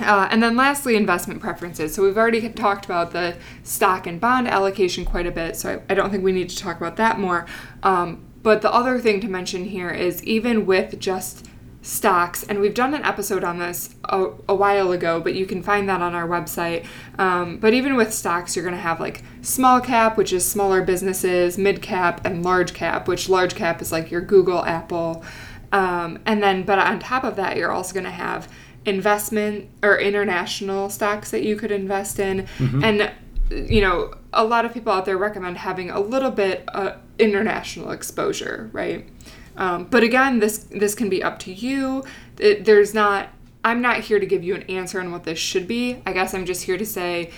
Uh, 0.00 0.28
and 0.30 0.42
then 0.42 0.56
lastly, 0.56 0.96
investment 0.96 1.40
preferences. 1.40 1.94
So 1.94 2.02
we've 2.02 2.18
already 2.18 2.48
talked 2.50 2.84
about 2.84 3.12
the 3.12 3.36
stock 3.62 4.06
and 4.06 4.20
bond 4.20 4.48
allocation 4.48 5.04
quite 5.04 5.26
a 5.26 5.30
bit, 5.30 5.56
so 5.56 5.82
I, 5.88 5.92
I 5.92 5.94
don't 5.94 6.10
think 6.10 6.24
we 6.24 6.32
need 6.32 6.50
to 6.50 6.56
talk 6.56 6.76
about 6.76 6.96
that 6.96 7.18
more. 7.18 7.46
Um, 7.82 8.24
but 8.42 8.62
the 8.62 8.72
other 8.72 8.98
thing 8.98 9.20
to 9.20 9.28
mention 9.28 9.64
here 9.66 9.90
is 9.90 10.24
even 10.24 10.66
with 10.66 10.98
just 10.98 11.46
stocks, 11.82 12.42
and 12.42 12.60
we've 12.60 12.74
done 12.74 12.94
an 12.94 13.04
episode 13.04 13.42
on 13.42 13.58
this 13.58 13.94
a, 14.04 14.28
a 14.48 14.54
while 14.54 14.92
ago, 14.92 15.20
but 15.20 15.34
you 15.34 15.46
can 15.46 15.62
find 15.62 15.88
that 15.88 16.02
on 16.02 16.14
our 16.14 16.28
website. 16.28 16.86
Um, 17.18 17.58
but 17.58 17.72
even 17.72 17.96
with 17.96 18.12
stocks, 18.12 18.54
you're 18.54 18.64
going 18.64 18.74
to 18.74 18.80
have 18.80 19.00
like 19.00 19.22
small 19.42 19.80
cap, 19.80 20.16
which 20.16 20.32
is 20.32 20.44
smaller 20.44 20.82
businesses, 20.82 21.56
mid 21.56 21.80
cap, 21.80 22.24
and 22.24 22.42
large 22.42 22.74
cap, 22.74 23.08
which 23.08 23.28
large 23.28 23.54
cap 23.54 23.80
is 23.80 23.92
like 23.92 24.10
your 24.10 24.20
Google, 24.20 24.64
Apple. 24.64 25.24
Um, 25.72 26.18
and 26.26 26.42
then, 26.42 26.64
but 26.64 26.78
on 26.78 26.98
top 26.98 27.24
of 27.24 27.36
that, 27.36 27.56
you're 27.56 27.70
also 27.70 27.94
going 27.94 28.04
to 28.04 28.10
have 28.10 28.48
investment 28.86 29.68
or 29.82 29.98
international 29.98 30.88
stocks 30.90 31.30
that 31.30 31.42
you 31.42 31.56
could 31.56 31.70
invest 31.70 32.18
in. 32.18 32.46
And, 32.84 33.10
you 33.50 33.80
know, 33.80 34.14
a 34.32 34.44
lot 34.44 34.64
of 34.64 34.72
people 34.72 34.92
out 34.92 35.04
there 35.04 35.18
recommend 35.18 35.58
having 35.58 35.90
a 35.90 36.00
little 36.00 36.30
bit 36.30 36.64
uh, 36.68 36.96
international 37.18 37.90
exposure, 37.90 38.70
right? 38.72 39.08
Um, 39.56 39.84
but 39.84 40.02
again, 40.02 40.38
this 40.38 40.58
this 40.70 40.94
can 40.94 41.08
be 41.08 41.22
up 41.22 41.38
to 41.40 41.52
you. 41.52 42.04
It, 42.38 42.64
there's 42.64 42.94
not. 42.94 43.28
I'm 43.62 43.82
not 43.82 44.00
here 44.00 44.18
to 44.18 44.24
give 44.24 44.42
you 44.42 44.54
an 44.54 44.62
answer 44.62 45.00
on 45.00 45.12
what 45.12 45.24
this 45.24 45.38
should 45.38 45.68
be. 45.68 46.00
I 46.06 46.14
guess 46.14 46.32
I'm 46.32 46.46
just 46.46 46.62
here 46.62 46.78
to 46.78 46.86
say, 46.86 47.30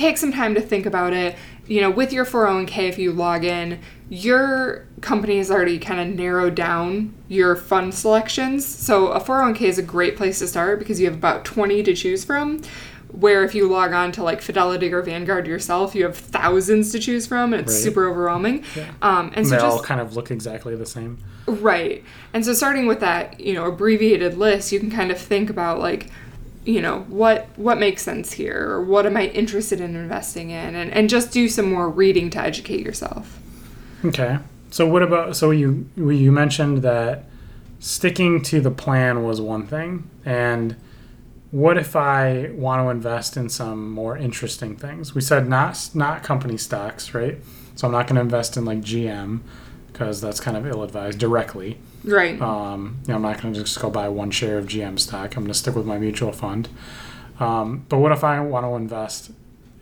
take 0.00 0.16
some 0.18 0.32
time 0.32 0.54
to 0.54 0.60
think 0.60 0.86
about 0.86 1.12
it. 1.12 1.36
You 1.66 1.80
know, 1.82 1.90
with 1.90 2.12
your 2.12 2.24
401k, 2.24 2.88
if 2.88 2.98
you 2.98 3.12
log 3.12 3.44
in, 3.44 3.80
your 4.08 4.86
company 5.02 5.38
has 5.38 5.50
already 5.50 5.78
kind 5.78 6.00
of 6.00 6.18
narrowed 6.18 6.54
down 6.56 7.14
your 7.28 7.54
fund 7.54 7.94
selections. 7.94 8.66
So 8.66 9.08
a 9.08 9.20
401k 9.20 9.60
is 9.62 9.78
a 9.78 9.82
great 9.82 10.16
place 10.16 10.40
to 10.40 10.48
start 10.48 10.78
because 10.80 10.98
you 10.98 11.06
have 11.06 11.14
about 11.14 11.44
20 11.44 11.82
to 11.84 11.94
choose 11.94 12.24
from. 12.24 12.60
Where 13.12 13.42
if 13.44 13.56
you 13.56 13.68
log 13.68 13.92
on 13.92 14.12
to 14.12 14.22
like 14.22 14.40
Fidelity 14.40 14.92
or 14.92 15.02
Vanguard 15.02 15.46
yourself, 15.46 15.96
you 15.96 16.04
have 16.04 16.16
thousands 16.16 16.92
to 16.92 17.00
choose 17.00 17.26
from, 17.26 17.52
and 17.52 17.60
it's 17.62 17.72
Right. 17.72 17.82
super 17.82 18.08
overwhelming. 18.08 18.62
Um, 19.02 19.32
and 19.34 19.44
so 19.46 19.56
they 19.56 19.60
all 19.60 19.76
just 19.78 19.84
kind 19.84 20.00
of 20.00 20.14
look 20.14 20.30
exactly 20.30 20.76
the 20.76 20.86
same. 20.86 21.18
Right. 21.46 22.04
And 22.32 22.44
so 22.44 22.52
starting 22.52 22.86
with 22.86 23.00
that, 23.00 23.40
you 23.40 23.52
know, 23.52 23.66
abbreviated 23.66 24.38
list, 24.38 24.70
you 24.70 24.78
can 24.78 24.92
kind 24.92 25.10
of 25.10 25.18
think 25.18 25.50
about 25.50 25.80
like, 25.80 26.06
you 26.64 26.80
know, 26.82 27.00
what 27.08 27.48
what 27.56 27.78
makes 27.78 28.02
sense 28.02 28.32
here 28.32 28.70
or 28.70 28.84
what 28.84 29.06
am 29.06 29.16
I 29.16 29.26
interested 29.28 29.80
in 29.80 29.96
investing 29.96 30.50
in 30.50 30.74
and, 30.74 30.92
and 30.92 31.08
just 31.08 31.32
do 31.32 31.48
some 31.48 31.72
more 31.72 31.88
reading 31.88 32.30
to 32.30 32.40
educate 32.40 32.84
yourself. 32.84 33.38
Okay. 34.04 34.38
So 34.70 34.86
what 34.86 35.02
about 35.02 35.36
so 35.36 35.50
you 35.50 35.88
you 35.96 36.30
mentioned 36.32 36.82
that 36.82 37.24
sticking 37.78 38.42
to 38.42 38.60
the 38.60 38.70
plan 38.70 39.24
was 39.24 39.40
one 39.40 39.66
thing 39.66 40.08
and 40.24 40.76
what 41.50 41.76
if 41.76 41.96
I 41.96 42.50
want 42.52 42.84
to 42.84 42.90
invest 42.90 43.36
in 43.36 43.48
some 43.48 43.90
more 43.90 44.16
interesting 44.16 44.76
things? 44.76 45.14
We 45.14 45.20
said 45.20 45.48
not 45.48 45.90
not 45.94 46.22
company 46.22 46.56
stocks, 46.56 47.14
right? 47.14 47.38
So 47.74 47.86
I'm 47.86 47.92
not 47.92 48.06
going 48.06 48.16
to 48.16 48.20
invest 48.20 48.56
in 48.56 48.64
like 48.64 48.80
GM 48.80 49.40
because 49.92 50.20
that's 50.20 50.38
kind 50.38 50.56
of 50.56 50.66
ill-advised 50.66 51.18
directly. 51.18 51.78
Right. 52.04 52.40
Um, 52.40 52.98
you 53.02 53.08
know, 53.08 53.16
I'm 53.16 53.22
not 53.22 53.40
going 53.40 53.54
to 53.54 53.60
just 53.60 53.78
go 53.80 53.90
buy 53.90 54.08
one 54.08 54.30
share 54.30 54.58
of 54.58 54.66
GM 54.66 54.98
stock. 54.98 55.36
I'm 55.36 55.42
going 55.42 55.48
to 55.48 55.58
stick 55.58 55.74
with 55.74 55.86
my 55.86 55.98
mutual 55.98 56.32
fund. 56.32 56.68
Um, 57.38 57.84
but 57.88 57.98
what 57.98 58.12
if 58.12 58.24
I 58.24 58.40
want 58.40 58.66
to 58.66 58.74
invest 58.74 59.32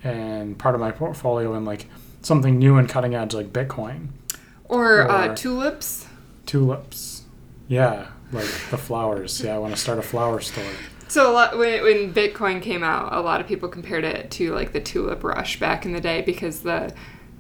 in 0.05 0.55
part 0.55 0.75
of 0.75 0.81
my 0.81 0.91
portfolio 0.91 1.55
in 1.55 1.65
like 1.65 1.87
something 2.23 2.59
new 2.59 2.77
and 2.77 2.89
cutting 2.89 3.15
edge 3.15 3.35
like 3.35 3.53
Bitcoin, 3.53 4.09
or 4.65 5.09
uh, 5.11 5.35
tulips. 5.35 6.07
tulips? 6.47 7.25
Yeah, 7.67 8.09
like 8.33 8.47
the 8.71 8.79
flowers. 8.79 9.41
Yeah, 9.41 9.57
I 9.57 9.59
want 9.59 9.75
to 9.75 9.81
start 9.81 9.99
a 9.99 10.03
flower 10.03 10.41
store. 10.41 10.65
So 11.09 11.31
a 11.31 11.33
lot, 11.33 11.57
when, 11.57 11.83
when 11.83 12.13
Bitcoin 12.13 12.61
came 12.61 12.83
out, 12.83 13.13
a 13.13 13.21
lot 13.21 13.41
of 13.41 13.47
people 13.47 13.69
compared 13.69 14.05
it 14.05 14.31
to 14.33 14.55
like 14.55 14.73
the 14.73 14.81
tulip 14.81 15.25
rush 15.25 15.59
back 15.59 15.87
in 15.87 15.93
the 15.93 16.01
day 16.01 16.23
because 16.23 16.61
the 16.61 16.93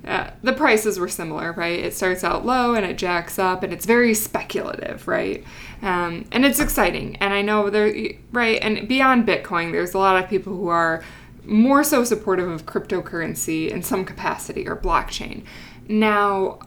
uh, 0.08 0.30
the 0.42 0.54
prices 0.54 0.98
were 0.98 1.08
similar, 1.08 1.52
right? 1.52 1.78
It 1.78 1.94
starts 1.94 2.24
out 2.24 2.46
low 2.46 2.74
and 2.74 2.86
it 2.86 2.96
jacks 2.96 3.38
up, 3.38 3.62
and 3.62 3.72
it's 3.72 3.84
very 3.84 4.14
speculative, 4.14 5.06
right? 5.06 5.44
Um, 5.82 6.24
and 6.32 6.46
it's 6.46 6.60
exciting. 6.60 7.16
And 7.16 7.34
I 7.34 7.42
know 7.42 7.68
there, 7.68 7.94
right? 8.32 8.58
And 8.62 8.88
beyond 8.88 9.26
Bitcoin, 9.26 9.70
there's 9.70 9.92
a 9.92 9.98
lot 9.98 10.22
of 10.22 10.30
people 10.30 10.56
who 10.56 10.68
are 10.68 11.04
more 11.44 11.84
so 11.84 12.04
supportive 12.04 12.48
of 12.48 12.66
cryptocurrency 12.66 13.70
in 13.70 13.82
some 13.82 14.04
capacity 14.04 14.66
or 14.66 14.76
blockchain. 14.76 15.44
Now, 15.88 16.60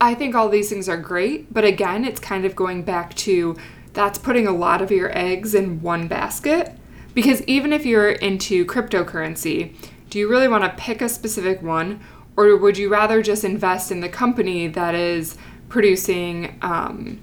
I 0.00 0.14
think 0.14 0.34
all 0.34 0.48
these 0.48 0.68
things 0.68 0.88
are 0.88 0.96
great, 0.96 1.54
but 1.54 1.64
again, 1.64 2.04
it's 2.04 2.20
kind 2.20 2.44
of 2.44 2.56
going 2.56 2.82
back 2.82 3.14
to 3.14 3.56
that's 3.92 4.18
putting 4.18 4.48
a 4.48 4.52
lot 4.52 4.82
of 4.82 4.90
your 4.90 5.16
eggs 5.16 5.54
in 5.54 5.80
one 5.80 6.08
basket. 6.08 6.72
Because 7.14 7.42
even 7.42 7.72
if 7.72 7.86
you're 7.86 8.10
into 8.10 8.66
cryptocurrency, 8.66 9.72
do 10.10 10.18
you 10.18 10.28
really 10.28 10.48
want 10.48 10.64
to 10.64 10.82
pick 10.82 11.00
a 11.00 11.08
specific 11.08 11.62
one, 11.62 12.00
or 12.36 12.56
would 12.56 12.78
you 12.78 12.88
rather 12.88 13.22
just 13.22 13.44
invest 13.44 13.90
in 13.90 14.00
the 14.00 14.08
company 14.08 14.66
that 14.68 14.94
is 14.94 15.36
producing, 15.68 16.58
um, 16.62 17.22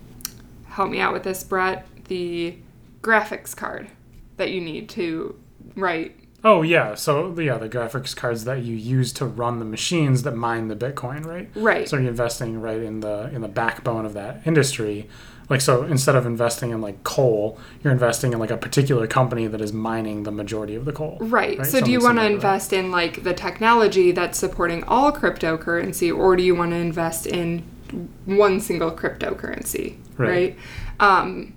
help 0.67 0.89
me 0.89 0.99
out 0.99 1.13
with 1.13 1.23
this, 1.23 1.43
Brett, 1.43 1.85
the 2.05 2.55
graphics 3.01 3.55
card 3.55 3.89
that 4.37 4.51
you 4.51 4.61
need 4.61 4.89
to 4.89 5.35
write? 5.75 6.17
Oh 6.43 6.63
yeah, 6.63 6.95
so 6.95 7.37
yeah, 7.39 7.57
the 7.57 7.69
graphics 7.69 8.15
cards 8.15 8.45
that 8.45 8.63
you 8.63 8.75
use 8.75 9.13
to 9.13 9.25
run 9.25 9.59
the 9.59 9.65
machines 9.65 10.23
that 10.23 10.35
mine 10.35 10.69
the 10.69 10.75
Bitcoin, 10.75 11.23
right? 11.25 11.49
Right. 11.55 11.87
So 11.87 11.97
you're 11.97 12.09
investing 12.09 12.59
right 12.59 12.81
in 12.81 13.01
the 13.01 13.29
in 13.31 13.41
the 13.41 13.47
backbone 13.47 14.05
of 14.05 14.13
that 14.13 14.41
industry. 14.45 15.07
Like 15.51 15.59
so 15.59 15.83
instead 15.83 16.15
of 16.15 16.25
investing 16.25 16.71
in 16.71 16.79
like 16.79 17.03
coal, 17.03 17.59
you're 17.83 17.91
investing 17.91 18.31
in 18.31 18.39
like 18.39 18.51
a 18.51 18.57
particular 18.57 19.05
company 19.05 19.47
that 19.47 19.59
is 19.59 19.73
mining 19.73 20.23
the 20.23 20.31
majority 20.31 20.75
of 20.75 20.85
the 20.85 20.93
coal. 20.93 21.17
Right. 21.19 21.59
Right, 21.59 21.67
So 21.67 21.81
do 21.81 21.91
you 21.91 21.99
want 21.99 22.19
to 22.19 22.25
invest 22.25 22.71
in 22.71 22.89
like 22.89 23.23
the 23.23 23.33
technology 23.33 24.13
that's 24.13 24.39
supporting 24.39 24.85
all 24.85 25.11
cryptocurrency 25.11 26.15
or 26.15 26.37
do 26.37 26.43
you 26.43 26.55
want 26.55 26.71
to 26.71 26.77
invest 26.77 27.27
in 27.27 27.63
one 28.25 28.61
single 28.61 28.91
cryptocurrency, 28.91 29.97
Right. 30.17 30.29
right? 30.29 30.57
Um 31.01 31.53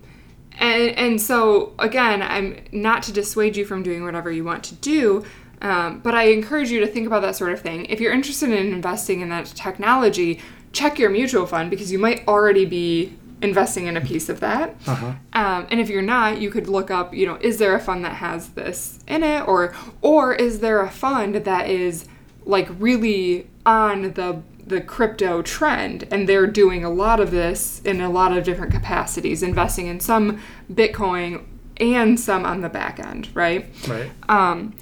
and 0.59 0.91
and 0.99 1.23
so 1.23 1.73
again, 1.79 2.21
I'm 2.21 2.59
not 2.73 3.05
to 3.05 3.13
dissuade 3.13 3.57
you 3.57 3.65
from 3.65 3.85
doing 3.85 4.03
whatever 4.05 4.31
you 4.33 4.43
want 4.43 4.65
to 4.65 4.75
do, 4.75 5.25
um, 5.63 6.01
but 6.01 6.17
I 6.17 6.25
encourage 6.25 6.71
you 6.73 6.81
to 6.81 6.87
think 6.89 7.07
about 7.07 7.23
that 7.23 7.37
sort 7.37 7.53
of 7.53 7.61
thing. 7.61 7.87
If 7.87 8.01
you're 8.01 8.13
interested 8.13 8.51
in 8.51 8.73
investing 8.73 9.21
in 9.21 9.29
that 9.29 9.47
technology, 9.47 10.41
check 10.73 10.99
your 10.99 11.11
mutual 11.11 11.47
fund 11.47 11.71
because 11.71 11.93
you 11.93 12.01
might 12.01 12.27
already 12.27 12.65
be 12.65 13.17
investing 13.45 13.87
in 13.87 13.97
a 13.97 14.01
piece 14.01 14.29
of 14.29 14.41
that. 14.41 14.75
Uh-huh. 14.87 15.13
Um, 15.33 15.67
and 15.71 15.81
if 15.81 15.89
you're 15.89 16.03
not, 16.03 16.41
you 16.41 16.51
could 16.51 16.69
look 16.69 16.91
up, 16.91 17.15
you 17.15 17.27
know, 17.27 17.39
is 17.41 17.59
there 17.59 17.75
a 17.75 17.81
fund 17.81 18.05
that 18.05 18.15
has 18.15 18.51
this 18.51 18.99
in 19.07 19.23
it, 19.23 19.47
or 19.47 19.75
or 20.01 20.35
is 20.35 20.61
there 20.61 20.81
a 20.81 20.91
fund 20.91 21.37
that 21.37 21.69
is 21.69 22.07
like 22.45 22.69
really 22.79 23.49
on 23.65 24.13
the 24.15 24.43
the 24.67 24.81
crypto 24.81 25.43
trend, 25.43 26.09
and 26.11 26.29
they're 26.29 26.47
doing 26.47 26.85
a 26.85 26.91
lot 26.91 27.21
of 27.21 27.31
this 27.31 27.81
in 27.85 28.01
a 28.01 28.11
lot 28.11 28.37
of 28.37 28.45
different 28.45 28.73
capacities, 28.73 29.43
investing 29.43 29.87
in 29.87 30.01
some 30.01 30.41
Bitcoin 30.73 31.45
and 31.79 32.19
some 32.19 32.45
on 32.47 32.61
the 32.61 32.69
back 32.69 32.99
end, 32.99 33.29
right? 33.35 33.69
Right. 33.87 34.11
Um, 34.29 34.75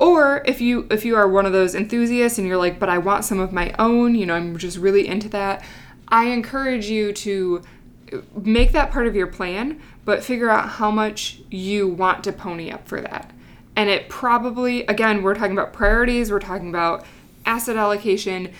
or 0.00 0.42
if 0.44 0.60
you 0.60 0.86
if 0.90 1.04
you 1.04 1.16
are 1.16 1.28
one 1.28 1.46
of 1.46 1.52
those 1.52 1.74
enthusiasts 1.74 2.38
and 2.38 2.46
you're 2.46 2.56
like, 2.56 2.78
but 2.78 2.88
I 2.88 2.98
want 2.98 3.24
some 3.24 3.40
of 3.40 3.52
my 3.52 3.74
own, 3.78 4.14
you 4.14 4.26
know, 4.26 4.34
I'm 4.34 4.56
just 4.56 4.78
really 4.78 5.06
into 5.06 5.28
that. 5.30 5.64
I 6.08 6.26
encourage 6.26 6.88
you 6.88 7.12
to 7.12 7.62
make 8.34 8.72
that 8.72 8.90
part 8.90 9.06
of 9.06 9.14
your 9.14 9.26
plan, 9.26 9.80
but 10.04 10.24
figure 10.24 10.50
out 10.50 10.68
how 10.68 10.90
much 10.90 11.40
you 11.50 11.88
want 11.88 12.24
to 12.24 12.32
pony 12.32 12.70
up 12.70 12.88
for 12.88 13.00
that. 13.00 13.32
And 13.76 13.88
it 13.88 14.08
probably, 14.08 14.84
again, 14.86 15.22
we're 15.22 15.34
talking 15.34 15.52
about 15.52 15.72
priorities, 15.72 16.30
we're 16.30 16.40
talking 16.40 16.68
about 16.68 17.04
asset 17.46 17.76
allocation. 17.76 18.52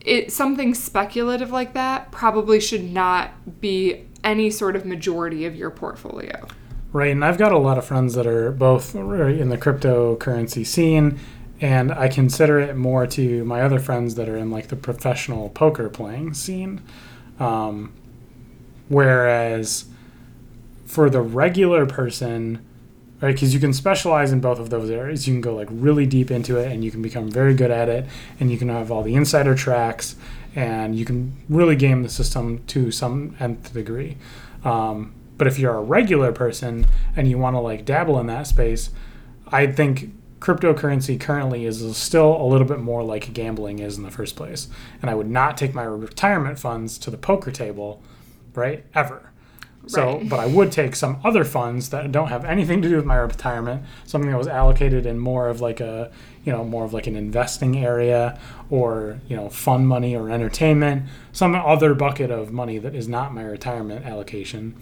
It 0.00 0.30
something 0.30 0.74
speculative 0.74 1.50
like 1.50 1.72
that 1.74 2.12
probably 2.12 2.60
should 2.60 2.84
not 2.84 3.60
be 3.60 4.06
any 4.22 4.50
sort 4.50 4.76
of 4.76 4.84
majority 4.84 5.44
of 5.44 5.56
your 5.56 5.70
portfolio. 5.70 6.46
Right, 6.92 7.10
and 7.10 7.24
I've 7.24 7.38
got 7.38 7.52
a 7.52 7.58
lot 7.58 7.78
of 7.78 7.84
friends 7.84 8.14
that 8.14 8.26
are 8.26 8.52
both 8.52 8.94
in 8.94 9.48
the 9.48 9.58
cryptocurrency 9.58 10.64
scene, 10.64 11.18
and 11.60 11.90
I 11.90 12.08
consider 12.08 12.60
it 12.60 12.76
more 12.76 13.06
to 13.08 13.44
my 13.44 13.62
other 13.62 13.80
friends 13.80 14.14
that 14.14 14.28
are 14.28 14.36
in 14.36 14.50
like 14.50 14.68
the 14.68 14.76
professional 14.76 15.48
poker 15.48 15.88
playing 15.88 16.34
scene. 16.34 16.82
Um, 17.40 17.92
whereas 18.88 19.86
for 20.86 21.10
the 21.10 21.20
regular 21.20 21.86
person, 21.86 22.64
right, 23.20 23.34
because 23.34 23.54
you 23.54 23.60
can 23.60 23.72
specialize 23.72 24.32
in 24.32 24.40
both 24.40 24.58
of 24.58 24.70
those 24.70 24.90
areas, 24.90 25.26
you 25.26 25.34
can 25.34 25.40
go 25.40 25.54
like 25.54 25.68
really 25.70 26.06
deep 26.06 26.30
into 26.30 26.56
it, 26.56 26.70
and 26.70 26.84
you 26.84 26.90
can 26.90 27.02
become 27.02 27.30
very 27.30 27.54
good 27.54 27.70
at 27.70 27.88
it, 27.88 28.06
and 28.38 28.50
you 28.50 28.58
can 28.58 28.68
have 28.68 28.90
all 28.90 29.02
the 29.02 29.14
insider 29.14 29.54
tracks, 29.54 30.16
and 30.54 30.96
you 30.96 31.04
can 31.04 31.36
really 31.48 31.76
game 31.76 32.02
the 32.02 32.08
system 32.08 32.62
to 32.66 32.90
some 32.90 33.34
nth 33.40 33.72
degree. 33.72 34.16
Um, 34.64 35.14
but 35.36 35.46
if 35.46 35.58
you're 35.58 35.74
a 35.74 35.82
regular 35.82 36.32
person 36.32 36.86
and 37.16 37.28
you 37.28 37.38
want 37.38 37.54
to 37.54 37.60
like 37.60 37.84
dabble 37.84 38.20
in 38.20 38.26
that 38.28 38.46
space, 38.46 38.90
I 39.48 39.66
think 39.66 40.14
cryptocurrency 40.38 41.18
currently 41.18 41.64
is 41.64 41.96
still 41.96 42.36
a 42.40 42.44
little 42.44 42.66
bit 42.66 42.78
more 42.78 43.02
like 43.02 43.32
gambling 43.32 43.78
is 43.78 43.96
in 43.96 44.04
the 44.04 44.10
first 44.10 44.36
place. 44.36 44.68
And 45.00 45.10
I 45.10 45.14
would 45.14 45.28
not 45.28 45.56
take 45.56 45.74
my 45.74 45.84
retirement 45.84 46.58
funds 46.58 46.98
to 46.98 47.10
the 47.10 47.16
poker 47.16 47.50
table, 47.50 48.02
right? 48.54 48.84
Ever. 48.94 49.30
So, 49.86 50.16
Right. 50.16 50.28
but 50.30 50.40
I 50.40 50.46
would 50.46 50.72
take 50.72 50.96
some 50.96 51.18
other 51.22 51.44
funds 51.44 51.90
that 51.90 52.10
don't 52.10 52.28
have 52.28 52.46
anything 52.46 52.80
to 52.80 52.88
do 52.88 52.96
with 52.96 53.04
my 53.04 53.16
retirement, 53.16 53.82
something 54.06 54.30
that 54.30 54.38
was 54.38 54.48
allocated 54.48 55.04
in 55.04 55.18
more 55.18 55.48
of 55.48 55.60
like 55.60 55.78
a, 55.78 56.10
you 56.42 56.52
know, 56.52 56.64
more 56.64 56.84
of 56.86 56.94
like 56.94 57.06
an 57.06 57.16
investing 57.16 57.76
area 57.76 58.38
or, 58.70 59.20
you 59.28 59.36
know, 59.36 59.50
fun 59.50 59.84
money 59.86 60.16
or 60.16 60.30
entertainment, 60.30 61.02
some 61.32 61.54
other 61.54 61.92
bucket 61.92 62.30
of 62.30 62.50
money 62.50 62.78
that 62.78 62.94
is 62.94 63.08
not 63.08 63.34
my 63.34 63.42
retirement 63.42 64.06
allocation. 64.06 64.74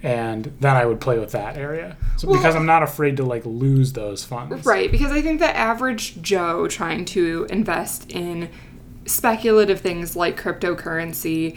And 0.00 0.52
then 0.60 0.76
I 0.76 0.86
would 0.86 1.00
play 1.00 1.18
with 1.18 1.32
that 1.32 1.56
area. 1.56 1.96
So 2.16 2.28
Well- 2.28 2.36
because 2.38 2.54
I'm 2.54 2.66
not 2.66 2.84
afraid 2.84 3.16
to 3.16 3.24
like 3.24 3.42
lose 3.44 3.94
those 3.94 4.22
funds. 4.22 4.64
Right, 4.64 4.92
because 4.92 5.10
I 5.10 5.22
think 5.22 5.40
the 5.40 5.56
average 5.56 6.22
Joe 6.22 6.68
trying 6.68 7.04
to 7.06 7.48
invest 7.50 8.12
in 8.12 8.48
speculative 9.06 9.80
things 9.80 10.14
like 10.14 10.40
cryptocurrency, 10.40 11.56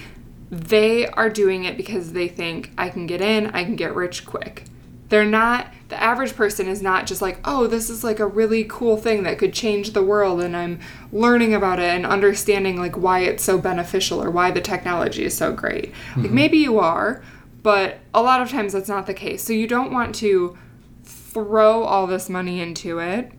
they 0.52 1.08
are 1.08 1.30
doing 1.30 1.66
it 1.66 1.78
because 1.78 2.14
they 2.14 2.28
think 2.28 2.72
I 2.78 2.90
can 2.90 3.06
get 3.06 3.22
in, 3.22 3.48
I 3.48 3.64
can 3.64 3.76
get 3.76 3.96
rich 3.96 4.26
quick. 4.26 4.66
They're 5.10 5.26
not, 5.26 5.74
the 5.90 6.02
average 6.02 6.36
person 6.36 6.68
is 6.68 6.82
not 6.82 7.08
just 7.08 7.22
like, 7.22 7.40
oh, 7.44 7.66
this 7.68 7.90
is 7.90 8.04
like 8.04 8.20
a 8.20 8.28
really 8.28 8.64
cool 8.66 8.96
thing 8.98 9.24
that 9.24 9.40
could 9.40 9.54
change 9.54 9.94
the 9.94 10.04
world 10.04 10.42
and 10.42 10.56
I'm 10.56 10.80
learning 11.12 11.54
about 11.54 11.80
it 11.80 11.90
and 11.90 12.06
understanding 12.06 12.78
like 12.78 12.96
why 12.96 13.22
it's 13.22 13.44
so 13.44 13.58
beneficial 13.58 14.24
or 14.24 14.30
why 14.30 14.52
the 14.52 14.62
technology 14.62 15.24
is 15.24 15.36
so 15.36 15.52
great. 15.52 15.92
Like 16.16 16.26
mm-hmm. 16.26 16.36
maybe 16.36 16.58
you 16.58 16.80
are, 16.80 17.24
but 17.64 17.98
a 18.14 18.22
lot 18.22 18.42
of 18.42 18.50
times 18.50 18.74
that's 18.74 18.90
not 18.90 19.08
the 19.08 19.14
case. 19.14 19.44
So 19.44 19.54
you 19.54 19.68
don't 19.68 19.92
want 19.92 20.14
to 20.16 20.58
throw 21.04 21.84
all 21.84 22.08
this 22.08 22.30
money 22.30 22.60
into 22.60 23.00
it 23.00 23.32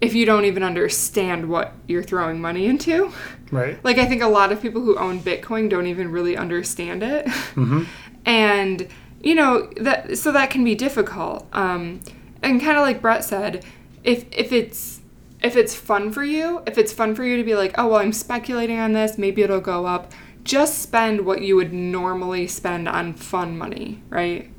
if 0.00 0.14
you 0.14 0.24
don't 0.24 0.44
even 0.44 0.62
understand 0.62 1.48
what 1.48 1.74
you're 1.86 2.02
throwing 2.02 2.40
money 2.40 2.66
into. 2.66 3.12
Right. 3.50 3.82
Like 3.84 3.98
I 3.98 4.06
think 4.06 4.22
a 4.22 4.28
lot 4.28 4.52
of 4.52 4.62
people 4.62 4.80
who 4.80 4.96
own 4.96 5.20
Bitcoin 5.20 5.68
don't 5.68 5.86
even 5.86 6.10
really 6.10 6.36
understand 6.36 7.02
it. 7.02 7.26
Mm-hmm. 7.26 7.84
and 8.24 8.88
you 9.22 9.34
know 9.34 9.70
that 9.76 10.16
so 10.16 10.32
that 10.32 10.50
can 10.50 10.64
be 10.64 10.74
difficult. 10.74 11.46
Um, 11.52 12.00
and 12.42 12.60
kind 12.60 12.76
of 12.76 12.82
like 12.82 13.02
Brett 13.02 13.24
said, 13.24 13.64
if 14.02 14.24
if 14.32 14.52
it's 14.52 15.00
if 15.42 15.56
it's 15.56 15.74
fun 15.74 16.12
for 16.12 16.24
you, 16.24 16.62
if 16.66 16.78
it's 16.78 16.92
fun 16.92 17.14
for 17.14 17.24
you 17.24 17.36
to 17.36 17.44
be 17.44 17.54
like, 17.54 17.74
oh 17.78 17.88
well, 17.88 18.00
I'm 18.00 18.12
speculating 18.12 18.78
on 18.78 18.92
this, 18.92 19.18
maybe 19.18 19.42
it'll 19.42 19.60
go 19.60 19.86
up. 19.86 20.12
Just 20.42 20.78
spend 20.78 21.26
what 21.26 21.42
you 21.42 21.56
would 21.56 21.72
normally 21.72 22.46
spend 22.46 22.88
on 22.88 23.12
fun 23.12 23.58
money, 23.58 24.02
right? 24.08 24.50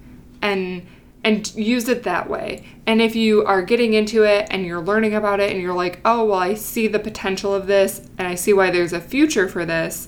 And 0.42 0.86
and 1.24 1.54
use 1.56 1.88
it 1.88 2.04
that 2.04 2.30
way. 2.30 2.66
And 2.88 3.02
if 3.02 3.16
you 3.16 3.46
are 3.46 3.62
getting 3.62 3.94
into 3.94 4.24
it 4.24 4.48
and 4.50 4.66
you're 4.66 4.82
learning 4.82 5.14
about 5.14 5.40
it 5.40 5.52
and 5.52 5.62
you're 5.62 5.74
like, 5.74 6.00
oh, 6.04 6.26
well, 6.26 6.40
I 6.40 6.56
see 6.56 6.88
the 6.88 7.00
potential 7.00 7.54
of 7.54 7.68
this 7.68 8.02
and 8.18 8.28
I 8.28 8.36
see 8.36 8.54
why 8.54 8.72
there's 8.72 8.94
a 8.94 9.00
future 9.00 9.48
for 9.48 9.66
this, 9.66 10.08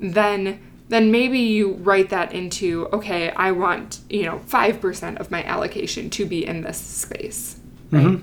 then 0.00 0.60
then 0.88 1.10
maybe 1.10 1.38
you 1.38 1.72
write 1.76 2.10
that 2.10 2.34
into 2.34 2.86
okay 2.92 3.30
i 3.30 3.50
want 3.50 4.00
you 4.10 4.22
know 4.22 4.38
5% 4.46 5.16
of 5.18 5.30
my 5.30 5.42
allocation 5.44 6.10
to 6.10 6.26
be 6.26 6.44
in 6.44 6.60
this 6.60 6.78
space. 6.78 7.58
Right? 7.90 8.20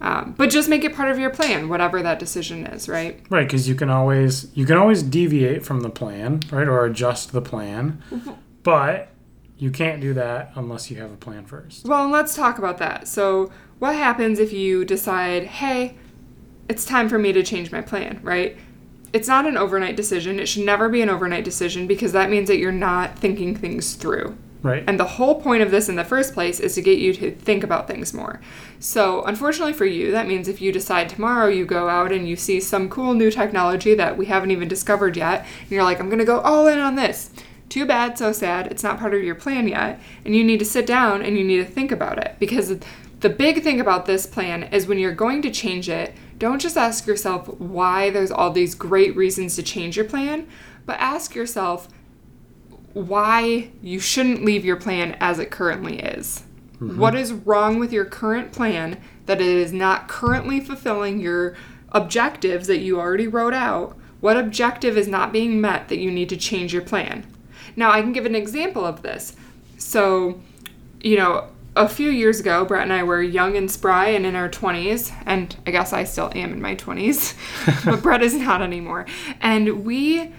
Um, 0.00 0.34
but 0.36 0.50
just 0.50 0.68
make 0.68 0.84
it 0.84 0.94
part 0.94 1.10
of 1.10 1.18
your 1.18 1.30
plan 1.30 1.68
whatever 1.68 2.02
that 2.02 2.18
decision 2.18 2.66
is 2.66 2.88
right? 2.88 3.20
Right, 3.30 3.46
because 3.46 3.68
you 3.68 3.74
can 3.74 3.90
always 3.90 4.48
you 4.54 4.66
can 4.66 4.76
always 4.76 5.02
deviate 5.02 5.64
from 5.64 5.80
the 5.80 5.90
plan, 5.90 6.40
right, 6.50 6.68
or 6.68 6.84
adjust 6.84 7.32
the 7.32 7.40
plan, 7.42 8.02
but 8.62 9.08
you 9.58 9.70
can't 9.70 10.00
do 10.00 10.14
that 10.14 10.52
unless 10.54 10.90
you 10.90 10.96
have 10.98 11.12
a 11.12 11.16
plan 11.16 11.44
first. 11.44 11.86
Well, 11.86 12.08
let's 12.08 12.34
talk 12.34 12.58
about 12.58 12.78
that. 12.78 13.06
So, 13.06 13.52
what 13.78 13.94
happens 13.94 14.38
if 14.38 14.52
you 14.52 14.84
decide, 14.84 15.44
hey, 15.44 15.96
it's 16.68 16.84
time 16.84 17.08
for 17.08 17.18
me 17.18 17.32
to 17.32 17.42
change 17.42 17.70
my 17.70 17.80
plan, 17.80 18.20
right? 18.22 18.56
It's 19.12 19.28
not 19.28 19.46
an 19.46 19.56
overnight 19.56 19.96
decision. 19.96 20.40
It 20.40 20.46
should 20.46 20.64
never 20.64 20.88
be 20.88 21.02
an 21.02 21.08
overnight 21.08 21.44
decision 21.44 21.86
because 21.86 22.12
that 22.12 22.30
means 22.30 22.48
that 22.48 22.58
you're 22.58 22.72
not 22.72 23.18
thinking 23.18 23.54
things 23.54 23.94
through. 23.94 24.36
Right. 24.62 24.82
And 24.86 24.98
the 24.98 25.04
whole 25.04 25.42
point 25.42 25.62
of 25.62 25.70
this 25.70 25.90
in 25.90 25.96
the 25.96 26.04
first 26.04 26.32
place 26.32 26.58
is 26.58 26.74
to 26.76 26.82
get 26.82 26.98
you 26.98 27.12
to 27.12 27.30
think 27.32 27.62
about 27.62 27.86
things 27.86 28.14
more. 28.14 28.40
So, 28.80 29.22
unfortunately 29.24 29.74
for 29.74 29.84
you, 29.84 30.10
that 30.12 30.26
means 30.26 30.48
if 30.48 30.62
you 30.62 30.72
decide 30.72 31.08
tomorrow 31.08 31.48
you 31.48 31.66
go 31.66 31.88
out 31.88 32.12
and 32.12 32.26
you 32.26 32.34
see 32.34 32.60
some 32.60 32.88
cool 32.88 33.12
new 33.12 33.30
technology 33.30 33.94
that 33.94 34.16
we 34.16 34.26
haven't 34.26 34.50
even 34.50 34.66
discovered 34.66 35.18
yet, 35.18 35.46
and 35.60 35.70
you're 35.70 35.84
like, 35.84 36.00
I'm 36.00 36.08
going 36.08 36.18
to 36.18 36.24
go 36.24 36.40
all 36.40 36.66
in 36.66 36.78
on 36.78 36.96
this. 36.96 37.30
Too 37.74 37.86
bad, 37.86 38.16
so 38.16 38.30
sad. 38.30 38.68
It's 38.68 38.84
not 38.84 39.00
part 39.00 39.14
of 39.14 39.24
your 39.24 39.34
plan 39.34 39.66
yet. 39.66 39.98
And 40.24 40.36
you 40.36 40.44
need 40.44 40.60
to 40.60 40.64
sit 40.64 40.86
down 40.86 41.22
and 41.22 41.36
you 41.36 41.42
need 41.42 41.56
to 41.56 41.64
think 41.64 41.90
about 41.90 42.18
it. 42.18 42.36
Because 42.38 42.78
the 43.18 43.28
big 43.28 43.64
thing 43.64 43.80
about 43.80 44.06
this 44.06 44.26
plan 44.26 44.62
is 44.62 44.86
when 44.86 45.00
you're 45.00 45.10
going 45.10 45.42
to 45.42 45.50
change 45.50 45.88
it, 45.88 46.14
don't 46.38 46.60
just 46.60 46.76
ask 46.76 47.04
yourself 47.04 47.48
why 47.58 48.10
there's 48.10 48.30
all 48.30 48.52
these 48.52 48.76
great 48.76 49.16
reasons 49.16 49.56
to 49.56 49.62
change 49.64 49.96
your 49.96 50.04
plan, 50.04 50.46
but 50.86 51.00
ask 51.00 51.34
yourself, 51.34 51.88
why 52.92 53.70
you 53.82 53.98
shouldn't 53.98 54.44
leave 54.44 54.64
your 54.64 54.76
plan 54.76 55.16
as 55.18 55.40
it 55.40 55.50
currently 55.50 55.98
is. 55.98 56.44
Mm-hmm. 56.74 56.96
What 56.96 57.16
is 57.16 57.32
wrong 57.32 57.80
with 57.80 57.92
your 57.92 58.04
current 58.04 58.52
plan 58.52 59.02
that 59.26 59.40
it 59.40 59.48
is 59.48 59.72
not 59.72 60.06
currently 60.06 60.60
fulfilling 60.60 61.18
your 61.18 61.56
objectives 61.90 62.68
that 62.68 62.78
you 62.78 63.00
already 63.00 63.26
wrote 63.26 63.52
out? 63.52 63.96
What 64.20 64.36
objective 64.36 64.96
is 64.96 65.08
not 65.08 65.32
being 65.32 65.60
met 65.60 65.88
that 65.88 65.98
you 65.98 66.12
need 66.12 66.28
to 66.28 66.36
change 66.36 66.72
your 66.72 66.80
plan? 66.82 67.26
Now, 67.76 67.90
I 67.90 68.00
can 68.00 68.12
give 68.12 68.26
an 68.26 68.34
example 68.34 68.84
of 68.84 69.02
this. 69.02 69.36
So, 69.78 70.40
you 71.00 71.16
know, 71.16 71.48
a 71.76 71.88
few 71.88 72.10
years 72.10 72.40
ago, 72.40 72.64
Brett 72.64 72.84
and 72.84 72.92
I 72.92 73.02
were 73.02 73.22
young 73.22 73.56
and 73.56 73.70
spry 73.70 74.08
and 74.08 74.24
in 74.24 74.36
our 74.36 74.48
20s, 74.48 75.12
and 75.26 75.56
I 75.66 75.70
guess 75.70 75.92
I 75.92 76.04
still 76.04 76.30
am 76.34 76.52
in 76.52 76.62
my 76.62 76.76
20s, 76.76 77.34
but 77.84 78.02
Brett 78.02 78.22
is 78.22 78.34
not 78.34 78.62
anymore. 78.62 79.06
And 79.40 79.84
we 79.84 80.32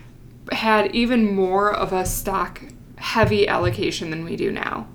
had 0.52 0.96
even 0.96 1.36
more 1.36 1.74
of 1.74 1.92
a 1.92 2.06
stock 2.06 2.62
heavy 2.98 3.48
allocation 3.48 4.10
than 4.12 4.24
we 4.24 4.36
do 4.36 4.52
now. 4.52 4.88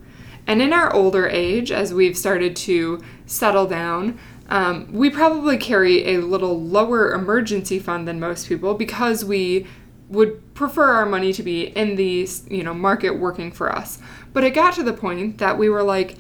And 0.47 0.63
in 0.63 0.73
our 0.73 0.93
older 0.93 1.29
age, 1.29 1.71
as 1.71 1.93
we've 1.93 2.17
started 2.17 2.57
to 2.57 3.03
settle 3.27 3.67
down, 3.67 4.19
um, 4.49 4.89
we 4.93 5.11
probably 5.11 5.57
carry 5.57 6.15
a 6.15 6.21
little 6.21 6.61
lower 6.61 7.13
emergency 7.13 7.79
fund 7.79 8.09
than 8.09 8.19
most 8.19 8.49
people 8.49 8.75
because 8.75 9.25
we 9.25 9.67
would 10.11 10.55
prefer 10.55 10.93
our 10.93 11.07
money 11.07 11.33
to 11.33 11.43
be 11.43 11.69
in 11.69 11.95
the 11.97 12.29
you 12.49 12.63
know 12.63 12.75
market 12.75 13.13
working 13.13 13.51
for 13.51 13.75
us. 13.75 13.99
But 14.33 14.45
it 14.45 14.51
got 14.51 14.75
to 14.75 14.83
the 14.83 14.93
point 14.93 15.39
that 15.39 15.57
we 15.57 15.69
were 15.69 15.83
like, 15.83 16.19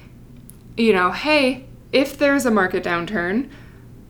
you 0.76 0.92
know, 0.92 1.11
hey, 1.11 1.66
if 1.92 2.16
there's 2.16 2.46
a 2.46 2.50
market 2.50 2.85
downturn, 2.85 3.50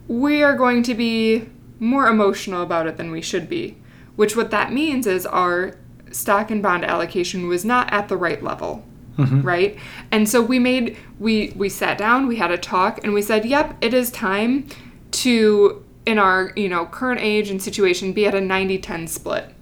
we 0.06 0.42
are 0.42 0.54
going 0.54 0.82
to 0.84 0.94
be 0.94 1.48
more 1.78 2.06
emotional 2.06 2.62
about 2.62 2.86
it 2.86 2.96
than 2.96 3.10
we 3.10 3.22
should 3.22 3.48
be. 3.48 3.76
Which 4.16 4.36
what 4.36 4.50
that 4.50 4.72
means 4.72 5.06
is 5.06 5.24
our 5.24 5.76
stock 6.10 6.50
and 6.50 6.62
bond 6.62 6.84
allocation 6.84 7.48
was 7.48 7.64
not 7.64 7.90
at 7.92 8.08
the 8.08 8.16
right 8.16 8.42
level. 8.42 8.84
Mm-hmm. 9.16 9.42
Right? 9.42 9.78
And 10.10 10.28
so 10.28 10.40
we 10.40 10.58
made 10.58 10.96
we 11.18 11.52
we 11.56 11.68
sat 11.68 11.98
down, 11.98 12.26
we 12.26 12.36
had 12.36 12.50
a 12.50 12.58
talk 12.58 13.00
and 13.02 13.12
we 13.12 13.22
said, 13.22 13.44
"Yep, 13.44 13.76
it 13.80 13.94
is 13.94 14.10
time 14.10 14.66
to 15.12 15.84
in 16.06 16.18
our, 16.18 16.52
you 16.56 16.68
know, 16.68 16.86
current 16.86 17.20
age 17.20 17.50
and 17.50 17.62
situation 17.62 18.12
be 18.12 18.26
at 18.26 18.34
a 18.34 18.40
90-10 18.40 19.08
split." 19.08 19.54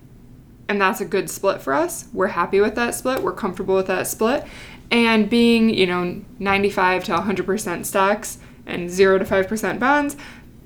And 0.68 0.80
that's 0.80 1.00
a 1.00 1.04
good 1.04 1.30
split 1.30 1.62
for 1.62 1.72
us. 1.72 2.06
We're 2.12 2.28
happy 2.28 2.60
with 2.60 2.74
that 2.74 2.94
split. 2.94 3.22
We're 3.22 3.32
comfortable 3.32 3.74
with 3.74 3.86
that 3.86 4.06
split. 4.06 4.44
And 4.90 5.28
being, 5.28 5.70
you 5.70 5.86
know, 5.86 6.22
95 6.38 7.04
to 7.04 7.12
100% 7.12 7.84
stocks 7.86 8.38
and 8.66 8.90
0 8.90 9.18
to 9.18 9.24
5% 9.24 9.78
bonds, 9.78 10.16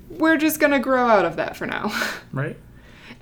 we're 0.09 0.37
just 0.37 0.59
going 0.59 0.71
to 0.71 0.79
grow 0.79 1.07
out 1.07 1.25
of 1.25 1.35
that 1.37 1.55
for 1.55 1.65
now. 1.65 1.91
Right. 2.33 2.57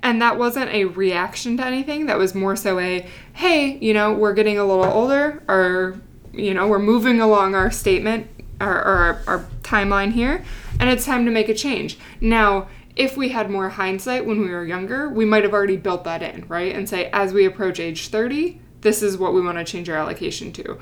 and 0.02 0.22
that 0.22 0.38
wasn't 0.38 0.70
a 0.70 0.86
reaction 0.86 1.58
to 1.58 1.66
anything. 1.66 2.06
That 2.06 2.16
was 2.18 2.34
more 2.34 2.56
so 2.56 2.78
a, 2.78 3.06
hey, 3.34 3.76
you 3.78 3.92
know, 3.92 4.14
we're 4.14 4.32
getting 4.32 4.58
a 4.58 4.64
little 4.64 4.84
older, 4.84 5.42
or, 5.48 6.00
you 6.32 6.54
know, 6.54 6.66
we're 6.66 6.78
moving 6.78 7.20
along 7.20 7.54
our 7.54 7.70
statement, 7.70 8.26
our, 8.60 8.82
our, 8.82 9.22
our 9.26 9.46
timeline 9.62 10.12
here, 10.12 10.44
and 10.80 10.88
it's 10.88 11.04
time 11.04 11.26
to 11.26 11.30
make 11.30 11.48
a 11.50 11.54
change. 11.54 11.98
Now, 12.22 12.68
if 12.96 13.16
we 13.16 13.30
had 13.30 13.50
more 13.50 13.70
hindsight 13.70 14.26
when 14.26 14.40
we 14.40 14.50
were 14.50 14.64
younger, 14.64 15.08
we 15.08 15.24
might 15.24 15.44
have 15.44 15.52
already 15.52 15.76
built 15.76 16.04
that 16.04 16.22
in, 16.22 16.44
right? 16.48 16.74
And 16.74 16.88
say, 16.88 17.08
as 17.12 17.32
we 17.32 17.46
approach 17.46 17.80
age 17.80 18.08
30, 18.08 18.60
this 18.82 19.02
is 19.02 19.16
what 19.16 19.32
we 19.32 19.40
want 19.40 19.58
to 19.58 19.64
change 19.64 19.88
our 19.88 19.96
allocation 19.96 20.52
to. 20.52 20.78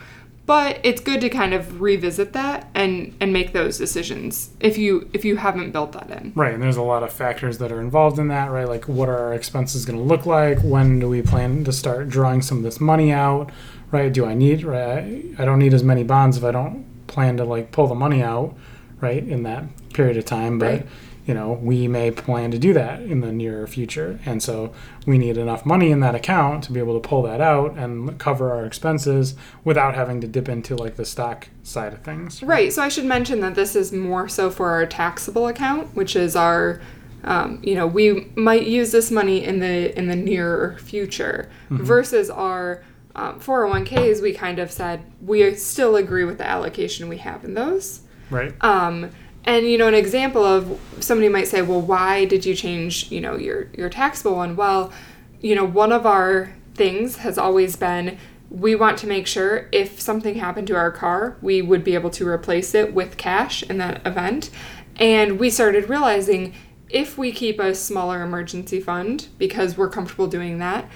But 0.47 0.81
it's 0.83 1.01
good 1.01 1.21
to 1.21 1.29
kind 1.29 1.55
of 1.55 1.81
revisit 1.81 2.33
that 2.33 2.69
and 2.75 3.15
and 3.21 3.33
make 3.33 3.53
those 3.53 3.79
decisions 3.79 4.51
if 4.59 4.77
you 4.77 5.09
if 5.13 5.25
you 5.25 5.37
haven't 5.37 5.71
built 5.71 5.93
that 5.93 6.11
in. 6.11 6.33
Right, 6.35 6.53
and 6.53 6.61
there's 6.61 6.79
a 6.79 6.83
lot 6.83 7.05
of 7.05 7.13
factors 7.13 7.59
that 7.59 7.71
are 7.71 7.81
involved 7.81 8.19
in 8.19 8.27
that, 8.29 8.51
right? 8.51 8.67
Like, 8.67 8.89
what 8.89 9.09
are 9.09 9.17
our 9.17 9.35
expenses 9.35 9.85
going 9.85 9.99
to 9.99 10.05
look 10.05 10.27
like? 10.27 10.59
When 10.63 10.99
do 10.99 11.09
we 11.09 11.23
plan 11.23 11.63
to 11.65 11.73
start 11.73 12.09
drawing 12.09 12.43
some 12.43 12.59
of 12.59 12.65
this 12.65 12.81
money 12.81 13.13
out? 13.13 13.53
Right? 13.93 14.13
Do 14.13 14.27
I 14.27 14.35
need? 14.35 14.65
Right? 14.65 15.25
I 15.39 15.45
don't 15.45 15.61
need 15.61 15.75
as 15.75 15.85
many 15.85 16.03
bonds 16.03 16.37
if 16.37 16.43
I 16.43 16.51
don't 16.51 16.85
plan 17.07 17.37
to 17.37 17.45
like 17.45 17.71
pull 17.71 17.87
the 17.87 17.95
money 17.95 18.21
out, 18.21 18.57
right? 19.01 19.23
In 19.23 19.45
that 19.45 19.65
period 19.93 20.17
of 20.17 20.25
time, 20.25 20.59
but 20.59 20.67
Right. 20.67 20.87
You 21.27 21.35
know, 21.35 21.53
we 21.53 21.87
may 21.87 22.11
plan 22.11 22.51
to 22.51 22.59
do 22.59 22.73
that 22.73 23.03
in 23.03 23.21
the 23.21 23.33
near 23.33 23.67
future, 23.67 24.19
and 24.25 24.43
so 24.43 24.73
we 25.07 25.19
need 25.19 25.37
enough 25.37 25.67
money 25.67 25.91
in 25.91 26.01
that 26.01 26.15
account 26.15 26.65
to 26.65 26.73
be 26.73 26.81
able 26.81 27.01
to 27.01 27.07
pull 27.07 27.23
that 27.23 27.41
out 27.41 27.77
and 27.77 28.19
cover 28.19 28.53
our 28.53 28.65
expenses 28.65 29.35
without 29.65 29.95
having 29.95 30.21
to 30.21 30.27
dip 30.27 30.49
into 30.49 30.75
like 30.77 30.97
the 30.97 31.05
stock 31.05 31.49
side 31.63 31.93
of 31.93 32.01
things. 32.01 32.43
Right. 32.43 32.73
So 32.73 32.83
I 32.83 32.89
should 32.89 33.05
mention 33.05 33.41
that 33.41 33.55
this 33.55 33.77
is 33.77 33.93
more 33.93 34.29
so 34.29 34.51
for 34.51 34.71
our 34.71 34.87
taxable 34.87 35.47
account, 35.47 35.95
which 35.95 36.17
is 36.17 36.35
our, 36.37 36.81
um, 37.25 37.61
you 37.63 37.75
know, 37.75 37.87
we 37.87 38.31
might 38.35 38.67
use 38.67 38.93
this 38.93 39.11
money 39.11 39.45
in 39.45 39.61
the 39.61 39.97
in 39.99 40.09
the 40.09 40.17
near 40.17 40.79
future, 40.81 41.51
versus 41.69 42.31
our 42.31 42.83
um, 43.15 43.39
401ks. 43.41 44.23
We 44.23 44.33
kind 44.33 44.59
of 44.59 44.71
said 44.73 45.03
we 45.21 45.55
still 45.55 45.97
agree 45.97 46.25
with 46.25 46.39
the 46.39 46.47
allocation 46.47 47.09
we 47.09 47.19
have 47.19 47.45
in 47.45 47.55
those. 47.55 48.01
Right. 48.31 48.55
Um, 48.63 49.11
and 49.45 49.67
you 49.67 49.79
know, 49.79 49.89
an 49.89 49.95
example 49.95 50.45
of 50.45 50.79
somebody 51.01 51.29
might 51.29 51.49
say, 51.49 51.63
"Well, 51.63 51.81
why 51.81 52.25
did 52.25 52.45
you 52.45 52.55
change, 52.55 53.11
you 53.11 53.21
know, 53.21 53.37
your 53.37 53.69
your 53.77 53.89
taxable 53.89 54.37
one?" 54.37 54.57
Well, 54.57 54.93
you 55.41 55.55
know, 55.55 55.65
one 55.65 55.93
of 55.93 56.07
our 56.07 56.53
things 56.75 57.17
has 57.17 57.39
always 57.39 57.77
been 57.77 58.19
we 58.51 58.75
want 58.75 58.99
to 58.99 59.07
make 59.07 59.27
sure 59.27 59.69
if 59.71 60.01
something 60.01 60.35
happened 60.35 60.67
to 60.67 60.75
our 60.75 60.91
car, 60.91 61.37
we 61.41 61.63
would 61.63 61.85
be 61.85 61.95
able 61.95 62.11
to 62.11 62.27
replace 62.27 62.75
it 62.75 62.93
with 62.93 63.17
cash 63.17 63.63
in 63.63 63.79
that 63.79 64.05
event. 64.05 64.51
And 64.97 65.39
we 65.39 65.51
started 65.51 65.89
realizing 65.89 66.55
if 66.89 67.17
we 67.17 67.31
keep 67.31 67.61
a 67.61 67.75
smaller 67.75 68.23
emergency 68.23 68.81
fund 68.81 69.29
because 69.39 69.77
we're 69.77 69.89
comfortable 69.89 70.27
doing 70.27 70.59
that, 70.59 70.91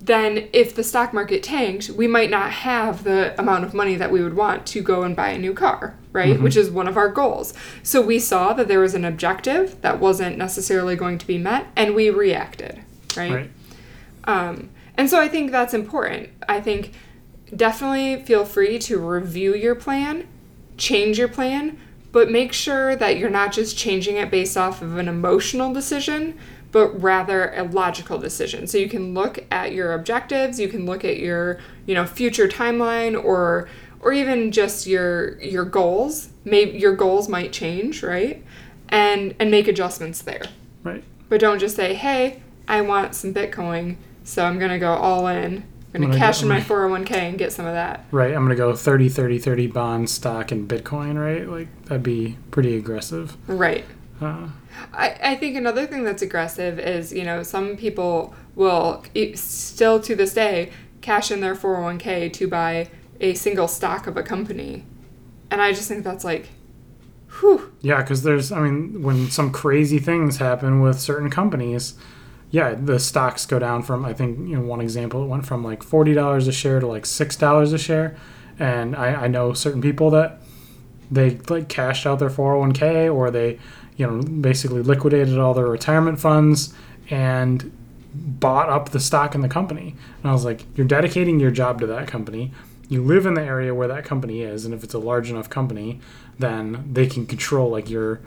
then 0.00 0.48
if 0.52 0.74
the 0.74 0.82
stock 0.82 1.12
market 1.12 1.44
tanked, 1.44 1.90
we 1.90 2.08
might 2.08 2.28
not 2.28 2.50
have 2.50 3.04
the 3.04 3.38
amount 3.40 3.62
of 3.62 3.72
money 3.72 3.94
that 3.94 4.10
we 4.10 4.20
would 4.20 4.34
want 4.34 4.66
to 4.66 4.82
go 4.82 5.04
and 5.04 5.14
buy 5.14 5.28
a 5.28 5.38
new 5.38 5.54
car, 5.54 5.96
right? 6.12 6.40
Which 6.40 6.56
is 6.56 6.70
one 6.70 6.88
of 6.88 6.96
our 6.96 7.08
goals. 7.08 7.54
So 7.82 8.02
we 8.02 8.18
saw 8.18 8.52
that 8.52 8.68
there 8.68 8.80
was 8.80 8.94
an 8.94 9.04
objective 9.04 9.80
that 9.80 9.98
wasn't 9.98 10.36
necessarily 10.36 10.96
going 10.96 11.18
to 11.18 11.26
be 11.26 11.38
met, 11.38 11.66
and 11.76 11.94
we 11.94 12.10
reacted, 12.10 12.82
right? 13.16 13.32
Right. 13.32 13.50
Um, 14.24 14.70
and 14.96 15.08
so 15.08 15.20
I 15.20 15.28
think 15.28 15.50
that's 15.50 15.74
important. 15.74 16.30
I 16.48 16.60
think 16.60 16.92
definitely 17.54 18.22
feel 18.22 18.44
free 18.44 18.78
to 18.80 18.98
review 18.98 19.54
your 19.54 19.74
plan, 19.74 20.28
change 20.76 21.18
your 21.18 21.28
plan, 21.28 21.78
but 22.12 22.30
make 22.30 22.52
sure 22.52 22.94
that 22.96 23.16
you're 23.16 23.30
not 23.30 23.52
just 23.52 23.76
changing 23.76 24.16
it 24.16 24.30
based 24.30 24.56
off 24.56 24.82
of 24.82 24.98
an 24.98 25.08
emotional 25.08 25.72
decision, 25.72 26.38
but 26.70 26.88
rather 27.02 27.52
a 27.54 27.62
logical 27.62 28.18
decision. 28.18 28.66
So 28.66 28.78
you 28.78 28.88
can 28.88 29.14
look 29.14 29.44
at 29.50 29.72
your 29.72 29.92
objectives, 29.92 30.60
you 30.60 30.68
can 30.68 30.86
look 30.86 31.04
at 31.04 31.18
your, 31.18 31.58
you 31.86 31.94
know, 31.94 32.06
future 32.06 32.48
timeline 32.48 33.22
or 33.22 33.68
or 34.02 34.12
even 34.12 34.52
just 34.52 34.86
your 34.86 35.40
your 35.40 35.64
goals. 35.64 36.28
Maybe 36.44 36.78
your 36.78 36.94
goals 36.94 37.28
might 37.28 37.52
change, 37.52 38.02
right? 38.02 38.44
And 38.88 39.34
and 39.38 39.50
make 39.50 39.68
adjustments 39.68 40.22
there. 40.22 40.42
Right. 40.82 41.02
But 41.28 41.40
don't 41.40 41.58
just 41.58 41.76
say, 41.76 41.94
"Hey, 41.94 42.42
I 42.68 42.80
want 42.82 43.14
some 43.14 43.32
Bitcoin, 43.32 43.96
so 44.24 44.44
I'm 44.44 44.58
going 44.58 44.70
to 44.70 44.78
go 44.78 44.92
all 44.92 45.26
in. 45.28 45.64
I'm 45.94 46.00
going 46.00 46.10
gonna 46.10 46.18
cash 46.18 46.38
get 46.38 46.42
in 46.42 46.48
my 46.48 46.58
my- 46.58 46.64
401k 46.64 47.12
and 47.12 47.38
get 47.38 47.52
some 47.52 47.64
of 47.66 47.72
that." 47.74 48.04
Right. 48.10 48.34
I'm 48.34 48.42
gonna 48.44 48.54
go 48.56 48.74
30, 48.74 49.08
30, 49.08 49.38
30 49.38 49.66
bond 49.68 50.10
stock 50.10 50.50
and 50.52 50.68
Bitcoin. 50.68 51.18
Right. 51.18 51.48
Like 51.48 51.68
that'd 51.84 52.02
be 52.02 52.36
pretty 52.50 52.76
aggressive. 52.76 53.36
Right. 53.48 53.84
Uh, 54.20 54.48
I, 54.92 55.18
I 55.22 55.34
think 55.36 55.56
another 55.56 55.86
thing 55.86 56.04
that's 56.04 56.22
aggressive 56.22 56.78
is, 56.78 57.12
you 57.12 57.24
know, 57.24 57.42
some 57.42 57.76
people 57.76 58.34
will 58.54 59.04
still 59.34 60.00
to 60.00 60.14
this 60.14 60.34
day 60.34 60.70
cash 61.00 61.30
in 61.30 61.40
their 61.40 61.56
401k 61.56 62.32
to 62.34 62.46
buy 62.46 62.88
a 63.22 63.34
single 63.34 63.68
stock 63.68 64.06
of 64.06 64.16
a 64.16 64.22
company. 64.22 64.84
And 65.50 65.62
I 65.62 65.72
just 65.72 65.88
think 65.88 66.04
that's 66.04 66.24
like, 66.24 66.48
whew. 67.40 67.72
Yeah, 67.80 68.02
because 68.02 68.22
there's, 68.22 68.52
I 68.52 68.60
mean, 68.60 69.02
when 69.02 69.30
some 69.30 69.52
crazy 69.52 69.98
things 69.98 70.38
happen 70.38 70.80
with 70.80 71.00
certain 71.00 71.30
companies, 71.30 71.94
yeah, 72.50 72.74
the 72.74 72.98
stocks 72.98 73.46
go 73.46 73.58
down 73.58 73.82
from, 73.82 74.04
I 74.04 74.12
think, 74.12 74.38
you 74.48 74.56
know, 74.56 74.62
one 74.62 74.80
example, 74.80 75.22
it 75.22 75.28
went 75.28 75.46
from 75.46 75.64
like 75.64 75.82
$40 75.82 76.48
a 76.48 76.52
share 76.52 76.80
to 76.80 76.86
like 76.86 77.04
$6 77.04 77.72
a 77.72 77.78
share. 77.78 78.16
And 78.58 78.94
I, 78.94 79.24
I 79.24 79.28
know 79.28 79.54
certain 79.54 79.80
people 79.80 80.10
that 80.10 80.40
they 81.10 81.38
like 81.48 81.68
cashed 81.68 82.06
out 82.06 82.18
their 82.18 82.30
401k 82.30 83.12
or 83.14 83.30
they, 83.30 83.58
you 83.96 84.06
know, 84.06 84.22
basically 84.22 84.82
liquidated 84.82 85.38
all 85.38 85.54
their 85.54 85.66
retirement 85.66 86.18
funds 86.18 86.74
and 87.08 87.70
bought 88.14 88.68
up 88.68 88.90
the 88.90 89.00
stock 89.00 89.34
in 89.34 89.40
the 89.40 89.48
company. 89.48 89.94
And 90.22 90.30
I 90.30 90.32
was 90.32 90.44
like, 90.44 90.64
you're 90.76 90.86
dedicating 90.86 91.40
your 91.40 91.50
job 91.50 91.80
to 91.80 91.86
that 91.86 92.08
company. 92.08 92.52
You 92.92 93.02
live 93.02 93.24
in 93.24 93.32
the 93.32 93.42
area 93.42 93.74
where 93.74 93.88
that 93.88 94.04
company 94.04 94.42
is, 94.42 94.66
and 94.66 94.74
if 94.74 94.84
it's 94.84 94.92
a 94.92 94.98
large 94.98 95.30
enough 95.30 95.48
company, 95.48 95.98
then 96.38 96.90
they 96.92 97.06
can 97.06 97.24
control 97.24 97.70
like 97.70 97.88
your 97.88 98.20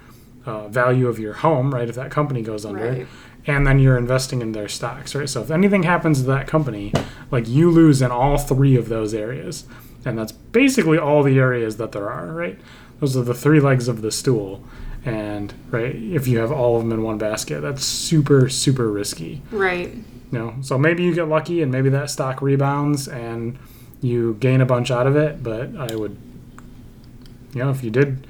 uh, 0.43 0.67
value 0.69 1.07
of 1.07 1.19
your 1.19 1.33
home, 1.33 1.71
right? 1.71 1.87
If 1.87 1.93
that 1.95 2.09
company 2.09 2.41
goes 2.41 2.65
under, 2.65 2.89
Right. 2.91 3.07
and 3.45 3.67
then 3.67 3.77
you're 3.77 3.95
investing 3.97 4.41
in 4.41 4.53
their 4.53 4.67
stocks, 4.67 5.13
right? 5.13 5.29
So 5.29 5.41
if 5.43 5.51
anything 5.51 5.83
happens 5.83 6.21
to 6.21 6.25
that 6.27 6.47
company, 6.47 6.91
like 7.29 7.47
you 7.47 7.69
lose 7.69 8.01
in 8.01 8.09
all 8.09 8.39
three 8.39 8.75
of 8.75 8.89
those 8.89 9.13
areas, 9.13 9.65
and 10.03 10.17
that's 10.17 10.31
basically 10.31 10.97
all 10.97 11.21
the 11.21 11.37
areas 11.37 11.77
that 11.77 11.91
there 11.91 12.09
are, 12.09 12.27
right? 12.33 12.59
Those 12.99 13.15
are 13.15 13.23
the 13.23 13.33
three 13.35 13.59
legs 13.59 13.87
of 13.87 14.01
the 14.01 14.11
stool, 14.11 14.63
and 15.05 15.53
right, 15.69 15.95
if 15.95 16.27
you 16.27 16.39
have 16.39 16.51
all 16.51 16.77
of 16.77 16.81
them 16.81 16.91
in 16.91 17.03
one 17.03 17.19
basket, 17.19 17.61
that's 17.61 17.83
super 17.85 18.49
super 18.49 18.91
risky. 18.91 19.43
Right. 19.51 19.93
You 20.31 20.39
know, 20.39 20.55
so 20.61 20.79
maybe 20.79 21.03
you 21.03 21.13
get 21.13 21.27
lucky 21.27 21.61
and 21.61 21.71
maybe 21.71 21.89
that 21.89 22.09
stock 22.09 22.41
rebounds 22.41 23.07
and 23.07 23.59
you 24.05 24.35
gain 24.39 24.61
a 24.61 24.65
bunch 24.65 24.91
out 24.91 25.07
of 25.07 25.15
it. 25.15 25.41
But 25.41 25.75
I 25.75 25.95
would, 25.95 26.17
you 27.53 27.63
know, 27.63 27.69
if 27.71 27.83
you 27.83 27.89
did 27.89 28.27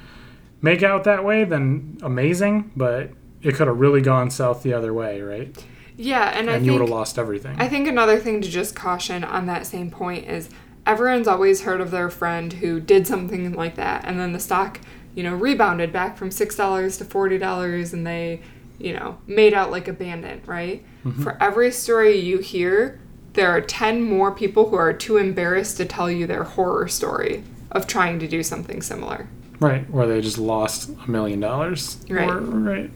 make 0.61 0.83
out 0.83 1.03
that 1.03 1.23
way, 1.23 1.43
then 1.43 1.97
amazing. 2.01 2.71
But 2.75 3.11
it 3.41 3.55
could 3.55 3.67
have 3.67 3.79
really 3.79 4.01
gone 4.01 4.31
south 4.31 4.63
the 4.63 4.73
other 4.73 4.93
way, 4.93 5.21
right? 5.21 5.55
Yeah. 5.97 6.37
And, 6.37 6.49
I 6.49 6.55
And 6.55 6.65
you 6.65 6.73
would 6.73 6.81
have 6.81 6.89
lost 6.89 7.17
everything. 7.17 7.55
I 7.59 7.67
think 7.67 7.87
another 7.87 8.17
thing 8.19 8.41
to 8.41 8.49
just 8.49 8.75
caution 8.75 9.23
on 9.23 9.45
that 9.45 9.65
same 9.65 9.91
point 9.91 10.27
is 10.27 10.49
everyone's 10.85 11.27
always 11.27 11.61
heard 11.61 11.81
of 11.81 11.91
their 11.91 12.09
friend 12.09 12.53
who 12.53 12.79
did 12.79 13.07
something 13.07 13.53
like 13.53 13.75
that 13.75 14.05
and 14.05 14.19
then 14.19 14.33
the 14.33 14.39
stock, 14.39 14.79
you 15.15 15.23
know, 15.23 15.35
rebounded 15.35 15.91
back 15.91 16.17
from 16.17 16.29
$6 16.29 16.97
to 16.97 17.05
$40 17.05 17.93
and 17.93 18.05
they, 18.05 18.41
you 18.77 18.93
know, 18.93 19.17
made 19.25 19.53
out 19.53 19.71
like 19.71 19.87
a 19.87 19.93
bandit, 19.93 20.41
right? 20.45 20.83
Mm-hmm. 21.05 21.23
For 21.23 21.41
every 21.41 21.71
story 21.71 22.17
you 22.17 22.39
hear, 22.39 22.99
there 23.35 23.49
are 23.49 23.61
10 23.61 24.01
more 24.01 24.31
people 24.31 24.69
who 24.69 24.75
are 24.75 24.93
too 24.93 25.17
embarrassed 25.17 25.77
to 25.77 25.85
tell 25.85 26.09
you 26.09 26.25
their 26.27 26.43
horror 26.43 26.87
story 26.87 27.43
of 27.71 27.85
trying 27.87 28.19
to 28.19 28.27
do 28.27 28.41
something 28.43 28.81
similar. 28.81 29.27
right, 29.59 29.89
where 29.89 30.07
they 30.07 30.21
just 30.21 30.37
lost 30.37 30.89
a 31.05 31.09
million 31.11 31.39
dollars. 31.39 31.97
Right. 32.09 32.29
Or- 32.29 32.39
right. 32.39 32.91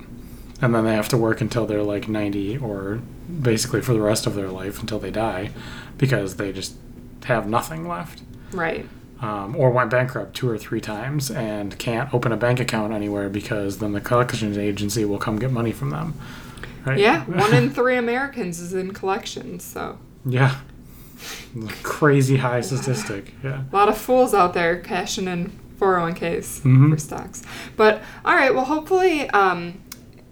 And 0.62 0.75
then 0.75 0.84
they 0.86 0.93
have 0.95 1.08
to 1.10 1.17
work 1.17 1.39
until 1.39 1.65
they're 1.65 1.84
like 1.84 2.10
90 2.10 2.58
or 2.58 2.99
basically 3.41 3.82
for 3.82 3.93
the 3.93 4.02
rest 4.02 4.28
of 4.28 4.36
their 4.36 4.49
life 4.49 4.82
until 4.82 4.99
they 4.99 5.12
die 5.12 5.52
because 5.97 6.36
they 6.36 6.52
just 6.52 6.75
have 7.25 7.47
nothing 7.47 7.88
left. 7.88 8.21
Right. 8.52 8.86
um, 9.21 9.56
or 9.56 9.69
went 9.69 9.89
bankrupt 9.89 10.34
two 10.36 10.49
or 10.49 10.58
three 10.58 10.82
times 10.82 11.30
and 11.30 11.78
can't 11.78 12.13
open 12.13 12.32
a 12.32 12.38
bank 12.38 12.60
account 12.60 12.93
anywhere 12.93 13.30
because 13.30 13.78
then 13.80 13.91
the 13.93 14.02
collections 14.02 14.58
agency 14.58 15.04
will 15.06 15.17
come 15.19 15.38
get 15.39 15.52
money 15.52 15.71
from 15.73 15.89
them. 15.91 16.13
Right? 16.86 16.97
Yeah, 16.99 17.25
one 17.25 17.54
in 17.54 17.69
three 17.78 17.97
Americans 17.97 18.60
is 18.60 18.73
in 18.73 18.93
collections, 18.93 19.63
so 19.63 19.97
yeah. 20.25 20.55
Crazy 21.84 22.38
high 22.38 22.62
statistic. 22.62 23.34
Yeah. 23.43 23.63
a 23.71 23.75
lot 23.75 23.89
of 23.89 23.97
fools 23.97 24.34
out 24.34 24.53
there 24.53 24.79
cashing 24.79 25.27
in 25.27 25.51
401ks 25.79 26.62
Mhm. 26.62 26.91
for 26.91 26.97
stocks. 26.97 27.41
But 27.75 28.01
all 28.23 28.36
right, 28.36 28.53
well, 28.53 28.65
hopefully, 28.65 29.29
um, 29.32 29.79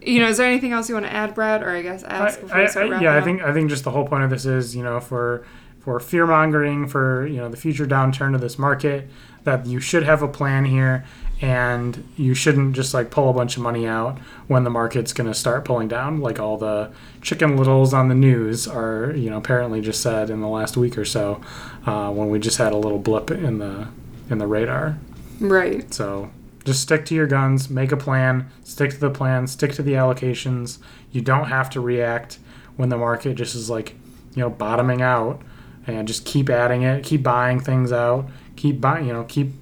you 0.02 0.20
know, 0.20 0.28
is 0.28 0.38
there 0.38 0.48
anything 0.48 0.72
else 0.72 0.88
you 0.88 0.96
want 0.96 1.06
to 1.06 1.14
add, 1.14 1.34
Brad, 1.36 1.64
or 1.64 1.72
I 1.72 1.82
guess 1.82 2.04
ask 2.04 2.40
before 2.40 2.56
I, 2.58 2.62
I, 2.66 2.98
I, 2.98 3.02
yeah, 3.02 3.18
I 3.18 3.22
think 3.22 3.42
I 3.42 3.52
think 3.54 3.70
just 3.70 3.84
the 3.84 3.92
whole 3.92 4.08
point 4.08 4.24
of 4.24 4.30
this 4.30 4.46
is 4.46 4.76
you 4.76 4.84
know 4.84 5.00
for 5.00 5.46
for 5.80 6.00
fear 6.00 6.26
mongering 6.28 6.88
for 6.88 7.26
you 7.28 7.38
know 7.38 7.50
the 7.50 7.58
future 7.58 7.86
downturn 7.86 8.36
of 8.36 8.42
this 8.42 8.58
market 8.60 9.10
that 9.44 9.66
you 9.66 9.80
should 9.80 10.04
have 10.04 10.22
a 10.22 10.28
plan 10.28 10.66
here 10.66 11.04
and 11.42 12.08
you 12.18 12.34
shouldn't 12.34 12.76
just 12.76 12.94
like 12.94 13.12
pull 13.12 13.30
a 13.30 13.34
bunch 13.34 13.58
of 13.58 13.64
money 13.64 13.86
out 13.88 14.18
when 14.48 14.64
the 14.64 14.70
market's 14.70 15.14
going 15.14 15.28
to 15.28 15.34
start 15.34 15.64
pulling 15.66 15.88
down 15.88 16.20
like 16.20 16.40
all 16.40 16.58
the 16.58 16.92
chicken 17.22 17.56
littles 17.58 17.94
on 17.94 18.08
the 18.10 18.16
news 18.16 18.68
are 18.68 19.14
you 19.16 19.30
know 19.30 19.38
apparently 19.38 19.80
just 19.82 20.02
said 20.02 20.30
in 20.30 20.42
the 20.42 20.48
last 20.48 20.76
week 20.78 20.98
or 20.98 21.06
so 21.06 21.40
uh, 21.86 22.10
when 22.12 22.30
we 22.30 22.40
just 22.40 22.58
had 22.58 22.74
a 22.74 22.78
little 22.78 22.98
blip 22.98 23.30
in 23.30 23.60
the 23.60 23.88
in 24.30 24.38
the 24.40 24.48
radar 24.48 24.98
Right. 25.40 25.94
so 25.94 26.32
just 26.66 26.82
stick 26.82 27.06
to 27.06 27.16
your 27.16 27.28
guns, 27.28 27.70
make 27.70 27.94
a 27.94 27.98
plan, 27.98 28.50
stick 28.64 28.90
to 28.92 29.00
the 29.00 29.10
plan, 29.10 29.48
stick 29.48 29.72
to 29.74 29.82
the 29.82 29.94
allocations. 29.94 30.80
You 31.14 31.22
don't 31.22 31.46
have 31.46 31.70
to 31.70 31.80
react 31.80 32.40
when 32.76 32.90
the 32.90 32.98
market 32.98 33.36
just 33.36 33.56
is 33.56 33.70
like, 33.70 33.92
you 34.36 34.42
know, 34.42 34.50
bottoming 34.50 35.02
out 35.02 35.42
and 35.86 36.06
just 36.10 36.26
keep 36.26 36.50
adding 36.50 36.82
it, 36.82 37.06
keep 37.06 37.24
buying 37.24 37.62
things 37.62 37.94
out, 37.94 38.28
keep 38.58 38.82
buying, 38.82 39.08
you 39.08 39.14
know, 39.14 39.24
keep 39.24 39.54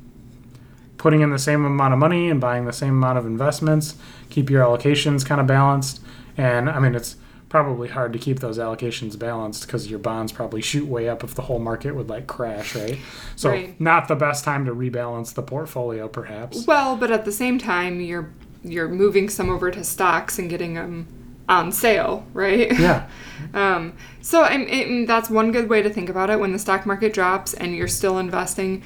putting 1.06 1.22
in 1.22 1.30
the 1.30 1.38
same 1.38 1.64
amount 1.64 1.94
of 1.94 2.00
money 2.00 2.32
and 2.32 2.42
buying 2.42 2.66
the 2.66 2.74
same 2.74 2.90
amount 2.90 3.16
of 3.16 3.28
investments, 3.28 3.94
keep 4.32 4.50
your 4.50 4.64
allocations 4.64 5.24
kind 5.24 5.40
of 5.40 5.46
balanced. 5.46 6.02
And 6.36 6.68
I 6.68 6.80
mean, 6.80 6.96
it's 6.96 7.16
probably 7.48 7.90
hard 7.90 8.12
to 8.12 8.18
keep 8.18 8.40
those 8.40 8.58
allocations 8.58 9.18
balanced 9.20 9.68
because 9.68 9.88
your 9.88 10.00
bonds 10.00 10.32
probably 10.32 10.64
shoot 10.64 10.88
way 10.88 11.08
up 11.08 11.24
if 11.24 11.36
the 11.36 11.44
whole 11.44 11.60
market 11.60 11.94
would 11.94 12.10
like 12.10 12.26
crash, 12.26 12.74
right? 12.74 12.98
So 13.36 13.52
Right. 13.52 13.80
not 13.80 14.08
the 14.08 14.16
best 14.16 14.44
time 14.44 14.66
to 14.66 14.74
rebalance 14.74 15.32
the 15.36 15.44
portfolio, 15.44 16.08
perhaps. 16.08 16.66
Well, 16.66 16.96
but 16.96 17.12
at 17.12 17.24
the 17.24 17.32
same 17.32 17.60
time, 17.60 18.02
you're 18.02 18.32
you're 18.64 18.90
moving 18.90 19.30
some 19.30 19.52
over 19.52 19.70
to 19.70 19.84
stocks 19.84 20.40
and 20.40 20.50
getting 20.50 20.74
them 20.74 21.06
on 21.48 21.72
sale, 21.72 22.26
right? 22.34 22.72
Yeah, 22.80 23.08
Um, 23.54 23.94
so 24.22 24.42
I 24.42 24.58
mean, 24.58 25.06
that's 25.06 25.30
one 25.30 25.52
good 25.52 25.70
way 25.70 25.84
to 25.84 25.90
think 25.92 26.10
about 26.10 26.32
it. 26.32 26.40
When 26.40 26.52
the 26.52 26.58
stock 26.58 26.88
market 26.88 27.14
drops 27.14 27.54
and 27.54 27.76
you're 27.76 27.88
still 27.88 28.18
investing, 28.18 28.82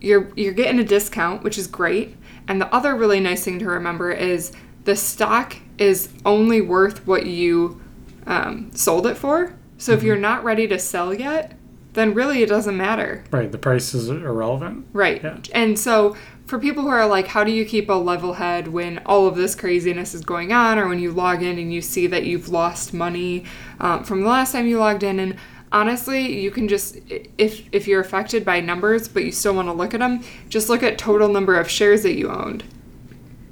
you're 0.00 0.30
you're 0.36 0.52
getting 0.52 0.80
a 0.80 0.84
discount, 0.84 1.42
which 1.42 1.58
is 1.58 1.66
great. 1.66 2.16
And 2.48 2.60
the 2.60 2.72
other 2.74 2.94
really 2.94 3.20
nice 3.20 3.44
thing 3.44 3.58
to 3.60 3.66
remember 3.66 4.10
is 4.10 4.52
the 4.84 4.96
stock 4.96 5.56
is 5.78 6.08
only 6.24 6.60
worth 6.60 7.06
what 7.06 7.26
you 7.26 7.80
um, 8.26 8.70
sold 8.74 9.06
it 9.06 9.16
for. 9.16 9.54
So 9.78 9.92
if 9.92 10.02
you're 10.02 10.16
not 10.16 10.44
ready 10.44 10.66
to 10.68 10.78
sell 10.78 11.14
yet, 11.14 11.56
then 11.94 12.14
really 12.14 12.42
it 12.42 12.48
doesn't 12.48 12.76
matter. 12.76 13.24
right. 13.30 13.50
The 13.50 13.58
price 13.58 13.94
is 13.94 14.08
irrelevant. 14.08 14.86
Right. 14.92 15.22
Yeah. 15.22 15.38
And 15.52 15.78
so 15.78 16.16
for 16.46 16.58
people 16.58 16.82
who 16.82 16.88
are 16.88 17.06
like, 17.06 17.28
how 17.28 17.44
do 17.44 17.52
you 17.52 17.64
keep 17.64 17.88
a 17.88 17.94
level 17.94 18.34
head 18.34 18.68
when 18.68 18.98
all 19.06 19.26
of 19.26 19.36
this 19.36 19.54
craziness 19.54 20.14
is 20.14 20.22
going 20.22 20.52
on, 20.52 20.78
or 20.78 20.88
when 20.88 20.98
you 20.98 21.12
log 21.12 21.42
in 21.42 21.58
and 21.58 21.72
you 21.72 21.80
see 21.80 22.06
that 22.08 22.24
you've 22.24 22.48
lost 22.48 22.92
money 22.92 23.44
um, 23.78 24.04
from 24.04 24.22
the 24.22 24.28
last 24.28 24.52
time 24.52 24.66
you 24.66 24.78
logged 24.78 25.02
in? 25.02 25.18
And 25.18 25.36
honestly, 25.72 26.40
you 26.40 26.50
can 26.50 26.68
just, 26.68 26.98
if, 27.38 27.62
if 27.72 27.86
you're 27.86 28.00
affected 28.00 28.44
by 28.44 28.60
numbers, 28.60 29.08
but 29.08 29.24
you 29.24 29.32
still 29.32 29.54
want 29.54 29.68
to 29.68 29.72
look 29.72 29.94
at 29.94 30.00
them, 30.00 30.22
just 30.48 30.68
look 30.68 30.82
at 30.82 30.98
total 30.98 31.28
number 31.28 31.54
of 31.58 31.70
shares 31.70 32.02
that 32.02 32.14
you 32.14 32.30
owned. 32.30 32.64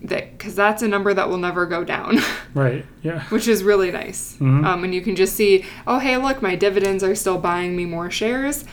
That, 0.03 0.39
because 0.39 0.55
that's 0.55 0.83
a 0.83 0.89
number 0.89 1.13
that 1.13 1.29
will 1.29 1.39
never 1.39 1.67
go 1.67 1.83
down, 1.85 2.19
Right. 2.55 2.85
Yeah. 3.03 3.23
which 3.25 3.49
is 3.49 3.63
really 3.65 3.91
nice. 3.91 4.37
Mhm. 4.39 4.65
Um, 4.65 4.85
and 4.85 4.95
you 4.95 5.01
can 5.01 5.17
just 5.17 5.35
see, 5.35 5.65
oh, 5.87 5.99
hey, 5.99 6.17
look, 6.17 6.41
my 6.41 6.55
dividends 6.55 7.03
are 7.03 7.15
still 7.17 7.39
buying 7.39 7.77
me 7.77 7.85
more 7.85 8.11
shares. 8.11 8.65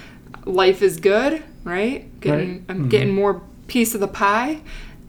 Life 0.45 0.81
is 0.83 0.99
good, 0.99 1.43
right? 1.63 2.19
Getting, 2.21 2.49
Right. 2.49 2.61
I'm 2.69 2.85
Mhm. 2.85 2.89
getting 2.89 3.13
more 3.15 3.41
piece 3.67 3.95
of 3.95 4.01
the 4.01 4.07
pie. 4.07 4.59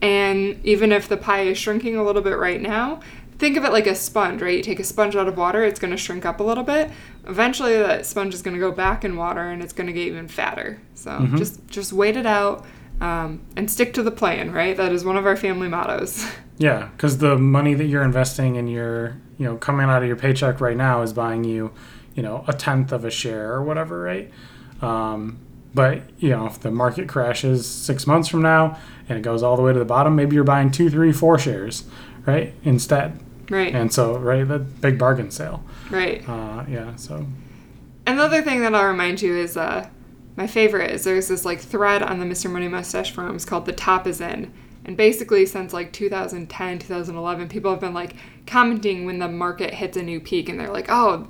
And 0.01 0.59
even 0.63 0.91
if 0.91 1.07
the 1.07 1.17
pie 1.17 1.41
is 1.41 1.57
shrinking 1.57 1.95
a 1.95 2.03
little 2.03 2.21
bit 2.23 2.37
right 2.37 2.61
now, 2.61 2.99
think 3.37 3.57
of 3.57 3.63
it 3.63 3.71
like 3.71 3.87
a 3.87 3.95
sponge, 3.95 4.41
right? 4.41 4.57
You 4.57 4.63
take 4.63 4.79
a 4.79 4.83
sponge 4.83 5.15
out 5.15 5.27
of 5.27 5.37
water, 5.37 5.63
it's 5.63 5.79
going 5.79 5.91
to 5.91 5.97
shrink 5.97 6.25
up 6.25 6.39
a 6.39 6.43
little 6.43 6.63
bit. 6.63 6.89
Eventually, 7.27 7.77
that 7.77 8.05
sponge 8.05 8.33
is 8.33 8.41
going 8.41 8.53
to 8.55 8.59
go 8.59 8.71
back 8.71 9.03
in 9.05 9.15
water, 9.15 9.41
and 9.49 9.61
it's 9.61 9.73
going 9.73 9.87
to 9.87 9.93
get 9.93 10.07
even 10.07 10.27
fatter. 10.27 10.79
So 10.95 11.11
Mhm. 11.11 11.37
just 11.37 11.67
just 11.67 11.93
wait 11.93 12.17
it 12.17 12.25
out. 12.25 12.65
um, 12.99 13.41
and 13.55 13.69
stick 13.69 13.93
to 13.93 14.01
the 14.01 14.09
plan, 14.09 14.51
right? 14.51 14.75
That 14.75 14.91
is 14.91 15.05
one 15.05 15.17
of 15.17 15.27
our 15.27 15.35
family 15.35 15.67
mottos. 15.67 16.25
Yeah, 16.59 16.89
because 16.97 17.19
the 17.19 17.37
money 17.37 17.75
that 17.75 17.83
you're 17.85 18.01
investing 18.01 18.55
in 18.55 18.67
your, 18.67 19.17
you 19.37 19.45
know, 19.45 19.57
coming 19.57 19.85
out 19.87 20.01
of 20.01 20.07
your 20.07 20.15
paycheck 20.17 20.59
right 20.59 20.75
now 20.75 21.03
is 21.03 21.13
buying 21.13 21.43
you, 21.43 21.71
you 22.15 22.23
know, 22.23 22.43
a 22.47 22.53
tenth 22.53 22.91
of 22.91 23.05
a 23.05 23.11
share 23.11 23.53
or 23.53 23.61
whatever, 23.63 24.01
right? 24.01 24.31
Um, 24.81 25.37
but 25.75 26.01
you 26.17 26.29
know, 26.31 26.47
if 26.47 26.59
the 26.59 26.71
market 26.71 27.07
crashes 27.07 27.67
six 27.67 28.07
months 28.07 28.27
from 28.27 28.41
now 28.41 28.79
and 29.07 29.19
it 29.19 29.21
goes 29.21 29.43
all 29.43 29.55
the 29.55 29.61
way 29.61 29.71
to 29.73 29.77
the 29.77 29.85
bottom, 29.85 30.15
maybe 30.15 30.33
you're 30.33 30.43
buying 30.43 30.71
two, 30.71 30.89
three, 30.89 31.11
four 31.11 31.37
shares, 31.37 31.83
right? 32.25 32.55
Instead. 32.63 33.19
Right. 33.49 33.73
And 33.73 33.93
so, 33.93 34.17
right, 34.17 34.47
the 34.47 34.59
big 34.59 34.97
bargain 34.99 35.31
sale. 35.31 35.63
right. 35.89 36.27
Uh, 36.27 36.65
yeah. 36.67 36.95
So, 36.95 37.25
Another 38.05 38.41
thing 38.41 38.61
that 38.61 38.73
I'll 38.73 38.87
remind 38.87 39.21
you 39.21 39.35
is 39.35 39.57
uh, 39.57 39.89
my 40.37 40.47
favorite 40.47 40.91
is 40.91 41.03
there's 41.03 41.27
this 41.27 41.43
like 41.43 41.59
thread 41.59 42.01
on 42.01 42.19
the 42.19 42.25
Mr. 42.25 42.49
Money 42.49 42.67
Mustache 42.69 43.11
forums 43.11 43.43
called 43.43 43.65
"The 43.65 43.73
Top 43.73 44.07
Is 44.07 44.21
In," 44.21 44.53
and 44.85 44.95
basically 44.95 45.45
since 45.45 45.73
like 45.73 45.91
2010, 45.91 46.79
2011, 46.79 47.49
people 47.49 47.71
have 47.71 47.81
been 47.81 47.93
like 47.93 48.15
commenting 48.45 49.05
when 49.05 49.19
the 49.19 49.27
market 49.27 49.73
hits 49.73 49.97
a 49.97 50.03
new 50.03 50.19
peak, 50.21 50.47
and 50.47 50.59
they're 50.59 50.71
like, 50.71 50.87
"Oh, 50.89 51.27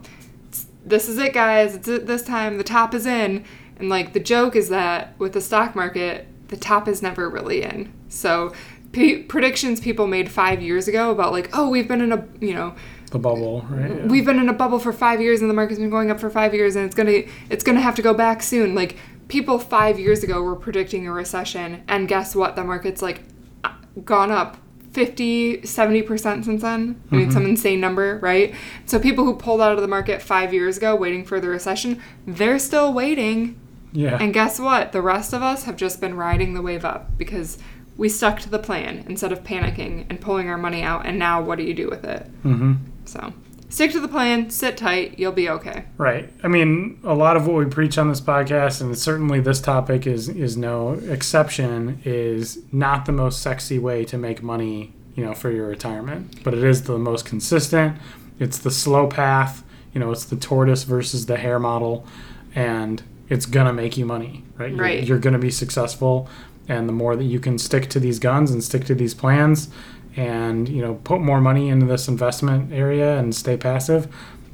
this 0.85 1.09
is 1.09 1.17
it, 1.17 1.33
guys! 1.33 1.75
It's 1.75 1.87
it 1.87 2.05
this 2.05 2.21
time. 2.23 2.57
The 2.57 2.63
top 2.63 2.93
is 2.93 3.05
in." 3.05 3.43
And 3.79 3.89
like 3.89 4.13
the 4.13 4.19
joke 4.19 4.55
is 4.55 4.69
that 4.69 5.17
with 5.19 5.33
the 5.33 5.41
stock 5.41 5.75
market, 5.75 6.27
the 6.49 6.57
top 6.57 6.87
is 6.87 7.01
never 7.01 7.29
really 7.29 7.63
in. 7.63 7.91
So. 8.09 8.53
P- 8.97 9.21
predictions 9.23 9.79
people 9.79 10.07
made 10.07 10.31
five 10.31 10.61
years 10.61 10.87
ago 10.87 11.11
about 11.11 11.31
like 11.31 11.49
oh 11.53 11.69
we've 11.69 11.87
been 11.87 12.01
in 12.01 12.11
a 12.11 12.27
you 12.39 12.53
know 12.53 12.75
the 13.11 13.19
bubble, 13.19 13.61
right? 13.69 13.89
Yeah. 13.89 14.07
we've 14.07 14.25
been 14.25 14.39
in 14.39 14.49
a 14.49 14.53
bubble 14.53 14.79
for 14.79 14.91
five 14.91 15.21
years 15.21 15.39
and 15.39 15.49
the 15.49 15.53
market's 15.53 15.79
been 15.79 15.89
going 15.89 16.11
up 16.11 16.19
for 16.19 16.29
five 16.29 16.53
years 16.53 16.75
and 16.75 16.85
it's 16.85 16.95
gonna 16.95 17.23
it's 17.49 17.63
gonna 17.63 17.79
have 17.79 17.95
to 17.95 18.01
go 18.01 18.13
back 18.13 18.41
soon 18.41 18.75
like 18.75 18.97
people 19.27 19.59
five 19.59 19.99
years 19.99 20.23
ago 20.23 20.41
were 20.41 20.55
predicting 20.55 21.07
a 21.07 21.11
recession 21.11 21.83
and 21.87 22.07
guess 22.07 22.35
what 22.35 22.55
the 22.55 22.63
market's 22.63 23.01
like 23.01 23.21
uh, 23.63 23.73
gone 24.03 24.31
up 24.31 24.57
50 24.93 25.61
70% 25.61 26.45
since 26.45 26.61
then 26.61 27.01
i 27.11 27.15
mean 27.15 27.29
some 27.29 27.45
insane 27.45 27.79
number 27.79 28.17
right 28.19 28.55
so 28.85 28.97
people 28.97 29.25
who 29.25 29.35
pulled 29.35 29.61
out 29.61 29.73
of 29.73 29.81
the 29.81 29.87
market 29.87 30.21
five 30.21 30.53
years 30.53 30.77
ago 30.77 30.95
waiting 30.95 31.23
for 31.23 31.39
the 31.39 31.47
recession 31.47 32.01
they're 32.25 32.57
still 32.57 32.91
waiting 32.93 33.59
yeah. 33.91 34.17
and 34.19 34.33
guess 34.33 34.59
what 34.59 34.91
the 34.91 35.01
rest 35.01 35.33
of 35.33 35.43
us 35.43 35.65
have 35.65 35.75
just 35.75 36.01
been 36.01 36.15
riding 36.15 36.53
the 36.53 36.61
wave 36.61 36.83
up 36.83 37.17
because 37.17 37.57
we 37.97 38.07
stuck 38.07 38.39
to 38.39 38.49
the 38.49 38.59
plan 38.59 39.03
instead 39.07 39.31
of 39.31 39.43
panicking 39.43 40.05
and 40.09 40.21
pulling 40.21 40.49
our 40.49 40.57
money 40.57 40.81
out 40.81 41.05
and 41.05 41.17
now 41.17 41.41
what 41.41 41.57
do 41.57 41.63
you 41.63 41.73
do 41.73 41.89
with 41.89 42.03
it 42.05 42.25
mm-hmm. 42.43 42.73
so 43.05 43.33
stick 43.69 43.91
to 43.91 43.99
the 43.99 44.07
plan, 44.07 44.49
sit 44.49 44.77
tight, 44.77 45.17
you'll 45.19 45.31
be 45.31 45.49
okay. 45.49 45.85
Right. 45.97 46.31
I 46.43 46.47
mean, 46.47 46.99
a 47.03 47.13
lot 47.13 47.37
of 47.37 47.47
what 47.47 47.57
we 47.57 47.65
preach 47.65 47.97
on 47.97 48.09
this 48.09 48.21
podcast, 48.21 48.81
and 48.81 48.97
certainly 48.97 49.39
this 49.39 49.61
topic 49.61 50.07
is 50.07 50.29
is 50.29 50.57
no 50.57 50.93
exception, 50.93 52.01
is 52.05 52.59
not 52.71 53.05
the 53.05 53.11
most 53.11 53.41
sexy 53.41 53.79
way 53.79 54.05
to 54.05 54.17
make 54.17 54.41
money, 54.41 54.93
you 55.15 55.25
know, 55.25 55.33
for 55.33 55.51
your 55.51 55.67
retirement. 55.67 56.43
But 56.43 56.53
it 56.53 56.63
is 56.63 56.83
the 56.83 56.97
most 56.97 57.25
consistent. 57.25 57.97
It's 58.39 58.59
the 58.59 58.71
slow 58.71 59.07
path. 59.07 59.63
You 59.93 59.99
know, 59.99 60.11
it's 60.11 60.25
the 60.25 60.35
tortoise 60.35 60.83
versus 60.83 61.25
the 61.25 61.37
hare 61.37 61.59
model, 61.59 62.05
and 62.53 63.01
it's 63.29 63.45
gonna 63.45 63.73
make 63.73 63.97
you 63.97 64.05
money, 64.05 64.43
right? 64.57 64.71
You're, 64.71 64.79
Right. 64.79 65.03
You're 65.03 65.19
gonna 65.19 65.39
be 65.39 65.51
successful, 65.51 66.29
and 66.67 66.87
the 66.87 66.93
more 66.93 67.15
that 67.15 67.25
you 67.25 67.39
can 67.39 67.57
stick 67.57 67.89
to 67.89 67.99
these 67.99 68.19
guns 68.19 68.51
and 68.51 68.63
stick 68.63 68.85
to 68.85 68.95
these 68.95 69.13
plans, 69.13 69.69
and 70.15 70.67
you 70.67 70.81
know, 70.81 70.95
put 71.03 71.21
more 71.21 71.39
money 71.39 71.69
into 71.69 71.85
this 71.85 72.07
investment 72.07 72.73
area 72.73 73.17
and 73.17 73.35
stay 73.35 73.55
passive, 73.55 74.07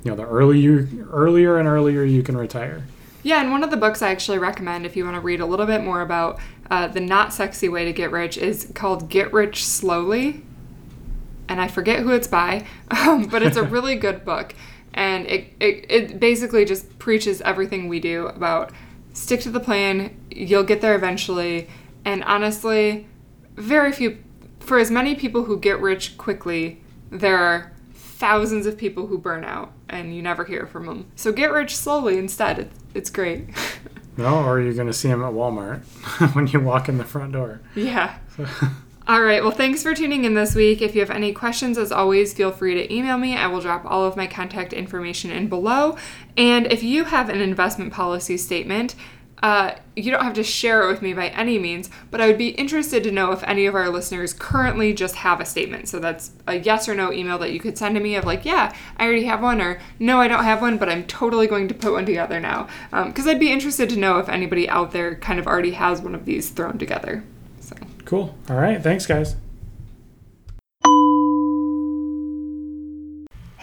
you 0.03 0.11
know, 0.11 0.17
the 0.17 0.25
earlier 0.25 0.87
earlier 1.11 1.57
and 1.57 1.67
earlier 1.67 2.03
you 2.03 2.23
can 2.23 2.37
retire. 2.37 2.83
Yeah, 3.23 3.41
and 3.41 3.51
one 3.51 3.63
of 3.63 3.71
the 3.71 3.77
books 3.77 4.01
I 4.01 4.11
actually 4.11 4.37
recommend 4.37 4.85
if 4.85 4.97
you 4.97 5.05
want 5.05 5.15
to 5.15 5.21
read 5.21 5.39
a 5.39 5.45
little 5.45 5.65
bit 5.65 5.81
more 5.81 6.01
about 6.01 6.39
uh, 6.69 6.87
the 6.87 6.99
not 6.99 7.33
sexy 7.33 7.69
way 7.69 7.85
to 7.85 7.93
get 7.93 8.11
rich 8.11 8.37
is 8.37 8.69
called 8.75 9.09
Get 9.09 9.31
Rich 9.31 9.63
Slowly. 9.63 10.43
And 11.47 11.61
I 11.61 11.69
forget 11.69 12.01
who 12.01 12.11
it's 12.11 12.27
by, 12.27 12.65
um, 12.91 13.27
but 13.27 13.41
it's 13.41 13.55
a 13.55 13.63
really 13.75 13.95
good 13.95 14.25
book. 14.25 14.53
And 14.93 15.25
it, 15.27 15.53
it, 15.59 15.85
it 15.89 16.19
basically 16.19 16.65
just 16.65 16.99
preaches 16.99 17.41
everything 17.41 17.87
we 17.87 17.99
do 18.01 18.27
about 18.27 18.71
stick 19.13 19.39
to 19.41 19.49
the 19.49 19.59
plan, 19.59 20.15
you'll 20.29 20.63
get 20.63 20.81
there 20.81 20.95
eventually. 20.95 21.69
And 22.05 22.23
honestly, 22.23 23.07
very 23.55 23.91
few, 23.91 24.23
for 24.59 24.77
as 24.77 24.91
many 24.91 25.15
people 25.15 25.43
who 25.45 25.59
get 25.59 25.79
rich 25.79 26.17
quickly, 26.17 26.81
there 27.09 27.37
are 27.37 27.71
thousands 27.93 28.65
of 28.65 28.77
people 28.77 29.07
who 29.07 29.17
burn 29.17 29.43
out 29.43 29.71
and 29.89 30.15
you 30.15 30.21
never 30.21 30.45
hear 30.45 30.65
from 30.65 30.85
them. 30.85 31.11
So 31.15 31.31
get 31.31 31.51
rich 31.51 31.75
slowly 31.75 32.17
instead. 32.17 32.69
It's, 32.93 33.09
great. 33.09 33.49
No, 34.15 34.43
or 34.43 34.61
you're 34.61 34.75
going 34.75 34.85
to 34.85 34.93
see 34.93 35.07
them 35.07 35.23
at 35.23 35.33
Walmart 35.33 35.81
when 36.35 36.45
you 36.45 36.59
walk 36.59 36.87
in 36.87 36.99
the 36.99 37.03
front 37.03 37.33
door. 37.33 37.61
yeah. 37.73 38.19
All 39.07 39.21
right. 39.21 39.41
Well, 39.41 39.51
thanks 39.51 39.83
for 39.83 39.93
tuning 39.93 40.23
in 40.23 40.33
this 40.33 40.55
week. 40.55 40.81
If 40.81 40.93
you 40.95 41.01
have 41.01 41.09
any 41.09 41.33
questions, 41.33 41.77
as 41.77 41.91
always, 41.91 42.31
feel 42.31 42.51
free 42.51 42.75
to 42.75 42.93
email 42.93 43.17
me. 43.17 43.35
I 43.35 43.47
will 43.47 43.59
drop 43.59 43.83
all 43.85 44.05
of 44.05 44.15
my 44.15 44.27
contact 44.27 44.71
information 44.71 45.29
in 45.29 45.49
below. 45.49 45.97
And 46.37 46.71
if 46.71 46.83
you 46.83 47.03
have 47.03 47.27
an 47.27 47.41
investment 47.41 47.91
policy 47.91 48.37
statement, 48.37 48.95
uh, 49.43 49.75
you 49.97 50.09
don't 50.09 50.23
have 50.23 50.33
to 50.33 50.43
share 50.43 50.83
it 50.83 50.87
with 50.87 51.01
me 51.01 51.13
by 51.13 51.27
any 51.27 51.59
means, 51.59 51.89
but 52.09 52.21
I 52.21 52.27
would 52.27 52.37
be 52.37 52.49
interested 52.49 53.03
to 53.03 53.11
know 53.11 53.33
if 53.33 53.43
any 53.43 53.65
of 53.65 53.75
our 53.75 53.89
listeners 53.89 54.31
currently 54.31 54.93
just 54.93 55.15
have 55.15 55.41
a 55.41 55.45
statement. 55.45 55.89
So 55.89 55.99
that's 55.99 56.31
a 56.47 56.55
yes 56.55 56.87
or 56.87 56.95
no 56.95 57.11
email 57.11 57.37
that 57.39 57.51
you 57.51 57.59
could 57.59 57.77
send 57.77 57.95
to 57.95 58.01
me 58.01 58.15
of 58.15 58.23
like, 58.23 58.45
yeah, 58.45 58.73
I 58.95 59.03
already 59.03 59.25
have 59.25 59.43
one, 59.43 59.61
or 59.61 59.81
no, 59.99 60.21
I 60.21 60.29
don't 60.29 60.45
have 60.45 60.61
one, 60.61 60.77
but 60.77 60.87
I'm 60.87 61.03
totally 61.03 61.45
going 61.45 61.67
to 61.67 61.73
put 61.73 61.91
one 61.91 62.05
together 62.05 62.39
now. 62.39 62.69
Because 62.89 63.27
I'd 63.27 63.39
be 63.39 63.51
interested 63.51 63.89
to 63.89 63.97
know 63.97 64.17
if 64.19 64.29
anybody 64.29 64.69
out 64.69 64.91
there 64.91 65.15
kind 65.15 65.39
of 65.39 65.45
already 65.45 65.71
has 65.71 66.01
one 66.01 66.15
of 66.15 66.23
these 66.23 66.49
thrown 66.49 66.77
together. 66.77 67.25
So. 67.59 67.75
Cool. 68.05 68.33
All 68.49 68.55
right. 68.55 68.81
Thanks, 68.81 69.05
guys. 69.05 69.35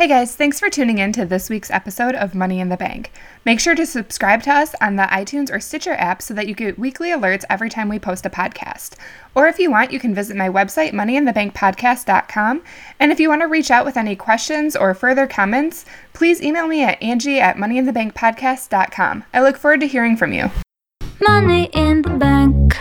Hey 0.00 0.08
guys, 0.08 0.34
thanks 0.34 0.58
for 0.58 0.70
tuning 0.70 0.96
in 0.96 1.12
to 1.12 1.26
this 1.26 1.50
week's 1.50 1.70
episode 1.70 2.14
of 2.14 2.34
Money 2.34 2.58
in 2.58 2.70
the 2.70 2.76
Bank. 2.78 3.12
Make 3.44 3.60
sure 3.60 3.74
to 3.74 3.84
subscribe 3.84 4.42
to 4.44 4.50
us 4.50 4.74
on 4.80 4.96
the 4.96 5.02
iTunes 5.02 5.52
or 5.52 5.60
Stitcher 5.60 5.92
app 5.92 6.22
so 6.22 6.32
that 6.32 6.48
you 6.48 6.54
get 6.54 6.78
weekly 6.78 7.10
alerts 7.10 7.44
every 7.50 7.68
time 7.68 7.90
we 7.90 7.98
post 7.98 8.24
a 8.24 8.30
podcast. 8.30 8.96
Or 9.34 9.46
if 9.46 9.58
you 9.58 9.70
want, 9.70 9.92
you 9.92 10.00
can 10.00 10.14
visit 10.14 10.38
my 10.38 10.48
website, 10.48 10.92
moneyinthebankpodcast.com. 10.92 12.62
And 12.98 13.12
if 13.12 13.20
you 13.20 13.28
want 13.28 13.42
to 13.42 13.46
reach 13.46 13.70
out 13.70 13.84
with 13.84 13.98
any 13.98 14.16
questions 14.16 14.74
or 14.74 14.94
further 14.94 15.26
comments, 15.26 15.84
please 16.14 16.40
email 16.40 16.66
me 16.66 16.82
at 16.82 17.02
angie 17.02 17.38
at 17.38 17.58
moneyinthebankpodcast.com. 17.58 19.24
I 19.34 19.42
look 19.42 19.58
forward 19.58 19.80
to 19.80 19.86
hearing 19.86 20.16
from 20.16 20.32
you. 20.32 20.50
Money 21.20 21.68
in 21.74 22.00
the 22.00 22.08
bank. 22.08 22.74